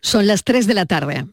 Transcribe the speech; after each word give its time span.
Son 0.00 0.28
las 0.28 0.44
3 0.44 0.68
de 0.68 0.74
la 0.74 0.86
tarde. 0.86 1.26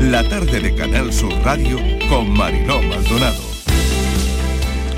La 0.00 0.22
tarde 0.28 0.60
de 0.60 0.74
Canal 0.74 1.14
Sur 1.14 1.32
Radio 1.42 1.78
con 2.10 2.28
Mariló 2.36 2.82
Maldonado. 2.82 3.40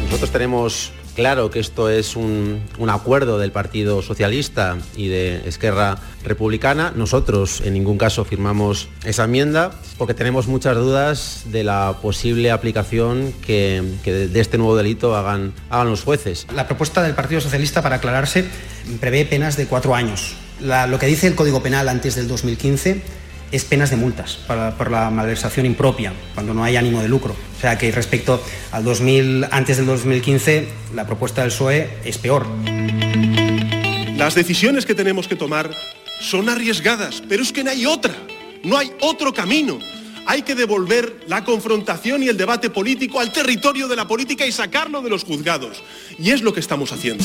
Nosotros 0.03 0.33
tenemos 0.33 0.93
claro 1.15 1.51
que 1.51 1.61
esto 1.61 1.89
es 1.89 2.17
un, 2.17 2.63
un, 2.79 2.91
acuerdo 2.91 3.39
del 3.39 3.53
Partido 3.53 4.03
Socialista 4.03 4.79
y 4.97 5.09
de 5.09 5.49
Esquerra 5.49 5.99
Republicana. 6.25 6.93
Nosotros 6.95 7.61
en 7.65 7.75
ningún 7.75 7.99
caso 7.99 8.25
firmamos 8.25 8.89
esa 9.05 9.25
enmienda 9.25 9.73
porque 9.99 10.15
tenemos 10.15 10.47
muchas 10.47 10.77
dudas 10.77 11.43
de 11.47 11.65
la 11.65 11.97
posible 12.03 12.51
aplicación 12.51 13.33
que, 13.45 13.83
de 14.05 14.41
este 14.41 14.59
nuevo 14.59 14.77
delito 14.77 15.17
hagan, 15.17 15.53
hagan 15.71 15.91
los 15.91 16.03
jueces. 16.03 16.47
La 16.55 16.67
propuesta 16.67 17.03
del 17.03 17.15
Partido 17.15 17.41
Socialista, 17.41 17.83
para 17.83 17.97
aclararse, 17.97 18.45
prevé 19.01 19.25
penas 19.25 19.57
de 19.57 19.67
cuatro 19.67 19.95
años. 19.95 20.35
Lo 20.61 20.99
que 20.99 21.07
dice 21.07 21.27
el 21.27 21.35
Código 21.35 21.63
Penal 21.63 21.89
antes 21.89 22.15
del 22.17 22.29
2015 22.29 23.03
es 23.53 23.65
penas 23.65 23.91
de 23.91 23.97
multas 23.97 24.39
para, 24.47 24.77
por 24.77 24.91
la 24.91 25.11
malversación 25.11 25.67
impropia, 25.67 26.13
cuando 26.35 26.55
no 26.55 26.65
hay 26.65 26.77
ánimo 26.77 27.03
de 27.03 27.09
lucro. 27.09 27.35
O 27.57 27.61
sea 27.61 27.77
que 27.79 27.91
respecto 27.91 28.43
al 28.73 28.85
2000, 28.85 29.47
antes 29.51 29.77
del 29.77 29.87
2015, 29.87 30.69
la 30.95 31.07
propuesta 31.07 31.43
del 31.43 31.51
PSOE 31.51 31.91
es 32.05 32.19
peor. 32.19 32.47
Las 34.17 34.35
decisiones 34.35 34.87
que 34.87 34.95
tenemos 34.95 35.29
que 35.29 35.37
tomar 35.37 35.71
son 36.21 36.49
arriesgadas, 36.49 37.23
pero 37.29 37.43
es 37.43 37.53
que 37.53 37.65
no 37.65 37.71
hay 37.71 37.87
otra, 37.87 38.15
no 38.63 38.77
hay 38.77 38.93
otro 39.01 39.33
camino. 39.33 39.79
Hay 40.27 40.43
que 40.43 40.55
devolver 40.55 41.25
la 41.27 41.45
confrontación 41.45 42.23
y 42.23 42.29
el 42.29 42.37
debate 42.37 42.71
político 42.71 43.19
al 43.19 43.33
territorio 43.33 43.89
de 43.89 43.97
la 43.97 44.07
política 44.07 44.47
y 44.47 44.53
sacarlo 44.53 45.01
de 45.01 45.11
los 45.11 45.25
juzgados. 45.25 45.83
Y 46.19 46.31
es 46.31 46.43
lo 46.43 46.53
que 46.53 46.61
estamos 46.61 46.93
haciendo. 46.93 47.25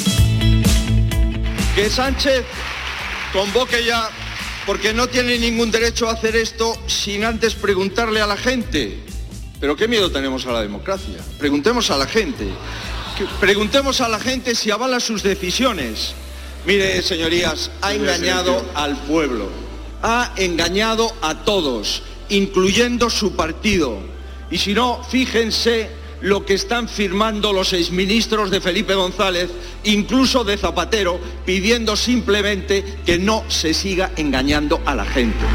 Que 1.76 1.90
Sánchez 1.90 2.46
convoque 3.34 3.84
ya 3.84 4.10
porque 4.66 4.94
no 4.94 5.08
tiene 5.08 5.38
ningún 5.38 5.72
derecho 5.72 6.10
a 6.10 6.14
hacer 6.14 6.36
esto 6.36 6.76
sin 6.88 7.24
antes 7.24 7.54
preguntarle 7.54 8.22
a 8.22 8.28
la 8.28 8.38
gente. 8.38 9.00
Pero 9.60 9.76
qué 9.76 9.88
miedo 9.88 10.12
tenemos 10.12 10.46
a 10.46 10.52
la 10.52 10.62
democracia. 10.62 11.18
Preguntemos 11.38 11.92
a 11.92 11.98
la 11.98 12.08
gente. 12.08 12.48
Preguntemos 13.40 14.02
a 14.02 14.10
la 14.10 14.20
gente 14.20 14.56
si 14.56 14.72
avala 14.72 15.00
sus 15.00 15.24
decisiones. 15.24 16.14
Mire, 16.66 17.02
señorías, 17.02 17.72
ha 17.82 17.94
engañado 17.94 18.66
al 18.74 18.98
pueblo. 19.04 19.50
Ha 20.02 20.34
engañado 20.36 21.14
a 21.22 21.46
todos, 21.46 22.04
incluyendo 22.30 23.10
su 23.10 23.36
partido. 23.36 24.00
Y 24.50 24.58
si 24.58 24.74
no, 24.74 25.04
fíjense 25.04 25.90
lo 26.26 26.44
que 26.44 26.56
están 26.56 26.90
firmando 26.90 27.54
los 27.54 27.72
exministros 27.74 28.50
de 28.50 28.60
Felipe 28.60 28.96
González, 28.96 29.52
incluso 29.84 30.44
de 30.44 30.58
Zapatero, 30.58 31.20
pidiendo 31.46 31.96
simplemente 31.96 32.84
que 33.06 33.20
no 33.20 33.44
se 33.48 33.76
siga 33.76 34.12
engañando 34.16 34.82
a 34.88 34.96
la 34.96 35.06
gente. 35.06 35.46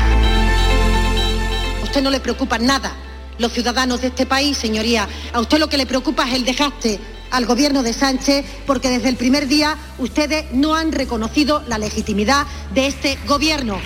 A 1.80 1.82
usted 1.82 2.02
no 2.02 2.10
le 2.10 2.20
preocupa 2.20 2.56
nada 2.58 2.94
los 3.38 3.52
ciudadanos 3.52 4.00
de 4.00 4.08
este 4.08 4.26
país, 4.26 4.56
señoría. 4.56 5.08
A 5.32 5.40
usted 5.40 5.58
lo 5.58 5.68
que 5.68 5.76
le 5.76 5.86
preocupa 5.86 6.28
es 6.28 6.34
el 6.34 6.44
dejaste 6.44 7.00
al 7.32 7.46
gobierno 7.46 7.82
de 7.82 7.92
Sánchez, 7.92 8.44
porque 8.64 8.90
desde 8.90 9.08
el 9.08 9.16
primer 9.16 9.48
día 9.48 9.76
ustedes 9.98 10.52
no 10.52 10.76
han 10.76 10.92
reconocido 10.92 11.64
la 11.66 11.78
legitimidad 11.78 12.46
de 12.72 12.86
este 12.86 13.18
gobierno. 13.26 13.80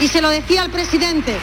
Y 0.00 0.06
se 0.06 0.22
lo 0.22 0.28
decía 0.30 0.62
al 0.62 0.70
presidente, 0.70 1.36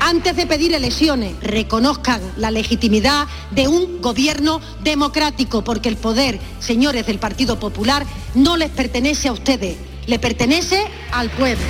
antes 0.00 0.36
de 0.36 0.46
pedir 0.46 0.74
elecciones, 0.74 1.34
reconozcan 1.40 2.20
la 2.36 2.50
legitimidad 2.50 3.26
de 3.50 3.68
un 3.68 4.00
gobierno 4.00 4.60
democrático, 4.82 5.62
porque 5.64 5.88
el 5.88 5.96
poder, 5.96 6.38
señores 6.60 7.06
del 7.06 7.18
Partido 7.18 7.58
Popular, 7.58 8.04
no 8.34 8.56
les 8.56 8.70
pertenece 8.70 9.28
a 9.28 9.32
ustedes, 9.32 9.76
le 10.06 10.18
pertenece 10.18 10.84
al 11.12 11.30
pueblo. 11.30 11.64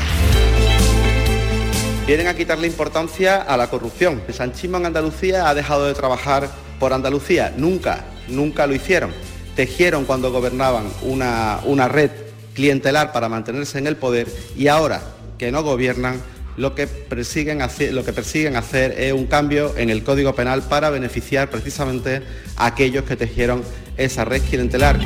Vienen 2.06 2.26
a 2.26 2.34
quitarle 2.34 2.66
importancia 2.66 3.42
a 3.42 3.56
la 3.56 3.68
corrupción. 3.68 4.22
Sanchismo 4.32 4.78
en 4.78 4.86
Andalucía 4.86 5.48
ha 5.48 5.54
dejado 5.54 5.86
de 5.86 5.94
trabajar 5.94 6.50
por 6.78 6.94
Andalucía. 6.94 7.52
Nunca, 7.56 8.06
nunca 8.28 8.66
lo 8.66 8.74
hicieron. 8.74 9.12
Tejieron 9.54 10.06
cuando 10.06 10.32
gobernaban 10.32 10.84
una, 11.02 11.60
una 11.64 11.86
red 11.86 12.10
clientelar 12.54 13.12
para 13.12 13.28
mantenerse 13.28 13.78
en 13.78 13.86
el 13.86 13.96
poder 13.96 14.26
y 14.56 14.68
ahora 14.68 15.02
que 15.36 15.52
no 15.52 15.62
gobiernan, 15.62 16.20
lo 16.58 16.74
que, 16.74 16.86
persiguen 16.86 17.62
hacer, 17.62 17.94
lo 17.94 18.04
que 18.04 18.12
persiguen 18.12 18.56
hacer 18.56 18.92
es 18.98 19.12
un 19.12 19.26
cambio 19.26 19.74
en 19.76 19.90
el 19.90 20.02
Código 20.02 20.34
Penal 20.34 20.62
para 20.62 20.90
beneficiar 20.90 21.50
precisamente 21.50 22.22
a 22.56 22.66
aquellos 22.66 23.04
que 23.04 23.16
tejieron 23.16 23.62
esa 23.96 24.24
red 24.24 24.42
clientelar. 24.42 24.98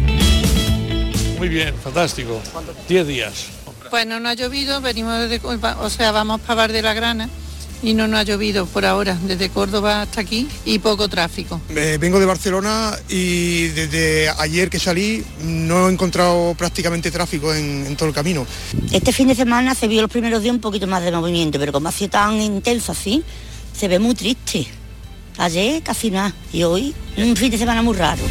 Muy 1.38 1.48
bien, 1.48 1.74
fantástico. 1.76 2.41
Diez 2.88 3.06
días. 3.06 3.48
Pues 3.91 4.06
no 4.06 4.18
nos 4.18 4.32
ha 4.32 4.34
llovido, 4.34 4.80
venimos 4.80 5.28
desde, 5.28 5.46
o 5.46 5.91
sea, 5.91 6.12
vamos 6.12 6.41
para 6.41 6.54
Bar 6.54 6.72
de 6.72 6.82
la 6.82 6.94
Grana 6.94 7.28
y 7.82 7.94
no 7.94 8.06
nos 8.06 8.20
ha 8.20 8.22
llovido 8.22 8.66
por 8.66 8.84
ahora, 8.84 9.19
desde 9.26 9.50
Córdoba 9.50 10.03
hasta 10.03 10.20
aquí 10.20 10.48
y 10.65 10.78
poco 10.78 11.09
tráfico. 11.09 11.60
Eh, 11.70 11.98
vengo 12.00 12.20
de 12.20 12.26
Barcelona 12.26 12.97
y 13.09 13.69
desde 13.69 14.28
ayer 14.38 14.70
que 14.70 14.78
salí 14.78 15.25
no 15.44 15.88
he 15.88 15.92
encontrado 15.92 16.54
prácticamente 16.54 17.10
tráfico 17.10 17.53
en, 17.54 17.87
en, 17.87 17.97
todo 17.97 18.09
el 18.09 18.15
camino. 18.15 18.47
Este 18.92 19.12
fin 19.12 19.28
de 19.28 19.34
semana 19.34 19.75
se 19.75 19.88
vio 19.88 20.03
los 20.03 20.10
primeros 20.10 20.42
días 20.42 20.54
un 20.54 20.60
poquito 20.60 20.87
más 20.87 21.03
de 21.03 21.10
movimiento, 21.12 21.59
pero 21.59 21.72
como 21.72 21.88
ha 21.88 21.92
sido 21.92 22.10
tan 22.10 22.41
intenso 22.41 22.92
así, 22.92 23.22
se 23.76 23.88
ve 23.88 23.98
muy 23.98 24.15
triste. 24.15 24.66
Ayer 25.38 25.82
casi 25.82 26.10
nada 26.10 26.32
y 26.53 26.62
hoy 26.62 26.94
un 27.16 27.37
fin 27.37 27.50
de 27.50 27.59
semana 27.59 27.82
muy 27.82 27.97
raro. 27.97 28.22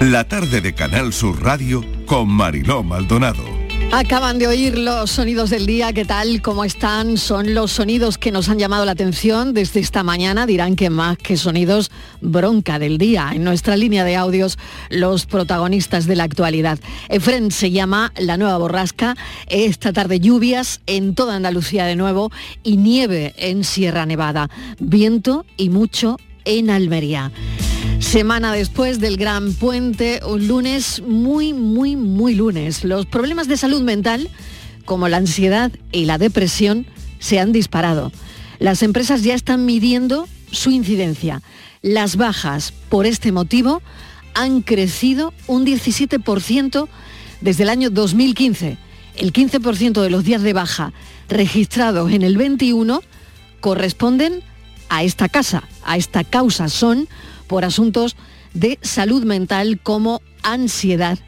La 0.00 0.24
tarde 0.24 0.62
de 0.62 0.72
Canal 0.72 1.12
Sur 1.12 1.42
Radio 1.42 1.84
con 2.06 2.26
Mariló 2.26 2.82
Maldonado. 2.82 3.44
Acaban 3.92 4.38
de 4.38 4.46
oír 4.46 4.78
los 4.78 5.10
sonidos 5.10 5.50
del 5.50 5.66
día, 5.66 5.92
¿qué 5.92 6.06
tal? 6.06 6.40
¿Cómo 6.40 6.64
están? 6.64 7.18
Son 7.18 7.52
los 7.52 7.72
sonidos 7.72 8.16
que 8.16 8.32
nos 8.32 8.48
han 8.48 8.58
llamado 8.58 8.86
la 8.86 8.92
atención 8.92 9.52
desde 9.52 9.80
esta 9.80 10.02
mañana. 10.02 10.46
Dirán 10.46 10.74
que 10.74 10.88
más 10.88 11.18
que 11.18 11.36
sonidos, 11.36 11.90
bronca 12.22 12.78
del 12.78 12.96
día. 12.96 13.32
En 13.34 13.44
nuestra 13.44 13.76
línea 13.76 14.02
de 14.04 14.16
audios, 14.16 14.58
los 14.88 15.26
protagonistas 15.26 16.06
de 16.06 16.16
la 16.16 16.24
actualidad. 16.24 16.78
Efren 17.10 17.50
se 17.50 17.70
llama 17.70 18.10
La 18.16 18.38
Nueva 18.38 18.56
Borrasca. 18.56 19.16
Esta 19.48 19.92
tarde 19.92 20.18
lluvias 20.18 20.80
en 20.86 21.14
toda 21.14 21.36
Andalucía 21.36 21.84
de 21.84 21.96
nuevo 21.96 22.32
y 22.62 22.78
nieve 22.78 23.34
en 23.36 23.64
Sierra 23.64 24.06
Nevada. 24.06 24.48
Viento 24.78 25.44
y 25.58 25.68
mucho 25.68 26.16
en 26.58 26.68
Almería. 26.68 27.30
Semana 28.00 28.52
después 28.52 28.98
del 28.98 29.16
gran 29.16 29.54
puente, 29.54 30.20
un 30.26 30.48
lunes 30.48 31.00
muy, 31.06 31.52
muy, 31.52 31.94
muy 31.94 32.34
lunes. 32.34 32.82
Los 32.82 33.06
problemas 33.06 33.46
de 33.46 33.56
salud 33.56 33.82
mental, 33.82 34.28
como 34.84 35.08
la 35.08 35.18
ansiedad 35.18 35.70
y 35.92 36.06
la 36.06 36.18
depresión, 36.18 36.86
se 37.20 37.38
han 37.38 37.52
disparado. 37.52 38.10
Las 38.58 38.82
empresas 38.82 39.22
ya 39.22 39.34
están 39.34 39.64
midiendo 39.64 40.26
su 40.50 40.72
incidencia. 40.72 41.40
Las 41.82 42.16
bajas 42.16 42.72
por 42.88 43.06
este 43.06 43.30
motivo 43.30 43.80
han 44.34 44.62
crecido 44.62 45.32
un 45.46 45.64
17% 45.64 46.88
desde 47.40 47.62
el 47.62 47.70
año 47.70 47.90
2015. 47.90 48.76
El 49.16 49.32
15% 49.32 50.02
de 50.02 50.10
los 50.10 50.24
días 50.24 50.42
de 50.42 50.52
baja 50.52 50.92
registrados 51.28 52.10
en 52.10 52.22
el 52.22 52.36
21 52.36 53.02
corresponden 53.60 54.42
a 54.90 55.02
esta 55.02 55.30
casa, 55.30 55.62
a 55.82 55.96
esta 55.96 56.24
causa. 56.24 56.68
Son 56.68 57.08
por 57.46 57.64
asuntos 57.64 58.16
de 58.52 58.78
salud 58.82 59.24
mental 59.24 59.80
como 59.82 60.20
ansiedad 60.42 61.18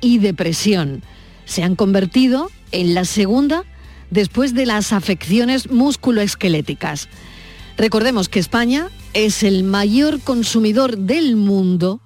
y 0.00 0.18
depresión. 0.18 1.04
Se 1.44 1.62
han 1.62 1.76
convertido 1.76 2.50
en 2.72 2.94
la 2.94 3.04
segunda 3.04 3.64
después 4.10 4.54
de 4.54 4.66
las 4.66 4.92
afecciones 4.92 5.70
musculoesqueléticas. 5.70 7.08
Recordemos 7.76 8.28
que 8.28 8.40
España 8.40 8.90
es 9.14 9.42
el 9.42 9.62
mayor 9.62 10.20
consumidor 10.20 10.98
del 10.98 11.36
mundo 11.36 12.00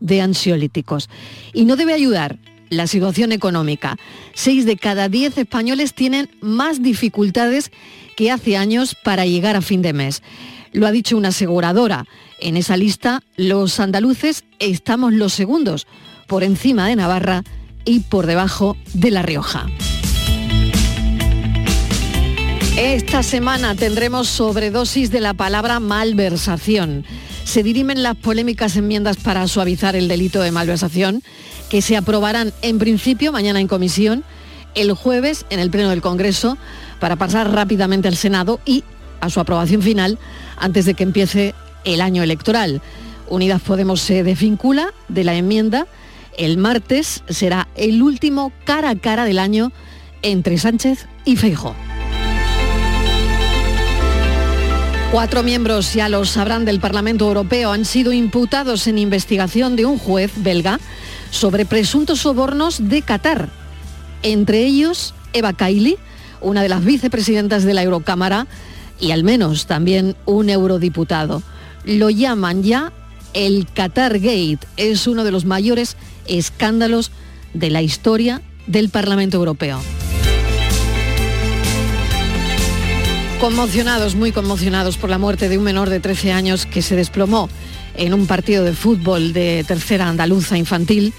de 0.00 0.20
ansiolíticos 0.20 1.08
y 1.52 1.64
no 1.64 1.76
debe 1.76 1.92
ayudar 1.92 2.38
la 2.70 2.86
situación 2.86 3.32
económica. 3.32 3.96
Seis 4.34 4.66
de 4.66 4.76
cada 4.76 5.08
diez 5.08 5.38
españoles 5.38 5.94
tienen 5.94 6.30
más 6.40 6.82
dificultades 6.82 7.72
que 8.18 8.32
hace 8.32 8.56
años 8.56 8.96
para 8.96 9.26
llegar 9.26 9.54
a 9.54 9.62
fin 9.62 9.80
de 9.80 9.92
mes. 9.92 10.24
Lo 10.72 10.88
ha 10.88 10.90
dicho 10.90 11.16
una 11.16 11.28
aseguradora. 11.28 12.04
En 12.40 12.56
esa 12.56 12.76
lista, 12.76 13.22
los 13.36 13.78
andaluces 13.78 14.42
estamos 14.58 15.12
los 15.12 15.32
segundos, 15.32 15.86
por 16.26 16.42
encima 16.42 16.88
de 16.88 16.96
Navarra 16.96 17.44
y 17.84 18.00
por 18.00 18.26
debajo 18.26 18.76
de 18.92 19.12
La 19.12 19.22
Rioja. 19.22 19.66
Esta 22.76 23.22
semana 23.22 23.76
tendremos 23.76 24.26
sobredosis 24.26 25.12
de 25.12 25.20
la 25.20 25.34
palabra 25.34 25.78
malversación. 25.78 27.04
Se 27.44 27.62
dirimen 27.62 28.02
las 28.02 28.16
polémicas 28.16 28.74
enmiendas 28.74 29.16
para 29.16 29.46
suavizar 29.46 29.94
el 29.94 30.08
delito 30.08 30.40
de 30.40 30.50
malversación, 30.50 31.22
que 31.70 31.82
se 31.82 31.96
aprobarán 31.96 32.52
en 32.62 32.80
principio 32.80 33.30
mañana 33.30 33.60
en 33.60 33.68
comisión, 33.68 34.24
el 34.74 34.92
jueves 34.92 35.46
en 35.50 35.60
el 35.60 35.70
Pleno 35.70 35.90
del 35.90 36.02
Congreso, 36.02 36.58
para 37.00 37.16
pasar 37.16 37.50
rápidamente 37.50 38.08
al 38.08 38.16
Senado 38.16 38.60
y 38.64 38.84
a 39.20 39.30
su 39.30 39.40
aprobación 39.40 39.82
final 39.82 40.18
antes 40.56 40.84
de 40.84 40.94
que 40.94 41.02
empiece 41.02 41.54
el 41.84 42.00
año 42.00 42.22
electoral. 42.22 42.82
Unidas 43.28 43.62
Podemos 43.62 44.00
se 44.00 44.22
desvincula 44.22 44.92
de 45.08 45.24
la 45.24 45.34
enmienda. 45.34 45.86
El 46.36 46.56
martes 46.56 47.22
será 47.28 47.68
el 47.74 48.02
último 48.02 48.52
cara 48.64 48.90
a 48.90 48.96
cara 48.96 49.24
del 49.24 49.38
año 49.38 49.72
entre 50.22 50.58
Sánchez 50.58 51.06
y 51.24 51.36
Feijóo. 51.36 51.74
Cuatro 55.10 55.42
miembros, 55.42 55.94
ya 55.94 56.10
lo 56.10 56.24
sabrán, 56.26 56.66
del 56.66 56.80
Parlamento 56.80 57.26
Europeo 57.26 57.72
han 57.72 57.86
sido 57.86 58.12
imputados 58.12 58.86
en 58.86 58.98
investigación 58.98 59.74
de 59.74 59.86
un 59.86 59.98
juez 59.98 60.30
belga 60.36 60.78
sobre 61.30 61.64
presuntos 61.64 62.20
sobornos 62.20 62.90
de 62.90 63.00
Qatar. 63.00 63.48
Entre 64.22 64.66
ellos, 64.66 65.14
Eva 65.32 65.54
Kaili, 65.54 65.96
una 66.40 66.62
de 66.62 66.68
las 66.68 66.84
vicepresidentas 66.84 67.64
de 67.64 67.74
la 67.74 67.82
Eurocámara, 67.82 68.46
y 69.00 69.12
al 69.12 69.24
menos 69.24 69.66
también 69.66 70.16
un 70.26 70.50
eurodiputado. 70.50 71.42
Lo 71.84 72.10
llaman 72.10 72.62
ya 72.62 72.92
el 73.34 73.66
Qatar 73.72 74.18
Gate. 74.18 74.60
Es 74.76 75.06
uno 75.06 75.24
de 75.24 75.30
los 75.30 75.44
mayores 75.44 75.96
escándalos 76.26 77.10
de 77.54 77.70
la 77.70 77.82
historia 77.82 78.42
del 78.66 78.88
Parlamento 78.88 79.36
Europeo. 79.36 79.80
Conmocionados, 83.40 84.16
muy 84.16 84.32
conmocionados 84.32 84.96
por 84.96 85.10
la 85.10 85.18
muerte 85.18 85.48
de 85.48 85.58
un 85.58 85.64
menor 85.64 85.90
de 85.90 86.00
13 86.00 86.32
años 86.32 86.66
que 86.66 86.82
se 86.82 86.96
desplomó 86.96 87.48
en 87.96 88.12
un 88.12 88.26
partido 88.26 88.64
de 88.64 88.72
fútbol 88.72 89.32
de 89.32 89.64
tercera 89.66 90.08
andaluza 90.08 90.58
infantil 90.58 91.14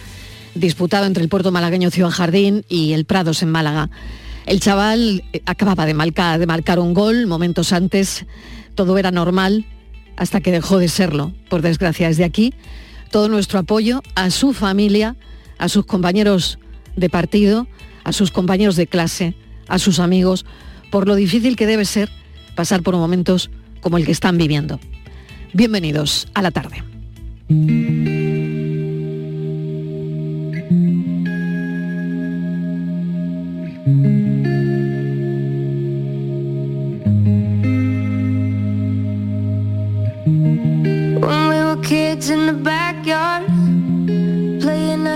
disputado 0.53 1.05
entre 1.05 1.23
el 1.23 1.29
puerto 1.29 1.51
malagueño 1.51 1.91
Ciudad 1.91 2.09
Jardín 2.09 2.65
y 2.67 2.93
el 2.93 3.05
Prados 3.05 3.41
en 3.41 3.51
Málaga. 3.51 3.89
El 4.49 4.59
chaval 4.59 5.23
eh, 5.31 5.43
acababa 5.45 5.85
de 5.85 5.93
marcar, 5.93 6.39
de 6.39 6.47
marcar 6.47 6.79
un 6.79 6.95
gol, 6.95 7.27
momentos 7.27 7.71
antes 7.71 8.25
todo 8.73 8.97
era 8.97 9.11
normal 9.11 9.67
hasta 10.17 10.41
que 10.41 10.51
dejó 10.51 10.79
de 10.79 10.87
serlo, 10.87 11.33
por 11.49 11.61
desgracia. 11.61 12.07
Desde 12.07 12.23
aquí, 12.23 12.55
todo 13.11 13.29
nuestro 13.29 13.59
apoyo 13.59 14.01
a 14.15 14.31
su 14.31 14.53
familia, 14.53 15.15
a 15.59 15.69
sus 15.69 15.85
compañeros 15.85 16.57
de 16.95 17.09
partido, 17.09 17.67
a 18.03 18.11
sus 18.11 18.31
compañeros 18.31 18.75
de 18.75 18.87
clase, 18.87 19.35
a 19.67 19.77
sus 19.77 19.99
amigos, 19.99 20.47
por 20.89 21.07
lo 21.07 21.13
difícil 21.13 21.55
que 21.55 21.67
debe 21.67 21.85
ser 21.85 22.09
pasar 22.55 22.81
por 22.81 22.95
momentos 22.95 23.51
como 23.81 23.97
el 23.97 24.05
que 24.05 24.11
están 24.11 24.39
viviendo. 24.39 24.79
Bienvenidos 25.53 26.27
a 26.33 26.41
la 26.41 26.49
tarde. 26.49 26.83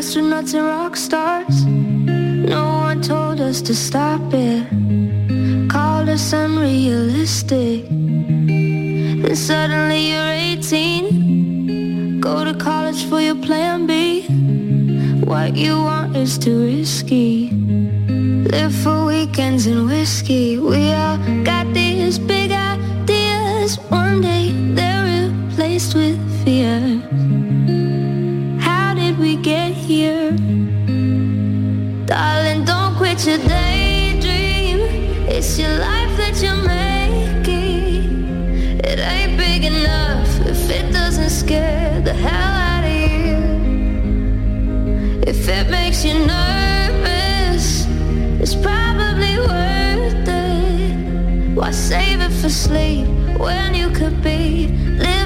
Astronauts 0.04 0.54
and 0.54 0.66
rock 0.66 0.98
stars. 0.98 1.66
No 1.66 2.66
one 2.88 3.02
told 3.02 3.40
us 3.40 3.62
to 3.62 3.74
stop 3.74 4.22
it, 4.34 4.68
called 5.70 6.10
us 6.10 6.34
unrealistic. 6.34 7.88
Then 7.88 9.36
suddenly 9.36 10.12
you're 10.12 10.36
18, 10.58 12.20
go 12.20 12.44
to 12.44 12.54
college 12.54 13.06
for 13.06 13.22
your 13.22 13.36
plan 13.36 13.88
B. 13.88 14.28
What 15.24 15.56
you 15.56 15.76
want 15.78 16.18
is 16.18 16.38
too 16.38 16.66
risky. 16.66 17.50
Live 18.52 18.76
for 18.76 19.06
weekends 19.06 19.68
and 19.68 19.88
whiskey. 19.88 20.60
We 20.60 20.92
all 20.92 21.18
got 21.46 21.74
these 21.74 22.20
big 22.20 22.52
ideas. 22.52 23.80
One 23.90 24.20
day 24.20 24.52
they're 24.76 25.06
replaced 25.30 25.96
with 25.96 26.20
fear. 26.44 27.43
It's 35.46 35.60
your 35.60 35.78
life 35.78 36.16
that 36.16 36.42
you're 36.42 36.56
making. 36.56 38.30
It 38.80 38.98
ain't 38.98 39.38
big 39.38 39.66
enough 39.66 40.30
if 40.48 40.70
it 40.70 40.94
doesn't 40.94 41.32
scare 41.32 42.00
the 42.00 42.14
hell 42.14 42.54
out 42.72 42.86
of 42.86 42.92
you. 43.12 43.42
If 45.28 45.50
it 45.50 45.70
makes 45.70 46.06
you 46.06 46.14
nervous, 46.14 47.86
it's 48.42 48.56
probably 48.56 49.38
worth 49.40 50.30
it. 50.30 51.56
Why 51.58 51.72
save 51.72 52.22
it 52.22 52.32
for 52.32 52.48
sleep 52.48 53.10
when 53.38 53.76
you 53.76 53.90
could 53.90 54.24
be 54.24 54.68
living 54.68 55.23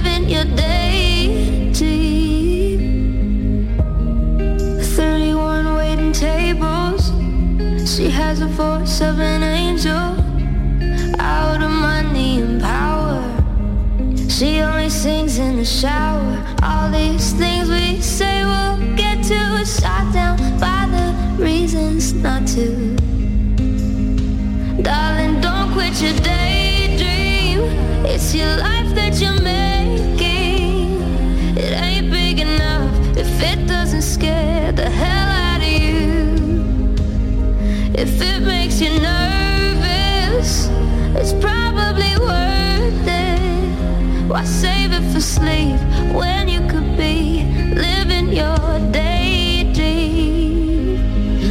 shower. 15.68 16.42
All 16.64 16.90
these 16.90 17.34
things 17.34 17.70
we 17.70 18.02
say 18.02 18.46
we'll 18.46 18.96
get 18.96 19.22
to 19.24 19.66
shot 19.66 20.14
down 20.14 20.38
by 20.60 20.88
the 20.96 21.44
reasons 21.44 22.14
not 22.14 22.48
to. 22.48 22.96
Darling, 24.82 25.42
don't 25.42 25.74
quit 25.74 26.02
your 26.02 26.14
daydream. 26.22 27.60
It's 28.06 28.34
your 28.34 28.56
life 28.58 28.96
that 28.96 29.20
you're 29.22 29.42
making. 29.42 31.02
It 31.58 31.74
ain't 31.74 32.12
big 32.12 32.40
enough 32.40 33.18
if 33.18 33.30
it 33.42 33.68
doesn't 33.68 34.04
scare 34.04 34.72
the 34.72 34.90
hell 34.90 35.30
out 35.52 35.62
of 35.62 35.68
you. 35.68 36.96
If 37.94 38.22
it 38.22 38.42
makes 38.42 38.80
you 38.80 38.92
nervous, 39.02 39.17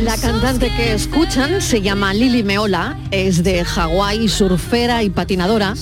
La 0.04 0.16
cantante 0.18 0.70
que 0.76 0.94
escuchan 0.94 1.60
se 1.60 1.82
llama 1.82 2.14
Lili 2.14 2.44
Meola, 2.44 2.96
es 3.10 3.42
de 3.42 3.64
Hawái, 3.64 4.28
surfera 4.28 5.02
y 5.02 5.10
patinadora, 5.10 5.74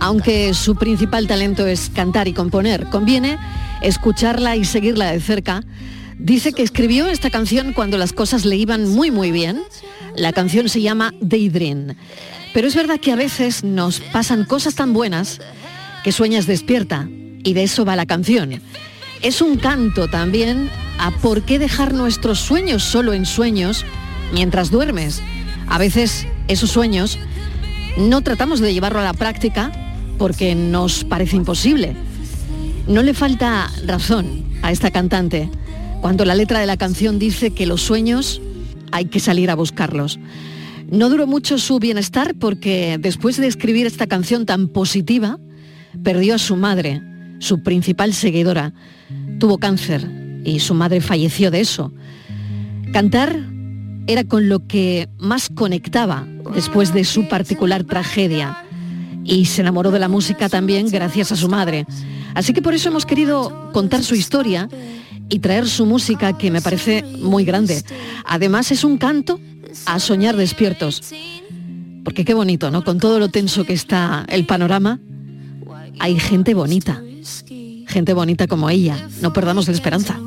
aunque 0.00 0.54
su 0.54 0.76
principal 0.76 1.26
talento 1.26 1.66
es 1.66 1.90
cantar 1.90 2.26
y 2.26 2.32
componer. 2.32 2.86
Conviene 2.86 3.38
escucharla 3.82 4.56
y 4.56 4.64
seguirla 4.64 5.12
de 5.12 5.20
cerca. 5.20 5.62
Dice 6.18 6.54
que 6.54 6.62
escribió 6.62 7.06
esta 7.06 7.28
canción 7.28 7.74
cuando 7.74 7.98
las 7.98 8.14
cosas 8.14 8.46
le 8.46 8.56
iban 8.56 8.88
muy 8.88 9.10
muy 9.10 9.30
bien. 9.30 9.60
La 10.16 10.32
canción 10.32 10.70
se 10.70 10.80
llama 10.80 11.12
Daydream. 11.20 11.96
Pero 12.54 12.66
es 12.66 12.74
verdad 12.74 12.98
que 12.98 13.12
a 13.12 13.16
veces 13.16 13.62
nos 13.62 14.00
pasan 14.00 14.46
cosas 14.46 14.74
tan 14.74 14.94
buenas 14.94 15.38
que 16.02 16.12
sueñas 16.12 16.46
despierta 16.46 17.06
y 17.46 17.54
de 17.54 17.62
eso 17.62 17.84
va 17.84 17.96
la 17.96 18.06
canción. 18.06 18.60
Es 19.22 19.40
un 19.40 19.56
canto 19.56 20.08
también 20.08 20.68
a 20.98 21.12
por 21.12 21.42
qué 21.42 21.58
dejar 21.60 21.94
nuestros 21.94 22.40
sueños 22.40 22.82
solo 22.82 23.12
en 23.12 23.24
sueños 23.24 23.84
mientras 24.34 24.70
duermes. 24.70 25.22
A 25.68 25.78
veces 25.78 26.26
esos 26.48 26.70
sueños 26.70 27.18
no 27.96 28.20
tratamos 28.22 28.58
de 28.58 28.74
llevarlo 28.74 28.98
a 28.98 29.04
la 29.04 29.14
práctica 29.14 29.70
porque 30.18 30.56
nos 30.56 31.04
parece 31.04 31.36
imposible. 31.36 31.94
No 32.88 33.02
le 33.02 33.14
falta 33.14 33.70
razón 33.86 34.44
a 34.62 34.72
esta 34.72 34.90
cantante 34.90 35.48
cuando 36.00 36.24
la 36.24 36.34
letra 36.34 36.58
de 36.58 36.66
la 36.66 36.76
canción 36.76 37.20
dice 37.20 37.52
que 37.52 37.66
los 37.66 37.80
sueños 37.80 38.40
hay 38.90 39.04
que 39.04 39.20
salir 39.20 39.50
a 39.50 39.54
buscarlos. 39.54 40.18
No 40.90 41.10
duró 41.10 41.28
mucho 41.28 41.58
su 41.58 41.78
bienestar 41.78 42.34
porque 42.34 42.98
después 42.98 43.36
de 43.36 43.46
escribir 43.46 43.86
esta 43.86 44.08
canción 44.08 44.46
tan 44.46 44.66
positiva, 44.66 45.38
perdió 46.02 46.34
a 46.34 46.38
su 46.38 46.56
madre, 46.56 47.02
su 47.38 47.62
principal 47.62 48.12
seguidora. 48.14 48.72
Tuvo 49.38 49.58
cáncer 49.58 50.08
y 50.44 50.60
su 50.60 50.74
madre 50.74 51.00
falleció 51.00 51.50
de 51.50 51.60
eso. 51.60 51.92
Cantar 52.92 53.38
era 54.06 54.24
con 54.24 54.48
lo 54.48 54.66
que 54.66 55.08
más 55.18 55.48
conectaba 55.48 56.26
después 56.54 56.94
de 56.94 57.04
su 57.04 57.28
particular 57.28 57.84
tragedia 57.84 58.62
y 59.24 59.46
se 59.46 59.62
enamoró 59.62 59.90
de 59.90 59.98
la 59.98 60.08
música 60.08 60.48
también 60.48 60.88
gracias 60.88 61.32
a 61.32 61.36
su 61.36 61.48
madre. 61.48 61.84
Así 62.34 62.52
que 62.52 62.62
por 62.62 62.74
eso 62.74 62.88
hemos 62.88 63.06
querido 63.06 63.70
contar 63.72 64.02
su 64.02 64.14
historia 64.14 64.68
y 65.28 65.40
traer 65.40 65.68
su 65.68 65.86
música 65.86 66.38
que 66.38 66.50
me 66.50 66.60
parece 66.60 67.02
muy 67.02 67.44
grande. 67.44 67.82
Además 68.24 68.70
es 68.70 68.84
un 68.84 68.98
canto 68.98 69.40
a 69.86 69.98
soñar 69.98 70.36
despiertos. 70.36 71.02
Porque 72.04 72.24
qué 72.24 72.34
bonito, 72.34 72.70
¿no? 72.70 72.84
Con 72.84 73.00
todo 73.00 73.18
lo 73.18 73.28
tenso 73.28 73.64
que 73.64 73.72
está 73.72 74.24
el 74.28 74.46
panorama, 74.46 75.00
hay 75.98 76.18
gente 76.20 76.54
bonita. 76.54 77.02
Gente 77.88 78.12
bonita 78.14 78.46
como 78.46 78.70
ella. 78.70 79.08
No 79.20 79.32
perdamos 79.32 79.66
la 79.68 79.74
esperanza. 79.74 80.18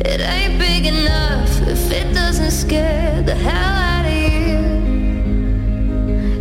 It 0.00 0.20
ain't 0.22 0.58
big 0.58 0.86
enough 0.86 1.68
if 1.68 1.90
it 1.92 2.14
doesn't 2.14 2.52
scare 2.52 3.22
the 3.22 3.34
hell 3.34 3.76
out 3.92 4.06
of 4.06 4.12
you. 4.12 4.58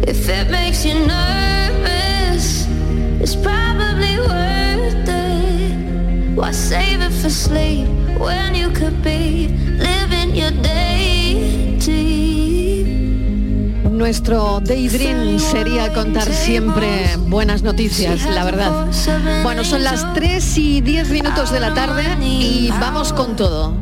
If 0.07 0.29
it 0.29 0.49
makes 0.49 0.85
you 0.85 0.93
nervous, 0.93 1.36
it's 3.27 3.35
probably 3.35 4.17
worth 4.19 5.09
it. 5.09 6.33
Why 6.33 6.51
save 6.53 7.01
it 7.01 7.11
for 7.11 7.29
sleep 7.29 7.89
when 8.17 8.55
you 8.55 8.69
could 8.69 9.03
be 9.03 9.49
living 9.77 10.33
your 10.33 10.51
daydream? 10.61 11.67
Nuestro 13.97 14.61
daydream 14.61 15.39
sería 15.39 15.91
contar 15.93 16.31
siempre 16.31 17.17
buenas 17.27 17.63
noticias, 17.63 18.23
la 18.33 18.45
verdad. 18.45 18.87
Bueno, 19.43 19.65
son 19.65 19.83
las 19.83 20.13
3 20.13 20.57
y 20.57 20.79
10 20.79 21.09
minutos 21.09 21.51
de 21.51 21.59
la 21.59 21.73
tarde 21.73 22.03
y 22.21 22.69
vamos 22.79 23.11
con 23.11 23.35
todo. 23.35 23.73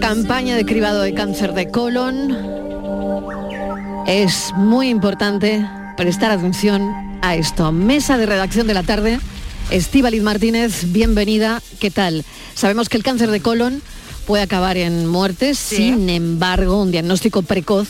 Campaña 0.00 0.54
de 0.56 0.66
cribado 0.66 1.00
de 1.00 1.14
cáncer 1.14 1.54
de 1.54 1.70
colon. 1.70 2.63
Es 4.06 4.52
muy 4.54 4.90
importante 4.90 5.66
prestar 5.96 6.30
atención 6.30 7.18
a 7.22 7.36
esto. 7.36 7.72
Mesa 7.72 8.18
de 8.18 8.26
redacción 8.26 8.66
de 8.66 8.74
la 8.74 8.82
tarde. 8.82 9.18
Estíbaliz 9.70 10.22
Martínez, 10.22 10.92
bienvenida. 10.92 11.62
¿Qué 11.80 11.90
tal? 11.90 12.22
Sabemos 12.54 12.90
que 12.90 12.98
el 12.98 13.02
cáncer 13.02 13.30
de 13.30 13.40
colon 13.40 13.80
puede 14.26 14.42
acabar 14.42 14.76
en 14.76 15.06
muerte, 15.06 15.54
sin 15.54 16.10
embargo, 16.10 16.82
un 16.82 16.90
diagnóstico 16.90 17.40
precoz 17.40 17.88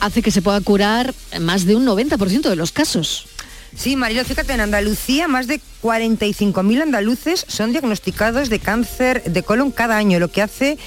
hace 0.00 0.20
que 0.20 0.30
se 0.30 0.42
pueda 0.42 0.60
curar 0.60 1.14
más 1.40 1.64
de 1.64 1.76
un 1.76 1.86
90% 1.86 2.42
de 2.42 2.56
los 2.56 2.70
casos. 2.70 3.26
Sí, 3.74 3.96
Marilo, 3.96 4.24
fíjate, 4.26 4.52
en 4.52 4.60
Andalucía 4.60 5.28
más 5.28 5.46
de 5.46 5.62
45.000 5.82 6.82
andaluces 6.82 7.46
son 7.48 7.72
diagnosticados 7.72 8.50
de 8.50 8.58
cáncer 8.58 9.22
de 9.24 9.42
colon 9.42 9.70
cada 9.70 9.96
año, 9.96 10.18
lo 10.18 10.28
que 10.28 10.42
hace 10.42 10.78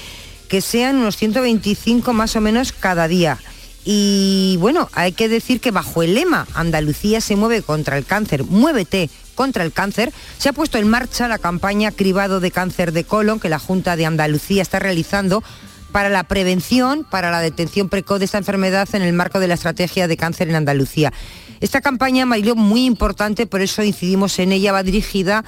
que 0.46 0.60
sean 0.60 0.98
unos 0.98 1.16
125 1.16 2.12
más 2.12 2.36
o 2.36 2.40
menos 2.40 2.72
cada 2.72 3.08
día. 3.08 3.38
Y 3.84 4.56
bueno, 4.60 4.88
hay 4.92 5.12
que 5.12 5.28
decir 5.28 5.60
que 5.60 5.72
bajo 5.72 6.02
el 6.02 6.14
lema 6.14 6.46
Andalucía 6.54 7.20
se 7.20 7.36
mueve 7.36 7.62
contra 7.62 7.98
el 7.98 8.04
cáncer, 8.04 8.44
muévete 8.44 9.10
contra 9.34 9.64
el 9.64 9.72
cáncer, 9.72 10.12
se 10.38 10.48
ha 10.48 10.52
puesto 10.52 10.78
en 10.78 10.88
marcha 10.88 11.26
la 11.26 11.38
campaña 11.38 11.90
Cribado 11.90 12.38
de 12.38 12.50
Cáncer 12.50 12.92
de 12.92 13.04
Colon 13.04 13.40
que 13.40 13.48
la 13.48 13.58
Junta 13.58 13.96
de 13.96 14.06
Andalucía 14.06 14.62
está 14.62 14.78
realizando 14.78 15.42
para 15.90 16.08
la 16.08 16.24
prevención, 16.24 17.04
para 17.04 17.30
la 17.30 17.40
detención 17.40 17.88
precoz 17.88 18.18
de 18.18 18.24
esta 18.24 18.38
enfermedad 18.38 18.88
en 18.94 19.02
el 19.02 19.12
marco 19.12 19.40
de 19.40 19.48
la 19.48 19.54
estrategia 19.54 20.08
de 20.08 20.16
cáncer 20.16 20.48
en 20.48 20.56
Andalucía. 20.56 21.12
Esta 21.60 21.80
campaña, 21.80 22.26
Mariló, 22.26 22.56
muy 22.56 22.86
importante, 22.86 23.46
por 23.46 23.60
eso 23.60 23.82
incidimos 23.82 24.38
en 24.38 24.52
ella, 24.52 24.72
va 24.72 24.82
dirigida 24.82 25.44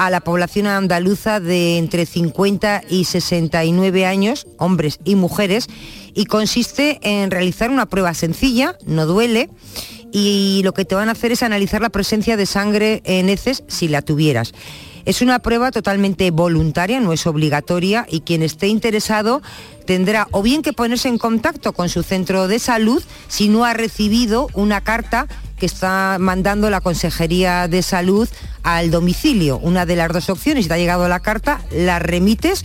a 0.00 0.08
la 0.08 0.22
población 0.22 0.66
andaluza 0.66 1.40
de 1.40 1.76
entre 1.76 2.06
50 2.06 2.84
y 2.88 3.04
69 3.04 4.06
años, 4.06 4.46
hombres 4.56 4.98
y 5.04 5.14
mujeres, 5.14 5.66
y 6.14 6.24
consiste 6.24 6.98
en 7.02 7.30
realizar 7.30 7.70
una 7.70 7.84
prueba 7.84 8.14
sencilla, 8.14 8.78
no 8.86 9.04
duele, 9.04 9.50
y 10.10 10.62
lo 10.64 10.72
que 10.72 10.86
te 10.86 10.94
van 10.94 11.10
a 11.10 11.12
hacer 11.12 11.32
es 11.32 11.42
analizar 11.42 11.82
la 11.82 11.90
presencia 11.90 12.38
de 12.38 12.46
sangre 12.46 13.02
en 13.04 13.28
heces 13.28 13.62
si 13.68 13.88
la 13.88 14.00
tuvieras. 14.00 14.54
Es 15.04 15.20
una 15.20 15.38
prueba 15.38 15.70
totalmente 15.70 16.30
voluntaria, 16.30 16.98
no 16.98 17.12
es 17.12 17.26
obligatoria 17.26 18.06
y 18.08 18.20
quien 18.20 18.42
esté 18.42 18.68
interesado 18.68 19.42
tendrá 19.84 20.28
o 20.30 20.42
bien 20.42 20.62
que 20.62 20.72
ponerse 20.72 21.08
en 21.08 21.18
contacto 21.18 21.74
con 21.74 21.90
su 21.90 22.02
centro 22.02 22.48
de 22.48 22.58
salud 22.58 23.02
si 23.28 23.48
no 23.48 23.66
ha 23.66 23.74
recibido 23.74 24.48
una 24.54 24.80
carta 24.80 25.26
que 25.60 25.66
está 25.66 26.16
mandando 26.18 26.70
la 26.70 26.80
Consejería 26.80 27.68
de 27.68 27.82
Salud 27.82 28.28
al 28.64 28.90
domicilio. 28.90 29.58
Una 29.58 29.86
de 29.86 29.94
las 29.94 30.12
dos 30.12 30.28
opciones, 30.30 30.64
si 30.64 30.68
te 30.68 30.74
ha 30.74 30.78
llegado 30.78 31.06
la 31.06 31.20
carta, 31.20 31.60
la 31.70 32.00
remites 32.00 32.64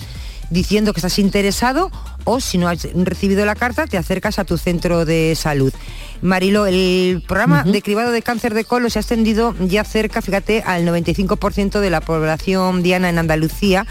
diciendo 0.49 0.93
que 0.93 0.99
estás 0.99 1.19
interesado 1.19 1.91
o 2.23 2.39
si 2.39 2.57
no 2.57 2.67
has 2.67 2.87
recibido 2.95 3.45
la 3.45 3.55
carta, 3.55 3.85
te 3.85 3.97
acercas 3.97 4.39
a 4.39 4.45
tu 4.45 4.57
centro 4.57 5.05
de 5.05 5.35
salud. 5.35 5.73
Marilo, 6.21 6.65
el 6.65 7.23
programa 7.27 7.63
de 7.63 7.81
cribado 7.81 8.11
de 8.11 8.21
cáncer 8.21 8.53
de 8.53 8.63
colon 8.63 8.89
se 8.89 8.99
ha 8.99 9.01
extendido 9.01 9.53
ya 9.59 9.83
cerca, 9.83 10.21
fíjate, 10.21 10.63
al 10.65 10.85
95% 10.87 11.79
de 11.79 11.89
la 11.89 12.01
población 12.01 12.81
diana 12.81 13.09
en 13.09 13.19
Andalucía. 13.19 13.85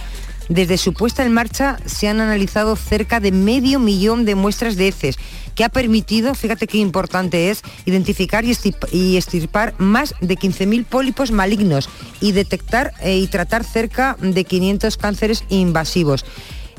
Desde 0.48 0.76
su 0.76 0.92
puesta 0.92 1.24
en 1.24 1.32
marcha 1.32 1.78
se 1.86 2.06
han 2.08 2.20
analizado 2.20 2.76
cerca 2.76 3.18
de 3.18 3.32
medio 3.32 3.78
millón 3.78 4.24
de 4.24 4.34
muestras 4.34 4.76
de 4.76 4.88
heces, 4.88 5.16
que 5.54 5.64
ha 5.64 5.68
permitido, 5.68 6.34
fíjate 6.34 6.66
qué 6.66 6.78
importante 6.78 7.50
es, 7.50 7.62
identificar 7.86 8.44
y 8.44 8.50
estirp- 8.50 8.88
y 8.92 9.16
extirpar 9.16 9.74
más 9.78 10.14
de 10.20 10.36
15.000 10.36 10.84
pólipos 10.84 11.30
malignos 11.30 11.88
y 12.20 12.32
detectar 12.32 12.92
eh, 13.00 13.16
y 13.16 13.26
tratar 13.28 13.64
cerca 13.64 14.16
de 14.20 14.44
500 14.44 14.96
cánceres 14.96 15.44
invasivos. 15.48 16.24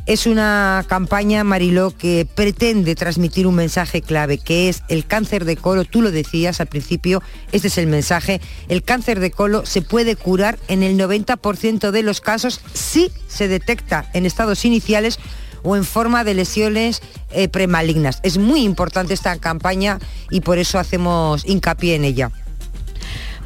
Es 0.06 0.28
una 0.28 0.86
campaña, 0.88 1.44
Mariló, 1.44 1.90
que 1.90 2.28
pretende 2.32 2.94
transmitir 2.94 3.48
un 3.48 3.56
mensaje 3.56 4.04
clave, 4.04 4.38
que 4.38 4.70
es 4.70 4.84
el 4.88 5.04
cáncer 5.08 5.46
de 5.46 5.58
colon, 5.58 5.88
tú 5.88 6.04
lo 6.04 6.12
decías 6.12 6.62
al 6.62 6.68
principio, 6.68 7.24
este 7.52 7.70
es 7.70 7.80
el 7.80 7.88
mensaje, 7.88 8.40
el 8.70 8.84
cáncer 8.84 9.20
de 9.20 9.32
colon 9.32 9.66
se 9.66 9.82
puede 9.82 10.16
curar 10.16 10.60
en 10.68 10.84
el 10.84 10.96
90% 11.00 11.90
de 11.90 12.04
los 12.04 12.22
casos 12.22 12.62
si 12.72 13.12
se 13.28 13.48
detecta 13.48 14.08
en 14.14 14.28
estados 14.28 14.64
iniciales 14.64 15.18
o 15.64 15.76
en 15.76 15.84
forma 15.84 16.24
de 16.24 16.36
lesiones 16.36 17.02
eh, 17.32 17.50
premalignas. 17.50 18.20
Es 18.22 18.38
muy 18.38 18.62
importante 18.62 19.16
esta 19.16 19.36
campaña 19.40 19.98
y 20.30 20.42
por 20.42 20.60
eso 20.60 20.78
hacemos 20.78 21.44
hincapié 21.48 21.96
en 21.96 22.04
ella. 22.04 22.32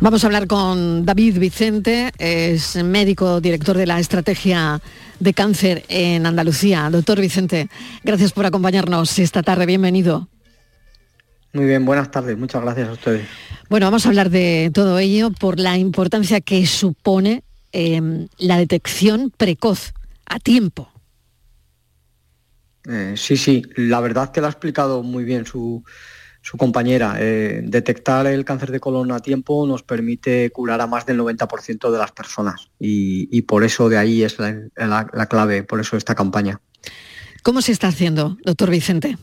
Vamos 0.02 0.24
a 0.24 0.28
hablar 0.28 0.48
con 0.48 1.06
David 1.06 1.40
Vicente, 1.40 2.12
es 2.18 2.82
médico 2.82 3.42
director 3.42 3.76
de 3.76 3.86
la 3.86 4.00
estrategia 4.00 4.80
de 5.20 5.34
cáncer 5.34 5.84
en 5.90 6.26
Andalucía. 6.26 6.90
Doctor 6.90 7.20
Vicente, 7.20 7.68
gracias 8.06 8.32
por 8.32 8.46
acompañarnos 8.46 9.20
esta 9.20 9.44
tarde, 9.44 9.66
bienvenido. 9.66 10.30
Muy 11.52 11.66
bien, 11.66 11.86
buenas 11.86 12.12
tardes, 12.12 12.38
muchas 12.38 12.62
gracias 12.62 12.88
a 12.88 12.94
ustedes. 12.94 13.28
Bueno, 13.70 13.88
vamos 13.88 14.06
a 14.06 14.10
hablar 14.10 14.30
de 14.30 14.72
todo 14.74 15.00
ello 15.00 15.32
por 15.32 15.60
la 15.60 15.78
importancia 15.78 16.40
que 16.40 16.66
supone 16.66 17.44
eh, 17.74 18.28
la 18.38 18.58
detección 18.58 19.34
precoz 19.36 19.92
a 20.26 20.40
tiempo. 20.40 20.90
Eh, 22.90 23.16
sí, 23.18 23.36
sí, 23.36 23.64
la 23.76 24.00
verdad 24.00 24.32
que 24.32 24.40
lo 24.40 24.48
ha 24.48 24.52
explicado 24.52 25.04
muy 25.04 25.26
bien 25.26 25.46
su, 25.46 25.84
su 26.42 26.58
compañera. 26.58 27.16
Eh, 27.20 27.62
detectar 27.64 28.26
el 28.28 28.46
cáncer 28.46 28.72
de 28.72 28.80
colon 28.80 29.12
a 29.12 29.20
tiempo 29.20 29.66
nos 29.68 29.84
permite 29.84 30.50
curar 30.52 30.82
a 30.82 30.88
más 30.88 31.06
del 31.06 31.20
90% 31.20 31.92
de 31.92 31.98
las 31.98 32.12
personas 32.12 32.70
y, 32.80 33.28
y 33.36 33.42
por 33.44 33.64
eso 33.64 33.90
de 33.90 33.98
ahí 33.98 34.24
es 34.24 34.40
la, 34.40 34.52
la- 34.76 35.08
la 35.14 35.26
clave, 35.28 35.64
por 35.64 35.80
eso 35.80 35.98
esta 35.98 36.16
campaña. 36.16 36.62
¿Cómo 37.44 37.62
se 37.62 37.72
está 37.72 37.88
haciendo, 37.88 38.38
doctor 38.44 38.70
Vicente? 38.70 39.18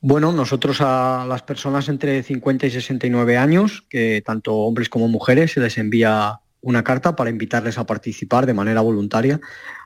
Bueno, 0.00 0.30
nosotros 0.32 0.80
a 0.80 1.24
las 1.28 1.42
personas 1.42 1.88
entre 1.88 2.22
50 2.22 2.66
y 2.66 2.70
69 2.70 3.36
años, 3.36 3.84
que 3.88 4.22
tanto 4.24 4.54
hombres 4.54 4.88
como 4.88 5.08
mujeres, 5.08 5.52
se 5.52 5.60
les 5.60 5.78
envía 5.78 6.40
una 6.60 6.84
carta 6.84 7.16
para 7.16 7.30
invitarles 7.30 7.78
a 7.78 7.86
participar 7.86 8.46
de 8.46 8.54
manera 8.54 8.80
voluntaria 8.82 9.40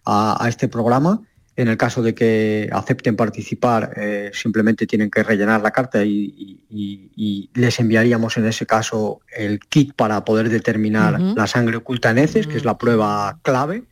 a, 0.05 0.43
a 0.45 0.49
este 0.49 0.69
programa. 0.69 1.23
En 1.61 1.69
el 1.69 1.77
caso 1.77 2.01
de 2.03 2.15
que 2.15 2.71
acepten 2.73 3.17
participar, 3.17 3.93
eh, 3.97 4.31
simplemente 4.33 4.87
tienen 4.87 5.11
que 5.11 5.23
rellenar 5.23 5.61
la 5.61 5.71
carta 5.73 6.03
y, 6.05 6.11
y- 6.11 6.61
y- 6.71 7.11
y 7.17 7.51
les 7.55 7.79
enviaríamos 7.81 8.37
en 8.39 8.47
ese 8.47 8.65
caso 8.67 9.21
el 9.37 9.61
kit 9.61 9.93
para 9.95 10.25
poder 10.25 10.49
determinar 10.49 11.21
la 11.37 11.47
sangre 11.47 11.77
oculta 11.77 12.11
en 12.11 12.19
heces, 12.19 12.47
que 12.47 12.57
es 12.57 12.65
la 12.65 12.79
prueba 12.79 13.39
clave. 13.43 13.85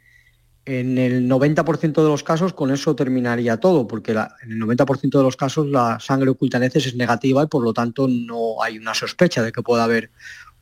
En 0.65 0.99
el 0.99 1.27
90% 1.29 2.03
de 2.03 2.09
los 2.09 2.23
casos 2.23 2.53
con 2.53 2.71
eso 2.71 2.95
terminaría 2.95 3.57
todo, 3.59 3.87
porque 3.87 4.15
la- 4.15 4.35
en 4.43 4.53
el 4.53 4.59
90% 4.59 5.19
de 5.19 5.25
los 5.25 5.37
casos 5.37 5.67
la 5.67 5.99
sangre 6.01 6.31
oculta 6.31 6.57
en 6.59 6.65
heces 6.65 6.87
es 6.87 6.95
negativa 6.95 7.43
y 7.43 7.47
por 7.49 7.63
lo 7.63 7.73
tanto 7.75 8.07
no 8.09 8.63
hay 8.63 8.79
una 8.79 8.95
sospecha 8.95 9.43
de 9.43 9.53
que 9.53 9.63
pueda 9.63 9.85
haber 9.85 10.11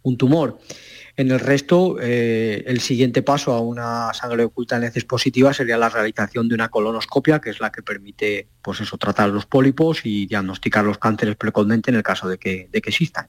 un 0.03 0.17
tumor. 0.17 0.59
En 1.19 1.31
el 1.31 1.41
resto, 1.41 1.97
eh, 1.99 2.63
el 2.67 2.81
siguiente 2.81 3.23
paso 3.23 3.53
a 3.55 3.61
una 3.61 4.13
sangre 4.13 4.45
oculta 4.45 4.77
en 4.77 4.85
heces 4.85 5.05
positiva 5.05 5.55
sería 5.55 5.79
la 5.79 5.89
realización 5.89 6.47
de 6.47 6.55
una 6.55 6.69
colonoscopia, 6.69 7.41
que 7.41 7.49
es 7.51 7.59
la 7.59 7.73
que 7.73 7.83
permite 7.83 8.49
pues 8.61 8.81
eso, 8.81 8.99
tratar 8.99 9.31
los 9.31 9.47
pólipos 9.47 10.01
y 10.05 10.27
diagnosticar 10.27 10.85
los 10.85 10.99
cánceres 10.99 11.37
precozmente 11.37 11.91
en 11.91 11.97
el 11.97 12.03
caso 12.03 12.29
de 12.29 12.37
que, 12.37 12.69
de 12.71 12.83
que 12.83 12.91
existan. 12.91 13.29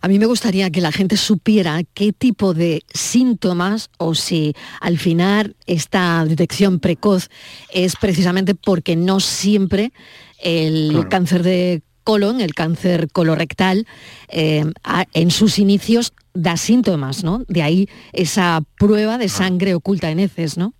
A 0.00 0.08
mí 0.08 0.18
me 0.18 0.26
gustaría 0.26 0.70
que 0.70 0.80
la 0.80 0.90
gente 0.90 1.16
supiera 1.16 1.82
qué 1.94 2.12
tipo 2.12 2.54
de 2.54 2.82
síntomas 2.92 3.90
o 3.98 4.14
si 4.14 4.54
al 4.80 4.98
final 4.98 5.54
esta 5.66 6.24
detección 6.24 6.80
precoz 6.80 7.28
es 7.72 7.94
precisamente 7.96 8.54
porque 8.56 8.96
no 8.96 9.20
siempre 9.20 9.92
el 10.40 10.90
Claro. 10.90 11.08
cáncer 11.08 11.42
de 11.42 11.82
colon, 12.08 12.40
el 12.40 12.54
cáncer 12.54 13.08
colorectal, 13.12 13.86
eh, 14.28 14.64
en 15.12 15.30
sus 15.30 15.58
inicios 15.58 16.14
da 16.32 16.56
síntomas, 16.56 17.22
¿no? 17.22 17.44
De 17.48 17.60
ahí 17.60 17.86
esa 18.14 18.62
prueba 18.78 19.18
de 19.18 19.28
sangre 19.28 19.74
oculta 19.74 20.10
en 20.10 20.20
heces, 20.20 20.56
¿no? 20.56 20.72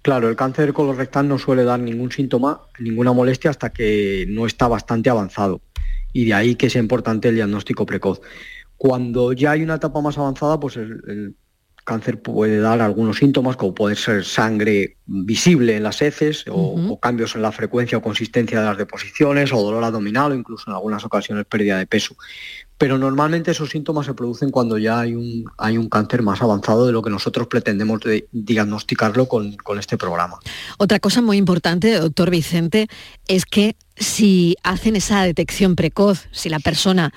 Claro, 0.00 0.30
el 0.30 0.36
cáncer 0.36 0.72
colorectal 0.72 1.28
no 1.28 1.38
suele 1.38 1.64
dar 1.64 1.80
ningún 1.80 2.10
síntoma, 2.10 2.62
ninguna 2.78 3.12
molestia 3.12 3.50
hasta 3.50 3.74
que 3.74 4.24
no 4.26 4.46
está 4.46 4.68
bastante 4.68 5.10
avanzado. 5.10 5.60
y 6.14 6.26
de 6.26 6.34
ahí 6.34 6.54
que 6.56 6.68
sea 6.70 6.80
importante 6.80 7.28
el 7.28 7.34
diagnóstico 7.34 7.84
precoz. 7.86 8.20
Cuando 8.76 9.32
ya 9.32 9.52
hay 9.52 9.62
una 9.62 9.76
etapa 9.76 10.00
más 10.00 10.18
avanzada, 10.18 10.58
pues 10.60 10.76
el, 10.76 11.36
cáncer 11.84 12.20
puede 12.20 12.58
dar 12.58 12.80
algunos 12.80 13.18
síntomas, 13.18 13.56
como 13.56 13.74
puede 13.74 13.96
ser 13.96 14.24
sangre 14.24 14.96
visible 15.06 15.76
en 15.76 15.82
las 15.82 16.00
heces 16.00 16.44
o, 16.48 16.74
o, 16.92 17.00
cambios 17.00 17.34
en 17.34 17.42
la 17.42 17.52
frecuencia 17.52 17.98
o 17.98 18.02
consistencia 18.02 18.60
de 18.60 18.66
las 18.66 18.78
deposiciones 18.78 19.52
o 19.52 19.62
dolor 19.62 19.84
abdominal 19.84 20.32
o 20.32 20.34
incluso 20.34 20.70
en 20.70 20.74
algunas 20.74 21.04
ocasiones 21.04 21.44
pérdida 21.46 21.78
de 21.78 21.86
peso 21.86 22.16
pero 22.82 22.98
normalmente 22.98 23.52
esos 23.52 23.70
síntomas 23.70 24.06
se 24.06 24.12
producen 24.12 24.50
cuando 24.50 24.76
ya 24.76 24.98
hay 24.98 25.14
un, 25.14 25.44
hay 25.56 25.78
un 25.78 25.88
cáncer 25.88 26.20
más 26.20 26.42
avanzado 26.42 26.84
de 26.84 26.90
lo 26.90 27.00
que 27.00 27.10
nosotros 27.10 27.46
pretendemos 27.46 28.00
diagnosticarlo 28.32 29.28
con, 29.28 29.56
este 29.78 29.96
programa. 29.96 30.40
Otra 30.78 30.98
cosa 30.98 31.22
muy 31.22 31.36
importante, 31.36 31.92
doctor 31.92 32.30
Vicente, 32.30 32.88
es 33.28 33.44
que 33.44 33.76
si 33.94 34.56
hacen 34.64 34.96
esa 34.96 35.22
detección 35.22 35.76
precoz, 35.76 36.26
si 36.32 36.48
la 36.48 36.58
persona 36.58 37.14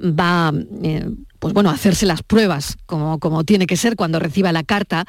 va 0.00 0.52
eh, 0.84 1.10
pues 1.40 1.52
bueno, 1.52 1.70
a 1.70 1.72
hacerse 1.72 2.06
las 2.06 2.22
pruebas 2.22 2.76
como, 2.86 3.18
como 3.18 3.42
tiene 3.42 3.66
que 3.66 3.76
ser 3.76 3.96
cuando 3.96 4.20
reciba 4.20 4.52
la 4.52 4.62
carta, 4.62 5.04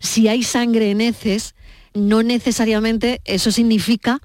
si 0.00 0.26
hay 0.26 0.42
sangre 0.42 0.90
en 0.90 1.00
heces, 1.00 1.54
no 1.94 2.24
necesariamente 2.24 3.20
eso 3.24 3.52
significa 3.52 4.20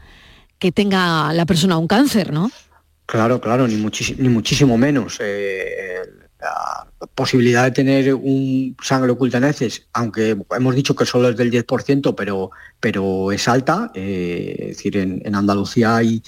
que 0.58 0.72
tenga 0.72 1.32
la 1.34 1.46
persona 1.46 1.78
un 1.78 1.86
cáncer, 1.86 2.34
¿no? 2.34 2.50
Claro, 3.10 3.42
claro, 3.42 3.68
ni, 3.68 3.76
ni 3.76 4.30
muchísimo 4.30 4.78
menos. 4.78 5.18
Eh, 5.20 6.02
la 6.40 6.88
posibilidad 7.16 7.64
de 7.64 7.72
tener 7.72 8.14
un 8.14 8.78
sangre 8.84 9.12
oculta 9.12 9.40
en 9.40 9.46
heces, 9.46 9.88
aunque 9.94 10.38
hemos 10.52 10.76
dicho 10.76 10.96
que 10.96 11.08
solo 11.08 11.30
es 11.30 11.36
del 11.36 11.50
10%, 11.50 12.14
pero, 12.14 12.52
pero 12.80 13.32
es 13.32 13.48
alta. 13.48 13.92
Eh, 13.96 14.56
es 14.60 14.78
decir, 14.78 14.98
en, 14.98 15.36
Andalucía 15.36 15.96
hay 15.96 16.22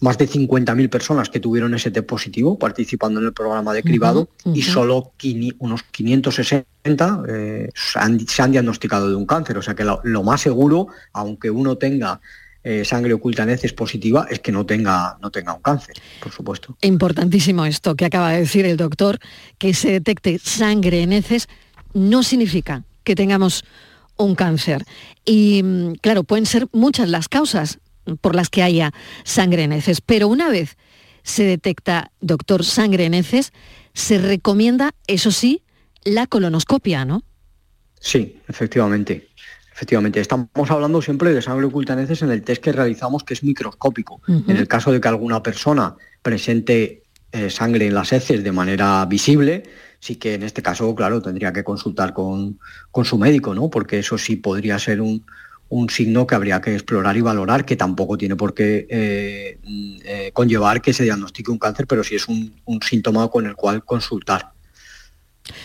más 0.00 0.18
de 0.18 0.28
50.000 0.28 0.90
personas 0.90 1.30
que 1.30 1.38
tuvieron 1.38 1.72
ese 1.72 1.92
test 1.92 2.06
positivo 2.06 2.58
participando 2.58 3.20
en 3.20 3.26
el 3.26 3.32
programa 3.32 3.72
de 3.72 3.84
cribado 3.84 4.28
y 4.44 4.62
solo 4.62 5.12
unos 5.60 5.84
560 5.84 7.22
eh, 7.28 7.68
se, 7.72 7.98
han, 8.00 8.50
diagnosticado 8.50 9.08
de 9.08 9.14
un 9.14 9.24
cáncer. 9.24 9.56
O 9.56 9.62
sea 9.62 9.76
que 9.76 9.84
lo 9.84 10.22
más 10.24 10.40
seguro, 10.40 10.88
aunque 11.12 11.48
uno 11.48 11.78
tenga 11.78 12.20
eh, 12.64 12.84
sangre 12.84 13.12
oculta 13.12 13.42
en 13.42 13.50
heces 13.50 13.74
positiva 13.74 14.26
es 14.30 14.40
que 14.40 14.50
no 14.50 14.64
tenga, 14.64 15.18
no 15.20 15.30
tenga 15.30 15.52
un 15.52 15.60
cáncer, 15.60 15.94
por 16.22 16.32
supuesto. 16.32 16.76
Importantísimo 16.80 17.66
esto 17.66 17.94
que 17.94 18.06
acaba 18.06 18.32
de 18.32 18.40
decir 18.40 18.64
el 18.64 18.78
doctor, 18.78 19.18
que 19.58 19.74
se 19.74 19.92
detecte 19.92 20.38
sangre 20.38 21.02
en 21.02 21.12
heces 21.12 21.46
no 21.92 22.22
significa 22.22 22.84
que 23.04 23.14
tengamos 23.14 23.64
un 24.16 24.34
cáncer. 24.34 24.84
Y 25.26 25.62
mm, 25.62 25.94
claro, 26.00 26.24
pueden 26.24 26.46
ser 26.46 26.66
muchas 26.72 27.10
las 27.10 27.28
causas 27.28 27.80
por 28.20 28.34
las 28.34 28.48
que 28.48 28.62
haya 28.62 28.92
sangre 29.24 29.64
en 29.64 29.72
heces, 29.72 30.00
pero 30.00 30.28
una 30.28 30.48
vez 30.48 30.76
se 31.22 31.44
detecta, 31.44 32.12
doctor, 32.20 32.64
sangre 32.64 33.04
en 33.04 33.14
heces, 33.14 33.52
se 33.92 34.18
recomienda, 34.18 34.94
eso 35.06 35.30
sí, 35.30 35.62
la 36.02 36.26
colonoscopia, 36.26 37.04
¿no? 37.04 37.22
Sí, 38.00 38.38
efectivamente. 38.48 39.28
Efectivamente, 39.74 40.20
estamos 40.20 40.70
hablando 40.70 41.02
siempre 41.02 41.34
de 41.34 41.42
sangre 41.42 41.66
oculta 41.66 41.94
en 41.94 41.98
heces 41.98 42.22
en 42.22 42.30
el 42.30 42.42
test 42.42 42.62
que 42.62 42.70
realizamos 42.70 43.24
que 43.24 43.34
es 43.34 43.42
microscópico. 43.42 44.20
En 44.28 44.56
el 44.56 44.68
caso 44.68 44.92
de 44.92 45.00
que 45.00 45.08
alguna 45.08 45.42
persona 45.42 45.96
presente 46.22 47.02
eh, 47.32 47.50
sangre 47.50 47.88
en 47.88 47.94
las 47.94 48.12
heces 48.12 48.44
de 48.44 48.52
manera 48.52 49.04
visible, 49.06 49.64
sí 49.98 50.14
que 50.14 50.34
en 50.34 50.44
este 50.44 50.62
caso, 50.62 50.94
claro, 50.94 51.20
tendría 51.20 51.52
que 51.52 51.64
consultar 51.64 52.14
con, 52.14 52.60
su 53.02 53.18
médico, 53.18 53.52
¿no? 53.52 53.68
Porque 53.68 53.98
eso 53.98 54.16
sí 54.16 54.36
podría 54.36 54.78
ser 54.78 55.00
un, 55.00 55.24
signo 55.88 56.24
que 56.24 56.36
habría 56.36 56.60
que 56.60 56.72
explorar 56.72 57.16
y 57.16 57.22
valorar, 57.22 57.64
que 57.64 57.74
tampoco 57.74 58.16
tiene 58.16 58.36
por 58.36 58.54
qué 58.54 58.86
eh, 58.88 59.58
eh, 60.04 60.30
conllevar 60.32 60.80
que 60.82 60.92
se 60.92 61.02
diagnostique 61.02 61.50
un 61.50 61.58
cáncer, 61.58 61.88
pero 61.88 62.04
sí 62.04 62.14
es 62.14 62.28
un, 62.28 62.54
un 62.64 62.80
síntoma 62.80 63.26
con 63.26 63.44
el 63.44 63.56
cual 63.56 63.84
consultar. 63.84 64.53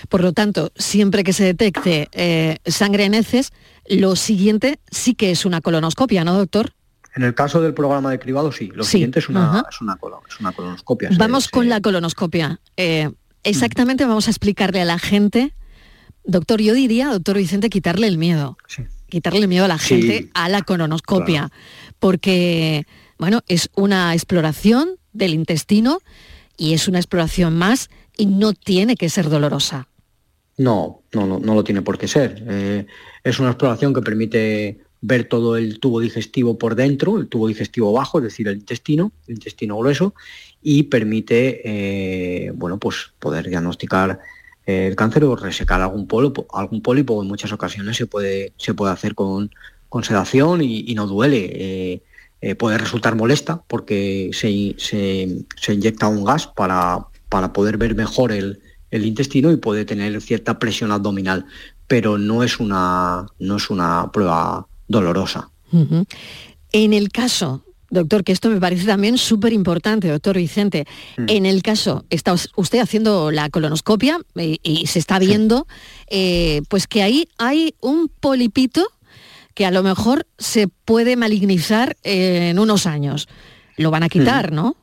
Por 0.10 0.22
lo 0.22 0.34
tanto, 0.34 0.72
siempre 0.76 1.24
que 1.24 1.34
se 1.34 1.44
detecte 1.44 2.10
eh, 2.12 2.58
sangre 2.66 3.06
en 3.06 3.14
heces, 3.14 3.52
lo 3.88 4.16
siguiente 4.16 4.80
sí 4.92 5.16
que 5.16 5.32
es 5.32 5.46
una 5.46 5.62
colonoscopia, 5.62 6.24
¿no, 6.24 6.38
doctor? 6.38 6.74
En 7.16 7.24
el 7.24 7.34
caso 7.34 7.62
del 7.62 7.74
programa 7.74 8.12
de 8.12 8.20
cribado, 8.20 8.52
sí. 8.52 8.72
Lo 8.74 8.84
siguiente 8.84 9.20
es 9.20 9.30
una, 9.30 9.64
colonoscopia. 10.00 11.10
Vamos 11.18 11.50
con 11.50 11.68
la 11.68 11.82
colonoscopia. 11.82 12.60
Eh, 12.78 13.10
exactamente 13.44 14.06
vamos 14.06 14.28
a 14.28 14.32
explicarle 14.32 14.82
a 14.82 14.86
la 14.86 15.00
gente, 15.00 15.54
doctor, 16.24 16.62
yo 16.62 16.74
diría, 16.74 17.08
doctor 17.08 17.38
Vicente, 17.38 17.70
quitarle 17.70 18.08
el 18.08 18.18
miedo. 18.18 18.58
Quitarle 19.10 19.40
el 19.40 19.48
miedo 19.48 19.66
a 19.66 19.68
la 19.68 19.80
gente 19.80 20.30
a 20.36 20.50
la 20.50 20.62
colonoscopia. 20.62 21.52
Porque, 21.98 22.86
bueno, 23.18 23.42
es 23.48 23.70
una 23.76 24.14
exploración 24.14 24.92
del 25.12 25.34
intestino 25.34 26.00
y 26.58 26.74
es 26.74 26.88
una 26.88 27.00
exploración 27.00 27.58
más 27.58 27.90
y 28.20 28.26
no 28.26 28.54
tiene 28.54 28.98
que 28.98 29.10
ser 29.10 29.30
dolorosa. 29.30 29.88
No, 30.58 31.04
no, 31.14 31.26
no, 31.26 31.40
no 31.40 31.56
lo 31.56 31.64
tiene 31.64 31.82
por 31.82 31.98
qué 31.98 32.10
ser. 32.10 32.44
Eh, 32.46 32.86
es 33.24 33.40
una 33.40 33.52
exploración 33.52 33.94
que 33.94 34.02
permite 34.02 34.82
ver 35.00 35.24
todo 35.24 35.56
el 35.56 35.80
tubo 35.80 36.02
digestivo 36.02 36.58
por 36.58 36.76
dentro, 36.76 37.18
el 37.18 37.30
tubo 37.30 37.48
digestivo 37.48 37.94
bajo, 37.94 38.18
es 38.18 38.26
decir, 38.26 38.50
el 38.50 38.58
intestino, 38.58 39.14
el 39.28 39.36
intestino 39.36 39.78
grueso, 39.78 40.14
y 40.62 40.84
permite 40.84 41.62
eh, 41.64 42.52
bueno, 42.54 42.78
pues 42.78 43.14
poder 43.20 43.48
diagnosticar 43.48 44.20
el 44.66 44.98
cáncer 44.98 45.24
o 45.24 45.38
resecar 45.38 45.80
algún 45.82 46.06
pólipo, 46.06 46.46
algún 46.52 46.82
pólipo 46.82 47.22
en 47.22 47.30
muchas 47.30 47.54
ocasiones 47.54 47.96
se 47.96 48.06
puede, 48.06 48.52
se 48.58 48.74
puede 48.74 48.92
hacer 48.92 49.16
con, 49.16 49.50
con 49.88 50.04
sedación 50.04 50.62
y, 50.62 50.94
no 50.94 51.08
duele. 51.08 52.02
Eh, 52.42 52.56
puede 52.56 52.78
resultar 52.78 53.16
molesta 53.16 53.64
porque 53.68 54.30
se, 54.34 54.76
se, 54.78 55.74
inyecta 55.74 56.08
un 56.08 56.24
gas 56.24 56.48
para, 56.48 57.08
para 57.30 57.54
poder 57.54 57.78
ver 57.78 57.96
mejor 57.96 58.32
el, 58.32 58.60
intestino 58.92 59.52
y 59.52 59.58
puede 59.58 59.86
tener 59.86 60.20
cierta 60.22 60.58
presión 60.58 60.92
abdominal, 60.92 61.46
pero 61.88 62.18
no 62.18 62.44
es 62.44 62.60
una, 62.60 63.28
no 63.40 63.58
es 63.58 63.70
una 63.70 64.12
prueba 64.12 64.68
dolorosa. 64.88 65.52
En 66.72 66.94
el 66.94 67.10
caso, 67.10 67.64
doctor, 67.92 68.24
que 68.24 68.32
esto 68.32 68.50
me 68.50 68.60
parece 68.60 68.86
también 68.86 69.18
súper 69.18 69.54
importante, 69.54 70.10
doctor 70.10 70.38
Vicente, 70.38 70.86
mm. 71.18 71.26
en 71.28 71.46
el 71.46 71.62
caso, 71.62 72.06
está 72.10 72.34
usted 72.56 72.80
haciendo 72.80 73.32
la 73.32 73.50
colonoscopia 73.50 74.20
y, 74.36 74.88
se 74.88 75.00
está 75.00 75.20
viendo, 75.20 75.68
eh, 76.08 76.62
pues 76.70 76.88
que 76.88 77.04
ahí 77.04 77.28
hay 77.38 77.76
un 77.82 78.10
polipito 78.20 78.88
que 79.54 79.66
a 79.66 79.72
lo 79.72 79.84
mejor 79.84 80.26
se 80.38 80.68
puede 80.68 81.16
malignizar 81.16 81.98
en 82.04 82.60
unos 82.60 82.86
años. 82.86 83.28
Lo 83.78 83.92
van 83.92 84.04
a 84.04 84.10
quitar, 84.10 84.52
mm. 84.52 84.56
¿no? 84.56 84.78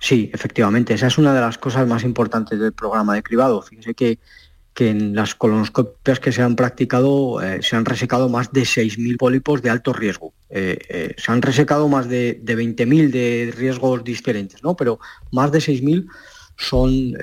Sí, 0.00 0.30
efectivamente, 0.32 0.94
esa 0.94 1.08
es 1.08 1.18
una 1.18 1.34
de 1.34 1.42
las 1.42 1.58
cosas 1.58 1.86
más 1.86 2.04
importantes 2.04 2.58
del 2.58 2.72
programa 2.72 3.14
de 3.14 3.22
cribado. 3.22 3.60
Fíjense 3.60 3.92
que, 3.92 4.18
que 4.72 4.88
en 4.88 5.14
las 5.14 5.34
colonoscopias 5.34 6.18
que 6.18 6.32
se 6.32 6.40
han 6.40 6.56
practicado 6.56 7.42
eh, 7.42 7.62
se 7.62 7.76
han 7.76 7.84
resecado 7.84 8.30
más 8.30 8.50
de 8.50 8.62
6.000 8.62 9.18
pólipos 9.18 9.60
de 9.60 9.68
alto 9.68 9.92
riesgo. 9.92 10.32
Eh, 10.48 10.78
eh, 10.88 11.14
se 11.18 11.30
han 11.30 11.42
resecado 11.42 11.86
más 11.88 12.08
de, 12.08 12.40
de 12.42 12.56
20.000 12.56 13.10
de 13.10 13.54
riesgos 13.54 14.02
diferentes, 14.02 14.62
¿no? 14.62 14.74
pero 14.74 14.98
más 15.32 15.52
de 15.52 15.58
6.000 15.58 16.08
son 16.56 17.14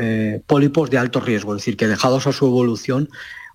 pólipos 0.48 0.90
de 0.90 0.98
alto 0.98 1.20
riesgo, 1.20 1.54
es 1.54 1.62
decir, 1.62 1.78
que 1.78 1.88
dejados 1.88 2.26
a 2.26 2.32
su 2.32 2.48
evolución 2.48 3.08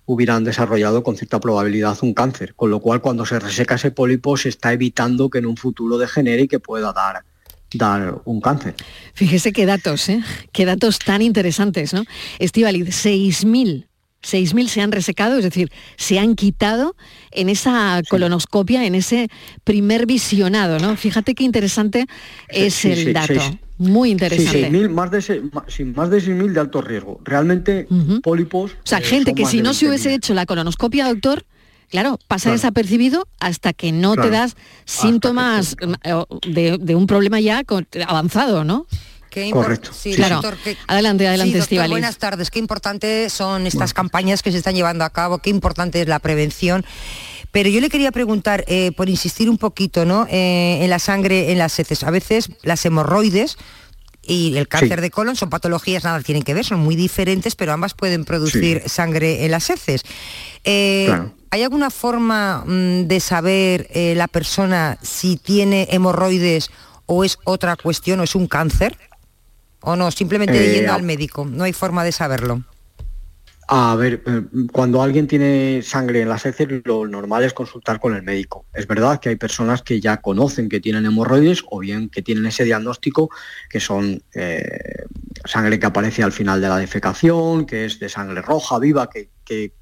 hubieran 0.05 0.45
desarrollado 0.45 1.03
con 1.03 1.17
cierta 1.17 1.41
probabilidad 1.41 1.97
un 2.03 2.13
cáncer, 2.13 2.55
con 2.55 2.69
lo 2.69 2.79
cual 2.79 3.01
cuando 3.01 3.25
se 3.25 3.37
reseca 3.37 3.75
ese 3.75 3.91
pólipo 3.91 4.37
se 4.37 4.47
está 4.47 4.71
evitando 4.71 5.29
que 5.29 5.39
en 5.39 5.45
un 5.45 5.57
futuro 5.57 5.97
degenere 5.97 6.43
y 6.43 6.47
que 6.47 6.61
pueda 6.61 6.93
dar 6.93 7.25
dar 7.73 8.21
un 8.25 8.41
cáncer. 8.41 8.75
Fíjese 9.13 9.51
qué 9.51 9.65
datos, 9.65 10.09
¿eh? 10.09 10.21
Qué 10.51 10.65
datos 10.65 10.99
tan 10.99 11.21
interesantes, 11.21 11.93
¿no? 11.93 12.03
Estivali, 12.39 12.81
6.000 12.81 13.87
6.000 14.23 14.67
se 14.67 14.81
han 14.81 14.91
resecado, 14.91 15.37
es 15.37 15.43
decir, 15.43 15.71
se 15.97 16.17
han 16.17 16.35
quitado 16.35 16.95
en 17.31 17.49
esa 17.49 18.01
colonoscopia, 18.09 18.85
en 18.85 18.95
ese 18.95 19.29
primer 19.63 20.05
visionado, 20.05 20.79
¿no? 20.79 20.95
Fíjate 20.95 21.35
qué 21.35 21.43
interesante 21.43 22.05
es 22.47 22.85
el 22.85 23.13
dato. 23.13 23.41
Muy 23.77 24.11
interesante. 24.11 24.69
más 24.87 25.11
de, 25.11 25.41
más 25.41 26.09
de 26.09 26.17
6.000 26.17 26.53
de 26.53 26.59
alto 26.59 26.81
riesgo. 26.81 27.19
Realmente, 27.25 27.87
pólipos... 28.21 28.71
O 28.71 28.75
sea, 28.85 28.99
eh, 28.99 29.03
gente 29.03 29.33
que 29.33 29.45
si 29.45 29.61
no 29.61 29.73
se 29.73 29.87
hubiese 29.87 30.13
hecho 30.13 30.33
la 30.33 30.45
colonoscopia, 30.45 31.07
doctor, 31.07 31.43
Claro, 31.93 32.17
pasa 32.27 32.49
desapercibido 32.49 33.27
hasta 33.39 33.71
que 33.71 33.91
no 33.91 34.15
te 34.15 34.31
das 34.31 34.55
síntomas 34.83 35.75
eh, 36.01 36.79
de, 36.79 36.95
un 36.95 37.05
problema 37.05 37.39
ya 37.39 37.61
avanzado, 38.07 38.63
¿no? 38.63 38.87
Qué 39.29 39.51
Correcto. 39.51 39.91
Sí, 39.93 40.15
claro. 40.15 40.41
adelante, 40.87 41.27
adelante, 41.27 41.61
sí, 41.61 41.77
Buenas 41.77 42.17
tardes. 42.17 42.49
Qué 42.49 42.57
importantes 42.57 43.31
son 43.31 43.67
estas 43.67 43.93
campañas 43.93 44.41
que 44.41 44.51
se 44.51 44.57
están 44.57 44.73
llevando 44.73 45.03
a 45.03 45.11
cabo, 45.11 45.37
qué 45.37 45.51
importante 45.51 46.01
es 46.01 46.07
la 46.07 46.17
prevención. 46.17 46.83
Pero 47.51 47.69
yo 47.69 47.79
le 47.79 47.91
quería 47.91 48.11
preguntar, 48.11 48.65
eh, 48.65 48.91
por 48.97 49.07
insistir 49.07 49.47
un 49.47 49.59
poquito 49.59 50.03
¿no? 50.03 50.25
Eh, 50.31 50.79
en 50.81 50.89
la 50.89 50.97
sangre, 50.97 51.51
en 51.51 51.59
las 51.59 51.77
heces. 51.77 52.03
A 52.03 52.09
veces 52.09 52.49
las 52.63 52.83
hemorroides 52.87 53.57
y 54.25 54.57
el 54.57 54.67
cáncer 54.67 55.01
de 55.01 55.11
colon 55.11 55.35
son 55.35 55.49
patologías, 55.49 56.03
nada 56.03 56.21
tienen 56.21 56.43
que 56.43 56.53
ver, 56.53 56.65
son 56.65 56.79
muy 56.79 56.95
diferentes, 56.95 57.55
pero 57.55 57.73
ambas 57.73 57.93
pueden 57.93 58.23
producir 58.25 58.83
sangre 58.87 59.45
en 59.45 59.51
las 59.51 59.69
heces. 59.69 60.03
¿Hay 61.53 61.61
alguna 61.61 61.91
forma 61.91 62.63
mm, 62.65 63.03
de 63.03 63.19
saber 63.19 63.87
eh, 63.91 64.15
la 64.15 64.27
persona 64.27 64.97
si 65.03 65.37
tiene 65.37 65.87
hemorroides 65.91 66.71
o 67.05 67.23
es 67.23 67.37
otra 67.43 67.75
cuestión 67.75 68.19
o 68.21 68.23
es 68.23 68.33
un 68.33 68.47
cáncer? 68.47 68.97
¿O 69.81 69.95
no? 69.95 70.09
Simplemente 70.09 70.57
Eh, 70.57 70.73
yendo 70.73 70.93
al 70.93 71.03
médico. 71.03 71.45
No 71.45 71.65
hay 71.65 71.73
forma 71.73 72.03
de 72.03 72.11
saberlo. 72.11 72.63
A 73.67 73.95
ver, 73.95 74.21
eh, 74.25 74.41
cuando 74.71 75.01
alguien 75.01 75.27
tiene 75.27 75.81
sangre 75.83 76.21
en 76.21 76.29
las 76.29 76.45
heces, 76.45 76.67
lo 76.83 77.07
normal 77.07 77.43
es 77.43 77.53
consultar 77.53 77.99
con 77.99 78.15
el 78.15 78.21
médico. 78.21 78.65
Es 78.73 78.87
verdad 78.87 79.19
que 79.19 79.29
hay 79.29 79.35
personas 79.37 79.81
que 79.81 80.01
ya 80.01 80.17
conocen 80.17 80.67
que 80.67 80.81
tienen 80.81 81.05
hemorroides 81.05 81.63
o 81.69 81.79
bien 81.79 82.09
que 82.09 82.21
tienen 82.21 82.45
ese 82.45 82.65
diagnóstico, 82.65 83.29
que 83.69 83.79
son 83.79 84.21
eh, 84.33 85.05
sangre 85.45 85.79
que 85.79 85.85
aparece 85.85 86.23
al 86.23 86.33
final 86.33 86.59
de 86.61 86.67
la 86.67 86.77
defecación, 86.77 87.65
que 87.65 87.85
es 87.85 87.99
de 87.99 88.09
sangre 88.09 88.41
roja, 88.41 88.79
viva, 88.79 89.09
que, 89.09 89.29
que 89.45 89.73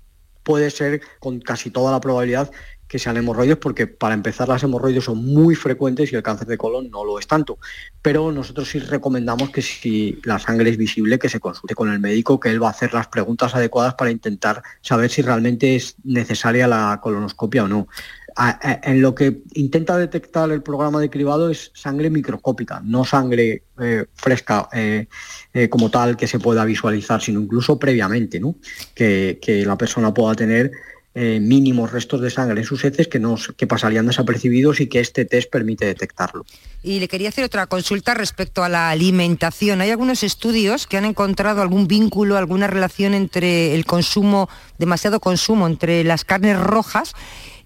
puede 0.43 0.69
ser 0.69 1.01
con 1.19 1.39
casi 1.39 1.71
toda 1.71 1.91
la 1.91 2.01
probabilidad 2.01 2.51
que 2.91 2.99
sean 2.99 3.15
hemorroides, 3.15 3.55
porque 3.55 3.87
para 3.87 4.13
empezar 4.13 4.49
las 4.49 4.63
hemorroides 4.63 5.05
son 5.05 5.25
muy 5.25 5.55
frecuentes 5.55 6.11
y 6.11 6.17
el 6.17 6.23
cáncer 6.23 6.45
de 6.45 6.57
colon 6.57 6.91
no 6.91 7.05
lo 7.05 7.19
es 7.19 7.25
tanto. 7.25 7.57
Pero 8.01 8.33
nosotros 8.33 8.69
sí 8.69 8.79
recomendamos 8.79 9.49
que 9.49 9.61
si 9.61 10.19
la 10.25 10.39
sangre 10.39 10.71
es 10.71 10.75
visible, 10.75 11.17
que 11.17 11.29
se 11.29 11.39
consulte 11.39 11.73
con 11.73 11.89
el 11.89 12.01
médico, 12.01 12.37
que 12.37 12.49
él 12.49 12.61
va 12.61 12.67
a 12.67 12.71
hacer 12.71 12.93
las 12.93 13.07
preguntas 13.07 13.55
adecuadas 13.55 13.93
para 13.93 14.11
intentar 14.11 14.61
saber 14.81 15.09
si 15.09 15.21
realmente 15.21 15.77
es 15.77 15.95
necesaria 16.03 16.67
la 16.67 16.99
colonoscopia 17.01 17.63
o 17.63 17.69
no. 17.69 17.87
En 18.83 19.01
lo 19.01 19.15
que 19.15 19.41
intenta 19.53 19.97
detectar 19.97 20.51
el 20.51 20.61
programa 20.61 20.99
de 20.99 21.09
cribado 21.09 21.49
es 21.49 21.71
sangre 21.73 22.09
microscópica, 22.09 22.81
no 22.83 23.05
sangre 23.05 23.63
eh, 23.79 24.05
fresca 24.15 24.67
eh, 24.73 25.07
eh, 25.53 25.69
como 25.69 25.89
tal 25.89 26.17
que 26.17 26.27
se 26.27 26.39
pueda 26.39 26.65
visualizar, 26.65 27.21
sino 27.21 27.39
incluso 27.39 27.79
previamente, 27.79 28.37
¿no? 28.41 28.55
que 28.93 29.63
la 29.65 29.77
persona 29.77 30.13
pueda 30.13 30.35
tener 30.35 30.71
eh, 31.13 31.39
mínimos 31.41 31.91
restos 31.91 32.21
de 32.21 32.29
sangre 32.29 32.61
en 32.61 32.65
sus 32.65 32.83
heces 32.85 33.07
que, 33.07 33.19
no, 33.19 33.35
que 33.57 33.67
pasarían 33.67 34.07
desapercibidos 34.07 34.79
y 34.79 34.87
que 34.87 34.99
este 35.01 35.25
test 35.25 35.51
permite 35.51 35.85
detectarlo. 35.85 36.45
Y 36.83 36.99
le 36.99 37.07
quería 37.07 37.29
hacer 37.29 37.43
otra 37.43 37.67
consulta 37.67 38.13
respecto 38.13 38.63
a 38.63 38.69
la 38.69 38.89
alimentación. 38.89 39.81
Hay 39.81 39.91
algunos 39.91 40.23
estudios 40.23 40.87
que 40.87 40.97
han 40.97 41.05
encontrado 41.05 41.61
algún 41.61 41.87
vínculo, 41.87 42.37
alguna 42.37 42.67
relación 42.67 43.13
entre 43.13 43.75
el 43.75 43.85
consumo, 43.85 44.49
demasiado 44.77 45.19
consumo 45.19 45.67
entre 45.67 46.03
las 46.03 46.23
carnes 46.23 46.57
rojas 46.57 47.13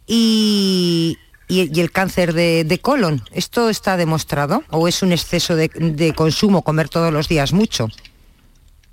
y, 0.08 1.18
y- 1.48 1.80
el 1.80 1.92
cáncer 1.92 2.34
de, 2.34 2.80
colon. 2.82 3.22
¿Esto 3.32 3.70
está 3.70 3.96
demostrado 3.96 4.64
o 4.72 4.88
es 4.88 5.02
un 5.04 5.12
exceso 5.12 5.56
de 5.56 6.14
consumo, 6.16 6.64
comer 6.64 6.90
todos 6.90 7.14
los 7.14 7.28
días 7.28 7.54
mucho? 7.54 7.90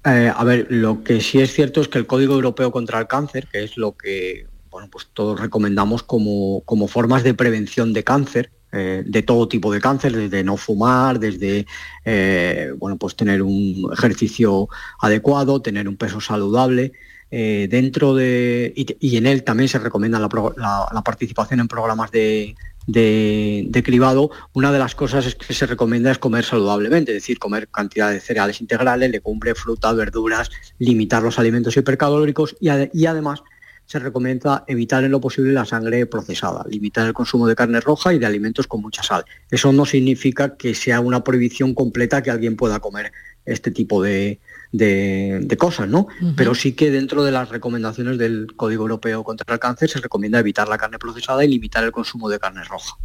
Eh, 0.04 0.32
a 0.34 0.44
ver, 0.44 0.66
lo 0.70 1.04
que 1.04 1.20
sí 1.20 1.40
es 1.40 1.52
cierto 1.52 1.80
es 1.80 1.88
que 1.88 1.98
el 1.98 2.06
Código 2.06 2.34
Europeo 2.34 2.72
contra 2.72 2.98
el 2.98 3.06
Cáncer, 3.06 3.46
que 3.50 3.62
es 3.62 3.76
lo 3.76 3.96
que 3.96 4.46
bueno, 4.70 4.88
pues 4.90 5.08
todos 5.12 5.38
recomendamos 5.38 6.02
como, 6.02 6.62
como 6.64 6.88
formas 6.88 7.22
de 7.22 7.34
prevención 7.34 7.92
de 7.92 8.04
cáncer, 8.04 8.50
eh, 8.72 9.02
de 9.04 9.22
todo 9.22 9.46
tipo 9.46 9.70
de 9.70 9.82
cáncer, 9.82 10.16
desde 10.16 10.42
no 10.44 10.56
fumar, 10.56 11.18
desde 11.18 11.66
eh, 12.06 12.72
bueno, 12.78 12.96
pues 12.96 13.14
tener 13.14 13.42
un 13.42 13.90
ejercicio 13.92 14.70
adecuado, 14.98 15.60
tener 15.60 15.88
un 15.88 15.98
peso 15.98 16.20
saludable. 16.20 16.92
dentro 17.30 18.14
de 18.14 18.72
y, 18.74 19.16
en 19.16 19.26
él 19.26 19.42
también 19.42 19.68
se 19.68 19.78
recomienda 19.78 20.18
la 20.18 21.02
participación 21.02 21.60
en 21.60 21.68
programas 21.68 22.10
de, 22.10 22.54
de, 22.86 23.64
de 23.68 23.82
cribado, 23.82 24.30
una 24.52 24.72
de 24.72 24.78
las 24.78 24.94
cosas 24.94 25.26
es 25.26 25.34
que 25.34 25.54
se 25.54 25.66
recomienda 25.66 26.10
es 26.10 26.18
comer 26.18 26.44
saludablemente, 26.44 27.12
es 27.12 27.22
decir, 27.22 27.38
comer 27.38 27.68
cantidad 27.68 28.10
de 28.10 28.20
cereales 28.20 28.60
integrales, 28.60 29.10
legumbre, 29.10 29.54
fruta, 29.54 29.92
verduras, 29.92 30.50
limitar 30.78 31.22
los 31.22 31.38
alimentos 31.38 31.76
hipercalóricos 31.76 32.56
y, 32.60 32.68
y 32.92 33.06
además 33.06 33.42
se 33.86 33.98
recomienda 33.98 34.64
evitar 34.68 35.04
en 35.04 35.10
lo 35.10 35.20
posible 35.20 35.52
la 35.52 35.64
sangre 35.64 36.06
procesada, 36.06 36.64
limitar 36.68 37.06
el 37.06 37.12
consumo 37.12 37.46
de 37.46 37.54
carne 37.54 37.80
roja 37.80 38.14
y 38.14 38.18
de 38.18 38.26
alimentos 38.26 38.66
con 38.66 38.80
mucha 38.80 39.02
sal. 39.02 39.24
Eso 39.50 39.72
no 39.72 39.84
significa 39.84 40.56
que 40.56 40.74
sea 40.74 41.00
una 41.00 41.22
prohibición 41.24 41.74
completa 41.74 42.22
que 42.22 42.30
alguien 42.30 42.56
pueda 42.56 42.80
comer 42.80 43.12
este 43.44 43.70
tipo 43.70 44.02
de, 44.02 44.40
de- 44.72 45.40
de 45.42 45.56
cosas, 45.56 45.88
¿no? 45.88 46.06
Pero 46.36 46.54
sí 46.54 46.72
que 46.72 46.90
dentro 46.90 47.22
de 47.24 47.30
las 47.30 47.50
recomendaciones 47.50 48.18
del 48.18 48.48
Código 48.56 48.82
Europeo 48.84 49.22
contra 49.22 49.52
el 49.54 49.60
Cáncer 49.60 49.90
se 49.90 50.00
recomienda 50.00 50.38
evitar 50.38 50.66
la 50.68 50.78
carne 50.78 50.98
procesada 50.98 51.44
y 51.44 51.48
limitar 51.48 51.84
el 51.84 51.92
consumo 51.92 52.28
de 52.28 52.38
carne 52.38 52.64
roja. 52.64 52.96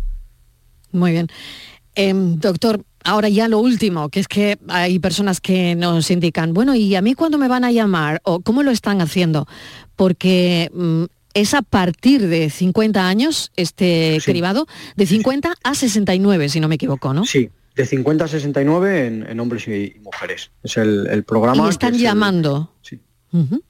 Muy 0.91 1.11
bien. 1.11 1.27
Em, 1.95 2.39
doctor, 2.39 2.83
ahora 3.03 3.27
ya 3.27 3.47
lo 3.47 3.59
último, 3.59 4.09
que 4.09 4.19
es 4.19 4.27
que 4.27 4.57
hay 4.69 4.99
personas 4.99 5.41
que 5.41 5.75
nos 5.75 6.09
indican, 6.11 6.53
bueno, 6.53 6.73
¿y 6.75 6.95
a 6.95 7.01
mí 7.01 7.13
cuándo 7.15 7.37
me 7.37 7.47
van 7.47 7.63
a 7.65 7.71
llamar? 7.71 8.21
¿O 8.23 8.39
cómo 8.39 8.63
lo 8.63 8.71
están 8.71 9.01
haciendo? 9.01 9.47
Porque 9.95 10.69
mm, 10.73 11.03
es 11.33 11.53
a 11.53 11.61
partir 11.63 12.27
de 12.27 12.49
50 12.49 13.07
años 13.07 13.51
este 13.55 14.19
cribado, 14.23 14.67
de 14.95 15.05
50 15.05 15.53
a 15.63 15.75
69, 15.75 16.49
si 16.49 16.59
no 16.59 16.67
me 16.67 16.75
equivoco, 16.75 17.13
¿no? 17.13 17.25
Sí, 17.25 17.49
de 17.75 17.85
50 17.85 18.25
a 18.25 18.27
69 18.27 19.07
en, 19.07 19.27
en 19.27 19.39
hombres 19.39 19.67
y, 19.67 19.71
y 19.71 19.99
mujeres. 20.17 20.51
Es 20.63 20.77
el, 20.77 21.07
el 21.07 21.23
programa. 21.23 21.63
Y 21.63 21.65
que 21.65 21.69
están 21.71 21.93
es 21.93 21.97
el- 21.97 22.03
llamando. 22.03 22.73
Ujú. 23.33 23.63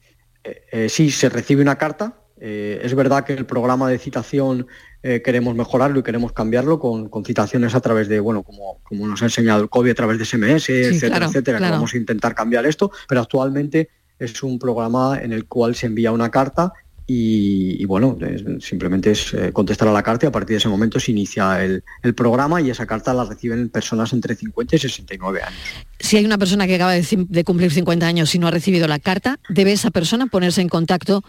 Eh, 0.44 0.88
sí, 0.90 1.12
se 1.12 1.30
recibe 1.30 1.62
una 1.62 1.78
carta. 1.78 2.22
Eh, 2.40 2.80
es 2.84 2.94
verdad 2.94 3.26
que 3.26 3.34
el 3.34 3.46
programa 3.46 3.90
de 3.90 3.98
citación 3.98 4.68
eh, 5.02 5.22
queremos 5.24 5.56
mejorarlo 5.56 6.00
y 6.00 6.04
queremos 6.04 6.32
cambiarlo 6.34 6.80
con, 6.80 7.10
con 7.10 7.26
citaciones 7.26 7.74
a 7.76 7.80
través 7.82 8.08
de, 8.08 8.20
bueno, 8.20 8.44
como, 8.44 8.80
como 8.84 9.08
nos 9.08 9.22
ha 9.24 9.26
enseñado 9.26 9.62
el 9.64 9.70
COVID, 9.70 9.92
a 9.92 9.96
través 9.96 10.20
de 10.20 10.26
SMS, 10.26 10.70
etcétera, 10.70 11.10
claro, 11.18 11.26
etcétera, 11.26 11.58
que 11.58 11.64
vamos 11.72 11.94
a 11.94 11.98
intentar 11.98 12.36
cambiar 12.36 12.66
esto, 12.66 12.92
pero 13.08 13.22
actualmente 13.22 13.90
es 14.20 14.42
un 14.44 14.58
programa 14.60 15.20
en 15.22 15.34
el 15.34 15.46
cual 15.48 15.76
se 15.76 15.88
envía 15.88 16.12
una 16.12 16.30
carta 16.30 16.72
y, 17.10 17.82
y, 17.82 17.86
bueno, 17.86 18.18
es- 18.22 18.44
simplemente 18.66 19.12
es 19.12 19.34
eh, 19.34 19.52
contestar 19.54 19.88
a 19.88 19.94
la 19.94 20.04
carta 20.04 20.26
y 20.26 20.30
a 20.30 20.32
partir 20.32 20.56
de 20.56 20.58
ese 20.58 20.68
momento 20.68 21.00
se 21.00 21.12
inicia 21.12 21.64
el, 21.64 21.84
el 22.04 22.14
programa 22.14 22.62
y 22.62 22.70
esa 22.70 22.86
carta 22.86 23.14
la 23.14 23.24
reciben 23.24 23.70
personas 23.70 24.12
entre 24.12 24.36
50 24.36 24.76
y 24.76 24.80
69 24.80 25.42
años. 25.42 25.60
Si 26.00 26.18
hay 26.18 26.26
una 26.26 26.38
persona 26.38 26.68
que 26.68 26.76
acaba 26.76 26.92
de, 26.92 27.06
de 27.30 27.44
cumplir 27.46 27.72
50 27.72 28.06
años 28.06 28.36
y 28.36 28.40
no 28.40 28.48
ha 28.48 28.52
recibido 28.52 28.88
la 28.88 29.00
carta, 29.00 29.40
¿debe 29.50 29.72
esa 29.72 29.90
persona 29.90 30.28
ponerse 30.28 30.62
en 30.62 30.68
contacto 30.70 31.24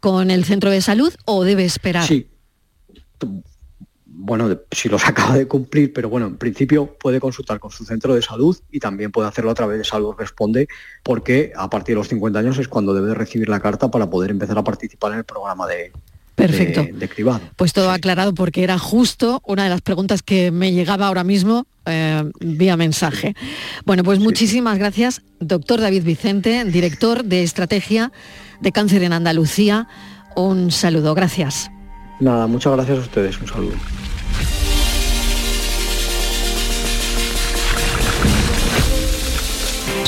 con 0.00 0.30
el 0.30 0.44
centro 0.44 0.70
de 0.70 0.80
salud 0.80 1.12
o 1.24 1.42
debe 1.44 1.64
esperar? 1.64 2.06
Sí. 2.06 2.28
Bueno, 4.26 4.48
de- 4.48 4.58
si 4.72 4.88
los 4.88 5.04
acaba 5.06 5.36
de 5.36 5.46
cumplir, 5.46 5.92
pero 5.92 6.08
bueno, 6.08 6.26
en 6.26 6.36
principio 6.36 6.96
puede 6.98 7.20
consultar 7.20 7.60
con 7.60 7.70
su 7.70 7.84
centro 7.84 8.14
de 8.14 8.22
salud 8.22 8.56
y 8.72 8.80
también 8.80 9.12
puede 9.12 9.28
hacerlo 9.28 9.50
a 9.50 9.54
través 9.54 9.76
de 9.76 9.84
Salud 9.84 10.14
Responde, 10.18 10.66
porque 11.02 11.52
a 11.54 11.68
partir 11.68 11.94
de 11.94 11.98
los 11.98 12.08
50 12.08 12.38
años 12.38 12.56
es 12.58 12.66
cuando 12.68 12.94
debe 12.94 13.08
de 13.08 13.14
recibir 13.14 13.50
la 13.50 13.60
carta 13.60 13.90
para 13.90 14.08
poder 14.08 14.30
empezar 14.30 14.56
a 14.56 14.64
participar 14.64 15.12
en 15.12 15.18
el 15.18 15.24
programa 15.24 15.66
de, 15.66 15.92
Perfecto. 16.36 16.84
de, 16.84 16.92
de 16.94 17.08
cribado. 17.08 17.42
Pues 17.56 17.74
todo 17.74 17.90
aclarado 17.90 18.32
porque 18.34 18.64
era 18.64 18.78
justo 18.78 19.42
una 19.46 19.64
de 19.64 19.68
las 19.68 19.82
preguntas 19.82 20.22
que 20.22 20.50
me 20.50 20.72
llegaba 20.72 21.08
ahora 21.08 21.22
mismo 21.22 21.66
eh, 21.84 22.24
vía 22.40 22.78
mensaje. 22.78 23.34
Bueno, 23.84 24.04
pues 24.04 24.20
muchísimas 24.20 24.78
gracias, 24.78 25.20
doctor 25.38 25.82
David 25.82 26.02
Vicente, 26.02 26.64
director 26.64 27.24
de 27.24 27.42
Estrategia 27.42 28.10
de 28.62 28.72
Cáncer 28.72 29.02
en 29.02 29.12
Andalucía. 29.12 29.86
Un 30.34 30.70
saludo, 30.70 31.14
gracias. 31.14 31.70
Nada, 32.20 32.46
muchas 32.46 32.72
gracias 32.72 32.96
a 32.98 33.02
ustedes, 33.02 33.38
un 33.40 33.48
saludo. 33.48 33.74